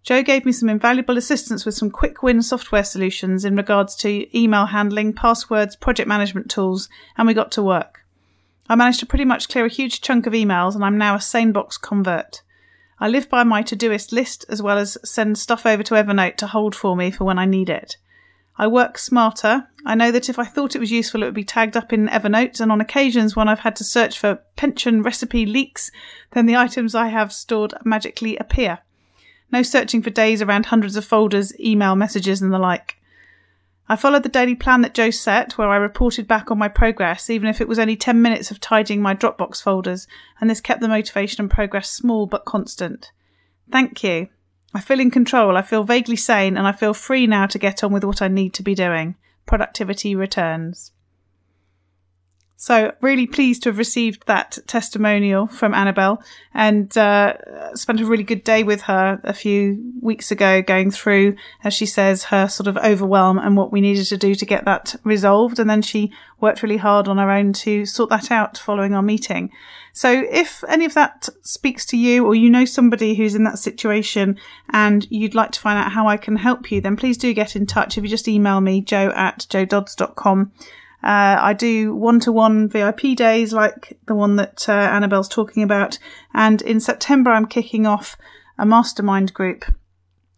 Jo 0.03 0.21
gave 0.21 0.43
me 0.43 0.51
some 0.51 0.67
invaluable 0.67 1.17
assistance 1.17 1.65
with 1.65 1.75
some 1.75 1.89
quick 1.89 2.21
win 2.21 2.41
software 2.41 2.83
solutions 2.83 3.45
in 3.45 3.55
regards 3.55 3.95
to 3.95 4.37
email 4.37 4.65
handling, 4.65 5.13
passwords, 5.13 5.77
project 5.77 6.09
management 6.09 6.51
tools, 6.51 6.89
and 7.17 7.25
we 7.25 7.33
got 7.33 7.53
to 7.53 7.63
work. 7.63 8.05
I 8.67 8.75
managed 8.75 8.99
to 8.99 9.05
pretty 9.05 9.23
much 9.23 9.47
clear 9.47 9.65
a 9.65 9.69
huge 9.69 10.01
chunk 10.01 10.27
of 10.27 10.33
emails 10.33 10.75
and 10.75 10.83
I'm 10.83 10.97
now 10.97 11.15
a 11.15 11.19
SaneBox 11.19 11.79
convert. 11.79 12.41
I 12.99 13.07
live 13.07 13.29
by 13.29 13.43
my 13.43 13.63
Todoist 13.63 14.11
list 14.11 14.45
as 14.49 14.61
well 14.61 14.77
as 14.77 14.97
send 15.05 15.37
stuff 15.37 15.65
over 15.65 15.83
to 15.83 15.95
Evernote 15.95 16.35
to 16.37 16.47
hold 16.47 16.75
for 16.75 16.95
me 16.95 17.09
for 17.09 17.23
when 17.23 17.39
I 17.39 17.45
need 17.45 17.69
it. 17.69 17.97
I 18.57 18.67
work 18.67 18.97
smarter. 18.97 19.67
I 19.85 19.95
know 19.95 20.11
that 20.11 20.29
if 20.29 20.37
I 20.37 20.45
thought 20.45 20.75
it 20.75 20.79
was 20.79 20.91
useful, 20.91 21.23
it 21.23 21.25
would 21.25 21.33
be 21.33 21.43
tagged 21.43 21.75
up 21.75 21.91
in 21.91 22.07
Evernote, 22.07 22.59
and 22.59 22.71
on 22.71 22.79
occasions 22.79 23.35
when 23.35 23.49
I've 23.49 23.59
had 23.59 23.75
to 23.77 23.83
search 23.83 24.19
for 24.19 24.39
pension 24.55 25.01
recipe 25.01 25.45
leaks, 25.45 25.89
then 26.31 26.45
the 26.45 26.55
items 26.55 26.93
I 26.93 27.07
have 27.07 27.33
stored 27.33 27.73
magically 27.83 28.37
appear. 28.37 28.79
No 29.53 29.61
searching 29.61 30.01
for 30.01 30.09
days 30.09 30.41
around 30.41 30.65
hundreds 30.65 30.95
of 30.95 31.05
folders, 31.05 31.53
email 31.59 31.95
messages, 31.95 32.41
and 32.41 32.51
the 32.51 32.57
like. 32.57 32.97
I 33.87 33.95
followed 33.95 34.23
the 34.23 34.29
daily 34.29 34.55
plan 34.55 34.81
that 34.81 34.95
Jo 34.95 35.11
set, 35.11 35.59
where 35.59 35.69
I 35.69 35.75
reported 35.75 36.27
back 36.27 36.49
on 36.49 36.57
my 36.57 36.67
progress, 36.67 37.29
even 37.29 37.47
if 37.47 37.61
it 37.61 37.67
was 37.67 37.77
only 37.77 37.95
10 37.95 38.19
minutes 38.19 38.49
of 38.49 38.59
tidying 38.59 38.99
my 38.99 39.13
Dropbox 39.13 39.61
folders, 39.61 40.07
and 40.41 40.49
this 40.49 40.59
kept 40.59 40.81
the 40.81 40.87
motivation 40.87 41.43
and 41.43 41.51
progress 41.51 41.91
small 41.91 42.25
but 42.25 42.45
constant. 42.45 43.11
Thank 43.71 44.03
you. 44.03 44.29
I 44.73 44.81
feel 44.81 44.99
in 44.99 45.11
control, 45.11 45.55
I 45.55 45.61
feel 45.61 45.83
vaguely 45.83 46.15
sane, 46.15 46.57
and 46.57 46.65
I 46.65 46.71
feel 46.71 46.95
free 46.95 47.27
now 47.27 47.45
to 47.45 47.59
get 47.59 47.83
on 47.83 47.93
with 47.93 48.03
what 48.03 48.23
I 48.23 48.29
need 48.29 48.55
to 48.55 48.63
be 48.63 48.73
doing. 48.73 49.17
Productivity 49.45 50.15
returns. 50.15 50.93
So, 52.63 52.93
really 53.01 53.27
pleased 53.27 53.63
to 53.63 53.69
have 53.69 53.77
received 53.77 54.25
that 54.27 54.57
testimonial 54.67 55.47
from 55.47 55.73
Annabelle 55.73 56.23
and 56.53 56.97
uh, 56.97 57.75
spent 57.75 57.99
a 57.99 58.05
really 58.05 58.23
good 58.23 58.45
day 58.45 58.63
with 58.63 58.83
her 58.83 59.19
a 59.25 59.33
few 59.33 59.91
weeks 59.99 60.31
ago, 60.31 60.61
going 60.61 60.89
through, 60.89 61.35
as 61.65 61.73
she 61.73 61.85
says, 61.85 62.23
her 62.23 62.47
sort 62.47 62.67
of 62.67 62.77
overwhelm 62.77 63.37
and 63.37 63.57
what 63.57 63.73
we 63.73 63.81
needed 63.81 64.05
to 64.05 64.17
do 64.17 64.33
to 64.33 64.45
get 64.45 64.63
that 64.63 64.95
resolved. 65.03 65.59
And 65.59 65.69
then 65.69 65.81
she 65.81 66.13
worked 66.39 66.63
really 66.63 66.77
hard 66.77 67.09
on 67.09 67.17
her 67.17 67.29
own 67.29 67.51
to 67.51 67.85
sort 67.85 68.09
that 68.11 68.31
out 68.31 68.57
following 68.57 68.93
our 68.93 69.03
meeting. 69.03 69.51
So, 69.91 70.25
if 70.31 70.63
any 70.69 70.85
of 70.85 70.93
that 70.93 71.27
speaks 71.41 71.85
to 71.87 71.97
you 71.97 72.25
or 72.25 72.33
you 72.33 72.49
know 72.49 72.63
somebody 72.63 73.13
who's 73.13 73.35
in 73.35 73.43
that 73.43 73.59
situation 73.59 74.39
and 74.69 75.05
you'd 75.11 75.35
like 75.35 75.51
to 75.51 75.59
find 75.59 75.77
out 75.77 75.91
how 75.91 76.07
I 76.07 76.15
can 76.15 76.37
help 76.37 76.71
you, 76.71 76.79
then 76.79 76.95
please 76.95 77.17
do 77.17 77.33
get 77.33 77.57
in 77.57 77.65
touch. 77.65 77.97
If 77.97 78.05
you 78.05 78.09
just 78.09 78.29
email 78.29 78.61
me, 78.61 78.79
jo 78.79 79.11
at 79.13 79.39
jododds.com 79.49 80.53
uh, 81.03 81.37
I 81.39 81.53
do 81.53 81.93
one 81.93 82.19
to 82.21 82.31
one 82.31 82.69
VIP 82.69 83.15
days 83.15 83.51
like 83.51 83.97
the 84.07 84.15
one 84.15 84.37
that 84.37 84.69
uh, 84.69 84.71
Annabelle's 84.71 85.27
talking 85.27 85.61
about. 85.61 85.99
And 86.33 86.61
in 86.61 86.79
September, 86.79 87.31
I'm 87.31 87.45
kicking 87.45 87.85
off 87.85 88.17
a 88.57 88.65
mastermind 88.65 89.33
group 89.33 89.65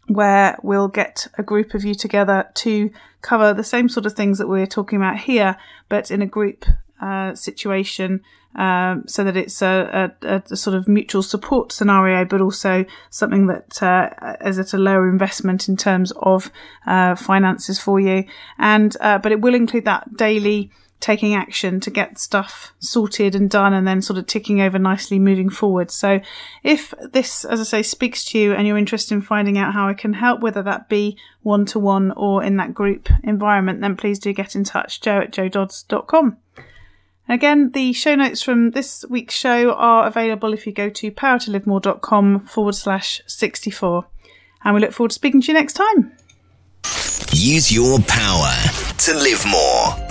where 0.08 0.56
we'll 0.62 0.88
get 0.88 1.28
a 1.38 1.42
group 1.42 1.74
of 1.74 1.84
you 1.84 1.94
together 1.94 2.48
to 2.54 2.90
cover 3.22 3.54
the 3.54 3.64
same 3.64 3.88
sort 3.88 4.06
of 4.06 4.14
things 4.14 4.38
that 4.38 4.48
we're 4.48 4.66
talking 4.66 4.96
about 4.96 5.18
here, 5.18 5.56
but 5.88 6.10
in 6.10 6.22
a 6.22 6.26
group 6.26 6.64
uh, 7.00 7.34
situation 7.34 8.22
um, 8.56 9.04
so 9.06 9.22
that 9.22 9.36
it's 9.36 9.62
a, 9.62 10.12
a, 10.22 10.42
a, 10.50 10.56
sort 10.56 10.76
of 10.76 10.88
mutual 10.88 11.22
support 11.22 11.72
scenario, 11.72 12.24
but 12.24 12.40
also 12.40 12.84
something 13.10 13.46
that 13.48 13.82
uh, 13.82 14.36
is 14.44 14.58
at 14.58 14.72
a 14.72 14.78
lower 14.78 15.08
investment 15.08 15.68
in 15.68 15.76
terms 15.76 16.12
of 16.16 16.50
uh, 16.86 17.14
finances 17.14 17.78
for 17.78 18.00
you. 18.00 18.24
And 18.58 18.96
uh, 19.00 19.18
but 19.18 19.32
it 19.32 19.40
will 19.40 19.54
include 19.54 19.84
that 19.84 20.16
daily 20.16 20.70
taking 21.00 21.34
action 21.34 21.78
to 21.80 21.90
get 21.90 22.18
stuff 22.18 22.72
sorted 22.78 23.34
and 23.34 23.50
done 23.50 23.74
and 23.74 23.86
then 23.86 24.00
sort 24.00 24.18
of 24.18 24.26
ticking 24.26 24.62
over 24.62 24.78
nicely 24.78 25.18
moving 25.18 25.50
forward. 25.50 25.90
So 25.90 26.20
if 26.62 26.94
this, 27.12 27.44
as 27.44 27.60
I 27.60 27.64
say, 27.64 27.82
speaks 27.82 28.24
to 28.26 28.38
you 28.38 28.54
and 28.54 28.66
you're 28.66 28.78
interested 28.78 29.14
in 29.14 29.20
finding 29.20 29.58
out 29.58 29.74
how 29.74 29.88
I 29.88 29.94
can 29.94 30.14
help, 30.14 30.40
whether 30.40 30.62
that 30.62 30.88
be 30.88 31.18
one 31.42 31.66
to 31.66 31.78
one 31.78 32.12
or 32.12 32.42
in 32.42 32.56
that 32.56 32.72
group 32.72 33.10
environment, 33.22 33.82
then 33.82 33.96
please 33.96 34.18
do 34.18 34.32
get 34.32 34.56
in 34.56 34.64
touch, 34.64 35.02
jo 35.02 35.20
at 35.20 35.32
jododds.com. 35.32 36.38
Again, 37.28 37.72
the 37.72 37.92
show 37.92 38.14
notes 38.14 38.42
from 38.42 38.70
this 38.70 39.04
week's 39.10 39.34
show 39.34 39.72
are 39.72 40.06
available 40.06 40.52
if 40.52 40.66
you 40.66 40.72
go 40.72 40.88
to 40.90 41.10
powertolivemore.com 41.10 42.40
forward 42.40 42.74
slash 42.74 43.20
64. 43.26 44.06
And 44.64 44.74
we 44.74 44.80
look 44.80 44.92
forward 44.92 45.10
to 45.10 45.14
speaking 45.14 45.40
to 45.42 45.48
you 45.48 45.54
next 45.54 45.74
time. 45.74 46.12
Use 47.32 47.72
your 47.72 47.98
power 48.00 48.54
to 48.98 49.14
live 49.14 49.44
more. 49.46 50.05